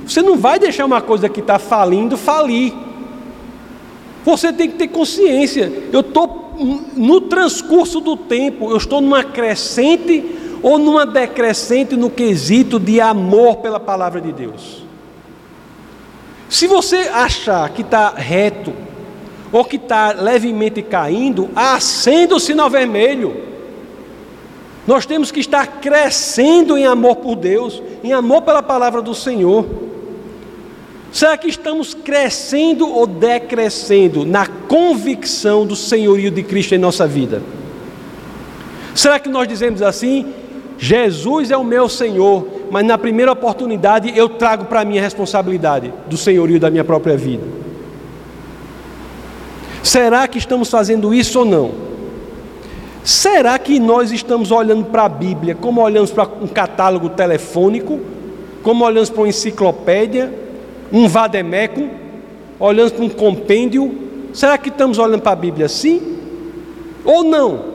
Você 0.06 0.20
não 0.20 0.36
vai 0.36 0.58
deixar 0.58 0.84
uma 0.84 1.00
coisa 1.00 1.28
que 1.28 1.40
está 1.40 1.58
falindo 1.58 2.16
falir. 2.16 2.72
Você 4.24 4.52
tem 4.52 4.70
que 4.70 4.76
ter 4.76 4.88
consciência. 4.88 5.72
Eu 5.92 6.00
estou 6.00 6.54
no 6.96 7.22
transcurso 7.22 8.00
do 8.00 8.16
tempo, 8.16 8.70
eu 8.70 8.76
estou 8.76 9.00
numa 9.00 9.24
crescente 9.24 10.24
ou 10.64 10.78
numa 10.78 11.04
decrescente 11.04 11.94
no 11.94 12.08
quesito 12.08 12.80
de 12.80 12.98
amor 12.98 13.56
pela 13.56 13.78
palavra 13.78 14.18
de 14.18 14.32
Deus. 14.32 14.82
Se 16.48 16.66
você 16.66 17.00
achar 17.12 17.68
que 17.68 17.82
está 17.82 18.08
reto, 18.08 18.72
ou 19.52 19.62
que 19.62 19.76
está 19.76 20.12
levemente 20.12 20.80
caindo, 20.80 21.50
acenda 21.54 22.34
o 22.34 22.40
sinal 22.40 22.70
vermelho. 22.70 23.42
Nós 24.86 25.04
temos 25.04 25.30
que 25.30 25.38
estar 25.38 25.66
crescendo 25.82 26.78
em 26.78 26.86
amor 26.86 27.16
por 27.16 27.36
Deus, 27.36 27.82
em 28.02 28.14
amor 28.14 28.40
pela 28.40 28.62
palavra 28.62 29.02
do 29.02 29.14
Senhor. 29.14 29.66
Será 31.12 31.36
que 31.36 31.48
estamos 31.48 31.92
crescendo 31.92 32.88
ou 32.88 33.06
decrescendo 33.06 34.24
na 34.24 34.46
convicção 34.46 35.66
do 35.66 35.76
senhorio 35.76 36.30
de 36.30 36.42
Cristo 36.42 36.74
em 36.74 36.78
nossa 36.78 37.06
vida? 37.06 37.42
Será 38.94 39.18
que 39.18 39.28
nós 39.28 39.46
dizemos 39.46 39.82
assim: 39.82 40.32
Jesus 40.78 41.50
é 41.50 41.56
o 41.56 41.64
meu 41.64 41.88
Senhor, 41.88 42.46
mas 42.70 42.84
na 42.84 42.98
primeira 42.98 43.32
oportunidade 43.32 44.12
eu 44.16 44.28
trago 44.28 44.64
para 44.64 44.84
mim 44.84 44.98
a 44.98 45.02
responsabilidade 45.02 45.92
do 46.08 46.16
senhorio 46.16 46.58
da 46.58 46.70
minha 46.70 46.84
própria 46.84 47.16
vida. 47.16 47.44
Será 49.82 50.26
que 50.26 50.38
estamos 50.38 50.70
fazendo 50.70 51.12
isso 51.14 51.40
ou 51.40 51.44
não? 51.44 51.70
Será 53.04 53.58
que 53.58 53.78
nós 53.78 54.10
estamos 54.10 54.50
olhando 54.50 54.86
para 54.86 55.04
a 55.04 55.08
Bíblia 55.08 55.54
como 55.54 55.82
olhamos 55.82 56.10
para 56.10 56.24
um 56.24 56.46
catálogo 56.46 57.10
telefônico, 57.10 58.00
como 58.62 58.82
olhamos 58.84 59.10
para 59.10 59.20
uma 59.20 59.28
enciclopédia, 59.28 60.32
um 60.90 61.06
vademecum, 61.06 61.90
olhamos 62.58 62.92
para 62.92 63.04
um 63.04 63.10
compêndio? 63.10 63.94
Será 64.32 64.56
que 64.56 64.70
estamos 64.70 64.98
olhando 64.98 65.20
para 65.20 65.32
a 65.32 65.36
Bíblia 65.36 65.66
assim? 65.66 66.16
Ou 67.04 67.22
não? 67.22 67.73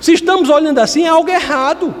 Se 0.00 0.12
estamos 0.12 0.48
olhando 0.48 0.78
assim, 0.78 1.04
é 1.04 1.08
algo 1.08 1.28
errado. 1.28 1.94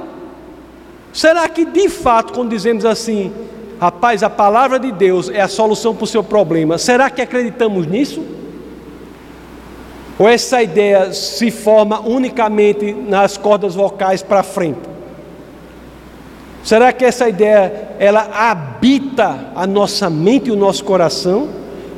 Será 1.12 1.48
que 1.48 1.64
de 1.64 1.88
fato, 1.88 2.32
quando 2.32 2.50
dizemos 2.50 2.84
assim, 2.84 3.32
rapaz, 3.80 4.22
a 4.22 4.30
palavra 4.30 4.78
de 4.78 4.92
Deus 4.92 5.28
é 5.28 5.40
a 5.40 5.48
solução 5.48 5.94
para 5.94 6.04
o 6.04 6.06
seu 6.06 6.22
problema, 6.22 6.78
será 6.78 7.10
que 7.10 7.20
acreditamos 7.20 7.86
nisso? 7.86 8.22
Ou 10.18 10.28
essa 10.28 10.62
ideia 10.62 11.12
se 11.12 11.50
forma 11.50 12.00
unicamente 12.00 12.92
nas 12.92 13.36
cordas 13.36 13.74
vocais 13.74 14.22
para 14.22 14.42
frente? 14.42 14.80
Será 16.64 16.92
que 16.92 17.04
essa 17.04 17.28
ideia 17.28 17.94
ela 17.98 18.28
habita 18.32 19.52
a 19.54 19.66
nossa 19.66 20.10
mente 20.10 20.48
e 20.48 20.52
o 20.52 20.56
nosso 20.56 20.84
coração? 20.84 21.48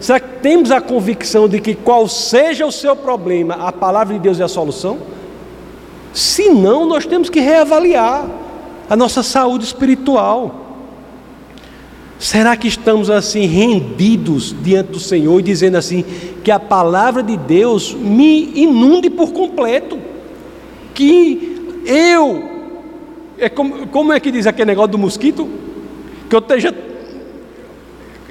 Será 0.00 0.20
que 0.20 0.38
temos 0.40 0.70
a 0.70 0.80
convicção 0.80 1.48
de 1.48 1.60
que 1.60 1.74
qual 1.74 2.06
seja 2.06 2.66
o 2.66 2.72
seu 2.72 2.94
problema, 2.94 3.54
a 3.54 3.72
palavra 3.72 4.14
de 4.14 4.20
Deus 4.20 4.38
é 4.38 4.44
a 4.44 4.48
solução? 4.48 4.98
Se 6.12 6.48
não, 6.48 6.86
nós 6.86 7.06
temos 7.06 7.30
que 7.30 7.40
reavaliar 7.40 8.28
a 8.88 8.96
nossa 8.96 9.22
saúde 9.22 9.64
espiritual. 9.64 10.66
Será 12.18 12.56
que 12.56 12.68
estamos 12.68 13.08
assim 13.08 13.46
rendidos 13.46 14.54
diante 14.62 14.92
do 14.92 15.00
Senhor 15.00 15.38
e 15.38 15.42
dizendo 15.42 15.76
assim 15.76 16.04
que 16.44 16.50
a 16.50 16.60
palavra 16.60 17.22
de 17.22 17.36
Deus 17.36 17.94
me 17.94 18.52
inunde 18.60 19.08
por 19.08 19.32
completo? 19.32 19.98
Que 20.92 21.80
eu 21.86 22.50
é 23.38 23.48
como, 23.48 23.86
como 23.86 24.12
é 24.12 24.20
que 24.20 24.30
diz 24.30 24.46
aquele 24.46 24.66
negócio 24.66 24.92
do 24.92 24.98
mosquito? 24.98 25.48
Que 26.28 26.36
eu 26.36 26.40
esteja 26.40 26.74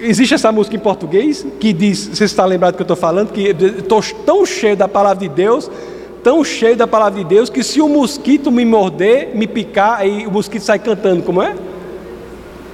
Existe 0.01 0.33
essa 0.33 0.49
música 0.49 0.77
em 0.77 0.79
português 0.79 1.45
que 1.59 1.73
diz, 1.73 2.07
você 2.07 2.23
está 2.23 2.45
lembrado 2.45 2.73
do 2.73 2.77
que 2.77 2.83
eu 2.83 2.85
estou 2.85 2.95
falando, 2.95 3.33
que 3.33 3.41
estou 3.41 4.01
tão 4.25 4.45
cheio 4.45 4.77
da 4.77 4.87
palavra 4.87 5.27
de 5.27 5.27
Deus 5.27 5.69
tão 6.29 6.43
cheio 6.43 6.77
da 6.77 6.85
palavra 6.85 7.17
de 7.17 7.25
Deus 7.27 7.49
que 7.49 7.63
se 7.63 7.81
o 7.81 7.89
mosquito 7.89 8.51
me 8.51 8.63
morder, 8.63 9.35
me 9.35 9.47
picar, 9.47 9.99
aí 9.99 10.27
o 10.27 10.31
mosquito 10.31 10.61
sai 10.61 10.77
cantando, 10.77 11.23
como 11.23 11.41
é? 11.41 11.55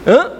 Hã? 0.06 0.32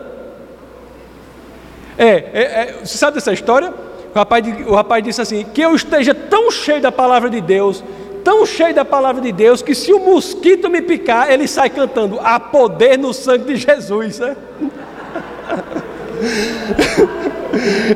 É, 1.98 2.08
é, 2.08 2.42
é 2.42 2.80
você 2.84 2.98
sabe 2.98 3.16
dessa 3.16 3.32
história? 3.32 3.74
O 4.14 4.20
rapaz, 4.20 4.46
o 4.68 4.76
rapaz 4.76 5.02
disse 5.02 5.22
assim: 5.22 5.46
que 5.46 5.62
eu 5.62 5.74
esteja 5.74 6.14
tão 6.14 6.52
cheio 6.52 6.82
da 6.82 6.92
palavra 6.92 7.30
de 7.30 7.40
Deus, 7.40 7.82
tão 8.22 8.46
cheio 8.46 8.76
da 8.76 8.84
palavra 8.84 9.22
de 9.22 9.32
Deus, 9.32 9.62
que 9.62 9.74
se 9.74 9.94
o 9.94 10.00
mosquito 10.00 10.70
me 10.70 10.82
picar, 10.82 11.32
ele 11.32 11.48
sai 11.48 11.70
cantando: 11.70 12.20
há 12.22 12.38
poder 12.38 13.00
no 13.00 13.14
sangue 13.14 13.54
de 13.54 13.56
Jesus. 13.56 14.20
Né? 14.20 14.36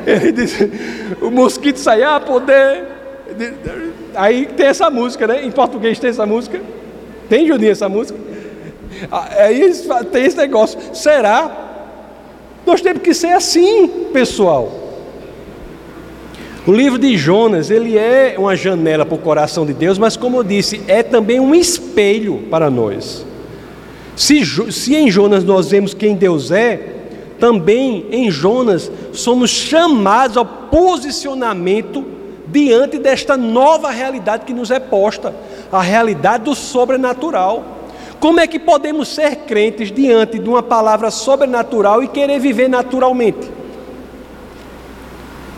ele 0.06 0.32
disse: 0.32 0.72
o 1.20 1.30
mosquito 1.30 1.76
sai, 1.76 2.02
há 2.02 2.18
poder 2.18 2.86
Aí 4.14 4.46
tem 4.46 4.66
essa 4.66 4.90
música, 4.90 5.26
né? 5.26 5.44
Em 5.44 5.50
português 5.50 5.98
tem 5.98 6.10
essa 6.10 6.26
música. 6.26 6.60
Tem, 7.28 7.46
Juninho, 7.46 7.70
essa 7.70 7.88
música? 7.88 8.18
Ah, 9.10 9.28
aí 9.38 9.72
tem 10.10 10.24
esse 10.24 10.36
negócio. 10.36 10.78
Será? 10.92 11.68
Nós 12.66 12.80
temos 12.80 13.02
que 13.02 13.14
ser 13.14 13.32
assim, 13.32 13.88
pessoal. 14.12 14.80
O 16.66 16.72
livro 16.72 16.98
de 16.98 17.16
Jonas, 17.16 17.70
ele 17.70 17.96
é 17.96 18.34
uma 18.36 18.54
janela 18.54 19.06
para 19.06 19.14
o 19.14 19.18
coração 19.18 19.64
de 19.64 19.72
Deus, 19.72 19.98
mas 19.98 20.16
como 20.16 20.36
eu 20.36 20.44
disse, 20.44 20.82
é 20.86 21.02
também 21.02 21.40
um 21.40 21.54
espelho 21.54 22.44
para 22.50 22.68
nós. 22.68 23.24
Se, 24.14 24.44
se 24.70 24.94
em 24.94 25.10
Jonas 25.10 25.42
nós 25.42 25.70
vemos 25.70 25.94
quem 25.94 26.14
Deus 26.14 26.50
é, 26.50 26.98
também 27.38 28.06
em 28.10 28.30
Jonas 28.30 28.92
somos 29.12 29.50
chamados 29.50 30.36
ao 30.36 30.44
posicionamento 30.44 32.04
diante 32.50 32.98
desta 32.98 33.36
nova 33.36 33.90
realidade 33.90 34.44
que 34.44 34.52
nos 34.52 34.70
é 34.70 34.80
posta, 34.80 35.34
a 35.70 35.80
realidade 35.80 36.44
do 36.44 36.54
sobrenatural. 36.54 37.78
Como 38.18 38.40
é 38.40 38.46
que 38.46 38.58
podemos 38.58 39.08
ser 39.08 39.36
crentes 39.46 39.90
diante 39.90 40.38
de 40.38 40.48
uma 40.48 40.62
palavra 40.62 41.10
sobrenatural 41.10 42.02
e 42.02 42.08
querer 42.08 42.38
viver 42.38 42.68
naturalmente? 42.68 43.50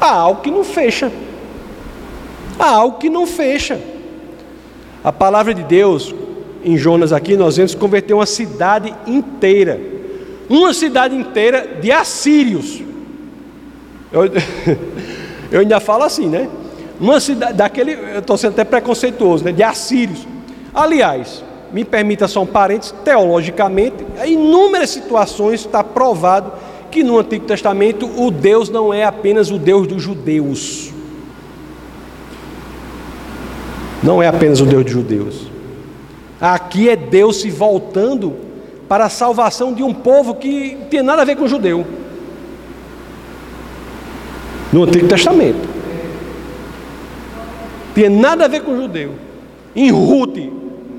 Há 0.01 0.12
algo 0.12 0.43
que 0.43 0.51
não 0.51 0.62
fecha. 0.62 1.11
Há 2.59 2.68
algo 2.68 2.99
que 2.99 3.09
não 3.09 3.26
fecha. 3.26 3.80
A 5.03 5.12
palavra 5.12 5.53
de 5.53 5.64
Deus, 5.64 6.14
em 6.64 6.76
Jonas 6.76 7.12
aqui, 7.12 7.36
nós 7.36 7.57
vemos 7.57 7.74
converter 7.74 8.14
uma 8.14 8.26
cidade 8.26 8.95
inteira. 9.07 9.80
Uma 10.49 10.72
cidade 10.72 11.16
inteira 11.16 11.78
de 11.80 11.90
assírios. 11.90 12.80
Eu, 14.12 14.22
eu 15.51 15.61
ainda 15.61 15.80
falo 15.80 16.05
assim, 16.05 16.28
né? 16.28 16.49
Uma 17.01 17.20
cidade 17.20 17.55
daquele, 17.55 17.93
eu 17.93 18.18
estou 18.20 18.36
sendo 18.36 18.53
até 18.53 18.64
preconceituoso, 18.64 19.45
né, 19.45 19.53
de 19.53 19.62
assírios. 19.62 20.26
Aliás, 20.74 21.43
me 21.72 21.84
permita 21.84 22.28
só 22.28 22.43
um 22.43 22.47
parênteses, 22.47 22.95
teologicamente, 23.05 23.97
em 24.24 24.34
inúmeras 24.34 24.90
situações 24.90 25.61
está 25.61 25.82
provado 25.82 26.53
que 26.90 27.03
no 27.03 27.18
Antigo 27.18 27.47
Testamento 27.47 28.07
o 28.07 28.30
Deus 28.30 28.68
não 28.68 28.93
é 28.93 29.05
apenas 29.05 29.51
o 29.51 29.59
Deus 29.59 29.86
dos 29.86 30.03
judeus. 30.03 30.93
Não 34.03 34.22
é 34.22 34.26
apenas 34.26 34.61
o 34.61 34.66
Deus 34.66 34.84
dos 34.84 34.93
judeus. 34.93 35.47
Aqui 36.38 36.88
é 36.88 36.97
Deus 36.97 37.36
se 37.40 37.51
voltando 37.51 38.34
para 38.88 39.07
a 39.07 39.09
salvação 39.09 39.72
de 39.72 39.82
um 39.82 39.95
povo 39.95 40.34
que 40.34 40.76
tem 40.90 41.03
nada 41.03 41.22
a 41.22 41.24
ver 41.24 41.36
com 41.36 41.49
judeu. 41.49 41.86
No 44.70 44.84
Antigo 44.84 45.09
Testamento. 45.09 45.72
Tinha 47.95 48.11
nada 48.11 48.45
a 48.45 48.49
ver 48.49 48.62
com 48.62 48.76
judeu. 48.76 49.14
Em 49.74 49.90
Ruth, 49.90 50.38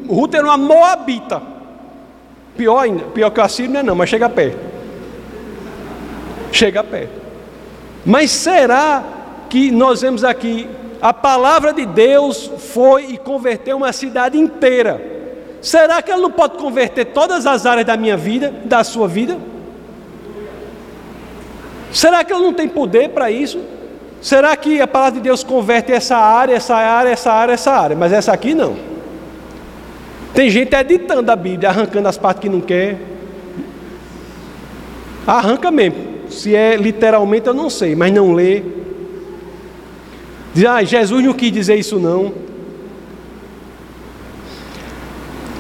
Ruth 0.08 0.34
era 0.34 0.46
uma 0.46 0.58
moabita. 0.58 1.42
Pior 2.56 2.80
ainda, 2.80 3.06
pior 3.06 3.30
que 3.32 3.42
assírio 3.42 3.72
não 3.72 3.80
é 3.80 3.84
não, 3.84 3.96
mas 3.96 4.10
chega 4.10 4.30
perto. 4.30 4.60
Chega 6.52 6.84
perto. 6.84 7.22
Mas 8.06 8.32
será 8.32 9.04
que 9.50 9.72
nós 9.72 10.02
vemos 10.02 10.24
aqui 10.24 10.68
a 11.02 11.14
palavra 11.14 11.74
de 11.74 11.86
Deus 11.86 12.52
foi 12.72 13.08
e 13.12 13.18
converteu 13.18 13.78
uma 13.78 13.92
cidade 13.92 14.38
inteira? 14.38 15.02
Será 15.62 16.02
que 16.02 16.12
ela 16.12 16.22
não 16.22 16.32
pode 16.32 16.58
converter 16.58 17.06
todas 17.06 17.46
as 17.46 17.66
áreas 17.66 17.88
da 17.88 17.96
minha 17.98 18.18
vida, 18.18 18.54
da 18.66 18.84
sua 18.84 19.08
vida? 19.08 19.38
Será 21.92 22.24
que 22.24 22.34
ela 22.34 22.42
não 22.42 22.54
tem 22.54 22.68
poder 22.68 23.10
para 23.10 23.32
isso? 23.32 23.60
Será 24.24 24.56
que 24.56 24.80
a 24.80 24.88
palavra 24.88 25.20
de 25.20 25.20
Deus 25.20 25.44
converte 25.44 25.92
essa 25.92 26.16
área, 26.16 26.56
essa 26.56 26.74
área, 26.74 27.10
essa 27.10 27.30
área, 27.30 27.52
essa 27.52 27.72
área, 27.74 27.94
mas 27.94 28.14
essa 28.14 28.32
aqui 28.32 28.56
não? 28.56 28.78
Tem 30.34 30.50
gente 30.50 30.74
editando 30.74 31.30
a 31.30 31.36
Bíblia, 31.36 31.68
arrancando 31.68 32.08
as 32.08 32.18
partes 32.18 32.42
que 32.42 32.48
não 32.48 32.62
quer. 32.62 33.02
Arranca 35.28 35.70
mesmo. 35.70 36.30
Se 36.30 36.56
é 36.56 36.78
literalmente, 36.78 37.48
eu 37.48 37.54
não 37.54 37.70
sei, 37.70 37.98
mas 37.98 38.14
não 38.14 38.32
lê. 38.32 38.64
Diz, 40.54 40.64
ah, 40.64 40.82
Jesus 40.82 41.22
não 41.22 41.34
quis 41.34 41.52
dizer 41.52 41.76
isso 41.76 42.00
não. 42.00 42.32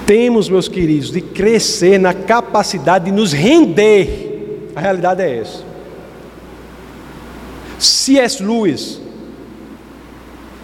Temos, 0.06 0.48
meus 0.48 0.70
queridos, 0.70 1.12
de 1.12 1.20
crescer 1.20 2.00
na 2.00 2.14
capacidade 2.14 3.06
de 3.06 3.12
nos 3.12 3.34
render. 3.34 4.70
A 4.74 4.80
realidade 4.80 5.22
é 5.22 5.40
essa. 5.40 5.73
C.S. 7.86 8.42
Lewis, 8.42 9.02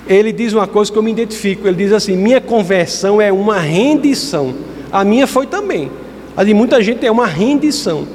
ele 0.07 0.31
diz 0.31 0.53
uma 0.53 0.65
coisa 0.65 0.91
que 0.91 0.97
eu 0.97 1.03
me 1.03 1.11
identifico. 1.11 1.67
Ele 1.67 1.77
diz 1.77 1.93
assim: 1.93 2.15
minha 2.15 2.41
conversão 2.41 3.21
é 3.21 3.31
uma 3.31 3.59
rendição. 3.59 4.55
A 4.91 5.03
minha 5.03 5.27
foi 5.27 5.45
também. 5.45 5.91
A 6.35 6.43
de 6.43 6.53
muita 6.53 6.81
gente 6.81 7.05
é 7.05 7.11
uma 7.11 7.27
rendição. 7.27 8.07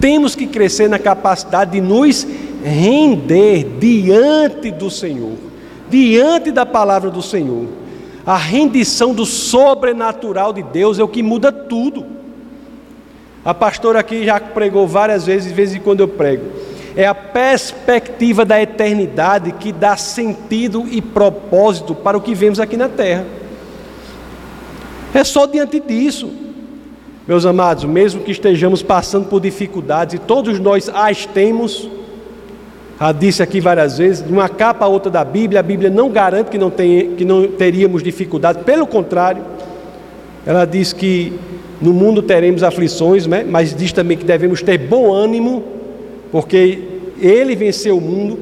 Temos 0.00 0.34
que 0.34 0.46
crescer 0.46 0.88
na 0.88 0.98
capacidade 0.98 1.72
de 1.72 1.80
nos 1.80 2.26
render 2.64 3.78
diante 3.78 4.70
do 4.70 4.90
Senhor, 4.90 5.34
diante 5.88 6.50
da 6.50 6.66
palavra 6.66 7.10
do 7.10 7.22
Senhor. 7.22 7.66
A 8.26 8.36
rendição 8.36 9.14
do 9.14 9.24
sobrenatural 9.24 10.52
de 10.52 10.62
Deus 10.62 10.98
é 10.98 11.02
o 11.02 11.08
que 11.08 11.22
muda 11.22 11.52
tudo. 11.52 12.04
A 13.44 13.54
pastora 13.54 14.00
aqui 14.00 14.24
já 14.24 14.40
pregou 14.40 14.88
várias 14.88 15.24
vezes, 15.24 15.48
de 15.48 15.54
vez 15.54 15.72
em 15.72 15.78
quando 15.78 16.00
eu 16.00 16.08
prego. 16.08 16.44
É 16.96 17.06
a 17.06 17.14
perspectiva 17.14 18.42
da 18.42 18.60
eternidade 18.60 19.52
que 19.52 19.70
dá 19.70 19.98
sentido 19.98 20.86
e 20.90 21.02
propósito 21.02 21.94
para 21.94 22.16
o 22.16 22.22
que 22.22 22.34
vemos 22.34 22.58
aqui 22.58 22.74
na 22.74 22.88
terra. 22.88 23.26
É 25.14 25.22
só 25.22 25.44
diante 25.44 25.78
disso. 25.78 26.30
Meus 27.28 27.44
amados, 27.44 27.84
mesmo 27.84 28.22
que 28.22 28.30
estejamos 28.30 28.82
passando 28.82 29.28
por 29.28 29.40
dificuldades, 29.40 30.14
e 30.14 30.18
todos 30.18 30.58
nós 30.60 30.88
as 30.88 31.26
temos, 31.26 31.88
já 33.00 33.12
disse 33.12 33.42
aqui 33.42 33.60
várias 33.60 33.98
vezes, 33.98 34.24
de 34.24 34.32
uma 34.32 34.48
capa 34.48 34.84
a 34.84 34.88
outra 34.88 35.10
da 35.10 35.24
Bíblia, 35.24 35.60
a 35.60 35.62
Bíblia 35.62 35.90
não 35.90 36.08
garante 36.08 36.50
que 36.50 36.56
não, 36.56 36.70
tem, 36.70 37.16
que 37.16 37.24
não 37.24 37.48
teríamos 37.48 38.02
dificuldade, 38.02 38.62
pelo 38.62 38.86
contrário, 38.86 39.42
ela 40.46 40.64
diz 40.64 40.92
que 40.92 41.32
no 41.80 41.92
mundo 41.92 42.22
teremos 42.22 42.62
aflições, 42.62 43.26
né? 43.26 43.44
mas 43.46 43.74
diz 43.74 43.92
também 43.92 44.16
que 44.16 44.24
devemos 44.24 44.62
ter 44.62 44.78
bom 44.78 45.12
ânimo, 45.12 45.75
porque 46.30 46.82
Ele 47.18 47.54
venceu 47.54 47.98
o 47.98 48.00
mundo, 48.00 48.38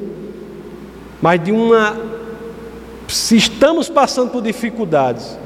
mas 1.21 1.43
de 1.43 1.51
uma. 1.51 1.95
Se 3.07 3.37
estamos 3.37 3.87
passando 3.87 4.31
por 4.31 4.41
dificuldades, 4.41 5.37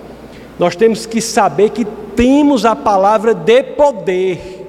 nós 0.57 0.75
temos 0.75 1.05
que 1.05 1.21
saber 1.21 1.69
que 1.69 1.85
temos 2.15 2.65
a 2.65 2.75
palavra 2.75 3.33
de 3.33 3.63
poder. 3.63 4.67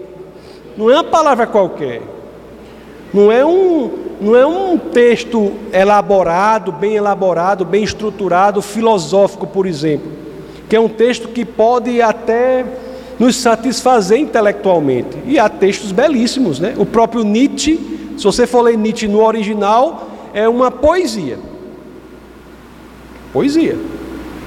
Não 0.77 0.91
é 0.91 0.95
uma 0.95 1.05
palavra 1.05 1.47
qualquer. 1.47 2.03
Não 3.13 3.31
é 3.31 3.45
um, 3.45 3.91
não 4.21 4.37
é 4.37 4.47
um 4.47 4.79
texto 4.79 5.53
elaborado, 5.73 6.71
bem 6.71 6.95
elaborado, 6.95 7.65
bem 7.65 7.83
estruturado, 7.83 8.63
filosófico, 8.63 9.47
por 9.47 9.67
exemplo, 9.67 10.13
que 10.69 10.77
é 10.77 10.81
um 10.81 10.89
texto 10.89 11.29
que 11.29 11.45
pode 11.45 12.01
até 12.01 12.65
nos 13.21 13.37
satisfazer 13.37 14.19
intelectualmente. 14.19 15.19
E 15.27 15.39
há 15.39 15.47
textos 15.47 15.93
belíssimos, 15.93 16.59
né? 16.59 16.75
O 16.79 16.87
próprio 16.87 17.23
Nietzsche, 17.23 17.79
se 18.17 18.25
você 18.25 18.47
for 18.47 18.63
ler 18.63 18.79
Nietzsche 18.79 19.07
no 19.07 19.23
original, 19.23 20.09
é 20.33 20.49
uma 20.49 20.71
poesia. 20.71 21.39
Poesia. 23.31 23.77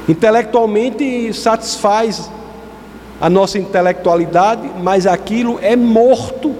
Intelectualmente 0.10 1.32
satisfaz 1.36 2.32
a 3.22 3.30
nossa 3.30 3.60
intelectualidade, 3.60 4.68
mas 4.82 5.06
aquilo 5.06 5.60
é 5.62 5.76
morto. 5.76 6.56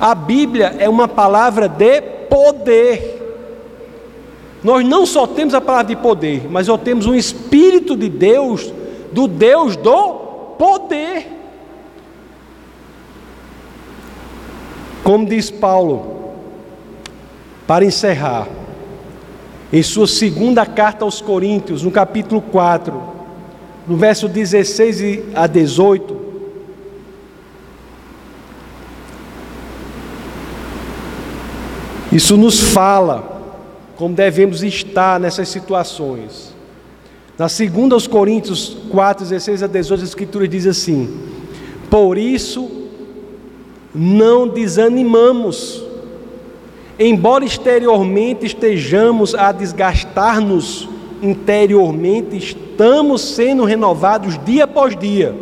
A 0.00 0.14
Bíblia 0.14 0.74
é 0.78 0.88
uma 0.88 1.06
palavra 1.06 1.68
de 1.68 2.00
poder. 2.00 3.20
Nós 4.62 4.82
não 4.82 5.04
só 5.04 5.26
temos 5.26 5.52
a 5.52 5.60
palavra 5.60 5.94
de 5.94 5.96
poder, 5.96 6.46
mas 6.50 6.68
nós 6.68 6.80
temos 6.80 7.04
um 7.04 7.14
Espírito 7.14 7.94
de 7.94 8.08
Deus, 8.08 8.72
do 9.12 9.28
Deus 9.28 9.76
do 9.76 10.23
poder. 10.58 11.26
Como 15.02 15.26
diz 15.26 15.50
Paulo, 15.50 16.32
para 17.66 17.84
encerrar, 17.84 18.48
em 19.72 19.82
sua 19.82 20.06
segunda 20.06 20.64
carta 20.64 21.04
aos 21.04 21.20
Coríntios, 21.20 21.82
no 21.82 21.90
capítulo 21.90 22.40
4, 22.40 23.02
no 23.86 23.96
verso 23.96 24.28
16 24.28 25.34
a 25.34 25.46
18, 25.46 26.16
isso 32.12 32.36
nos 32.36 32.60
fala 32.60 33.34
como 33.96 34.14
devemos 34.14 34.62
estar 34.62 35.20
nessas 35.20 35.48
situações. 35.48 36.53
Na 37.36 37.48
segunda 37.48 37.96
aos 37.96 38.06
Coríntios 38.06 38.76
4, 38.90 39.24
16 39.24 39.64
a 39.64 39.66
18, 39.66 40.00
a 40.00 40.04
Escritura 40.04 40.46
diz 40.46 40.66
assim: 40.68 41.18
Por 41.90 42.16
isso 42.16 42.70
não 43.92 44.46
desanimamos, 44.46 45.82
embora 46.96 47.44
exteriormente 47.44 48.46
estejamos 48.46 49.34
a 49.34 49.50
desgastar-nos, 49.50 50.88
interiormente 51.20 52.36
estamos 52.36 53.20
sendo 53.20 53.64
renovados 53.64 54.38
dia 54.44 54.62
após 54.62 54.96
dia, 54.96 55.34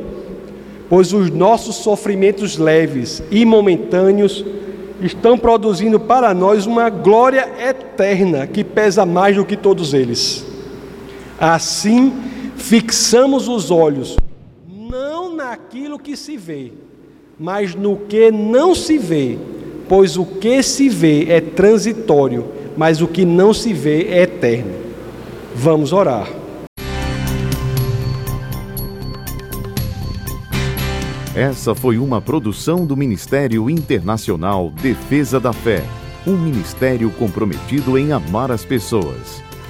pois 0.89 1.13
os 1.13 1.31
nossos 1.31 1.77
sofrimentos 1.77 2.57
leves 2.57 3.23
e 3.31 3.45
momentâneos 3.45 4.43
estão 4.99 5.37
produzindo 5.37 6.01
para 6.01 6.33
nós 6.33 6.65
uma 6.65 6.89
glória 6.89 7.47
eterna 7.59 8.47
que 8.47 8.65
pesa 8.65 9.05
mais 9.05 9.37
do 9.37 9.45
que 9.45 9.59
todos 9.59 9.93
eles. 9.93 10.52
Assim, 11.39 12.13
fixamos 12.57 13.49
os 13.49 13.71
olhos 13.71 14.17
não 14.69 15.35
naquilo 15.35 15.99
que 15.99 16.17
se 16.17 16.37
vê, 16.37 16.73
mas 17.39 17.75
no 17.75 17.97
que 17.97 18.31
não 18.31 18.75
se 18.75 18.99
vê, 18.99 19.39
pois 19.89 20.17
o 20.17 20.25
que 20.25 20.63
se 20.63 20.89
vê 20.89 21.31
é 21.31 21.41
transitório, 21.41 22.45
mas 22.77 23.01
o 23.01 23.09
que 23.09 23.25
não 23.25 23.55
se 23.55 23.73
vê 23.73 24.03
é 24.05 24.23
eterno. 24.23 24.75
Vamos 25.55 25.93
orar. 25.93 26.29
Essa 31.35 31.75
foi 31.75 31.97
uma 31.97 32.21
produção 32.21 32.85
do 32.85 32.95
Ministério 32.95 33.71
Internacional 33.71 34.71
Defesa 34.83 35.41
da 35.41 35.55
Fé, 35.55 35.83
um 36.27 36.37
ministério 36.37 37.11
comprometido 37.13 37.97
em 37.97 38.13
amar 38.13 38.51
as 38.51 38.67
pessoas, 38.67 39.43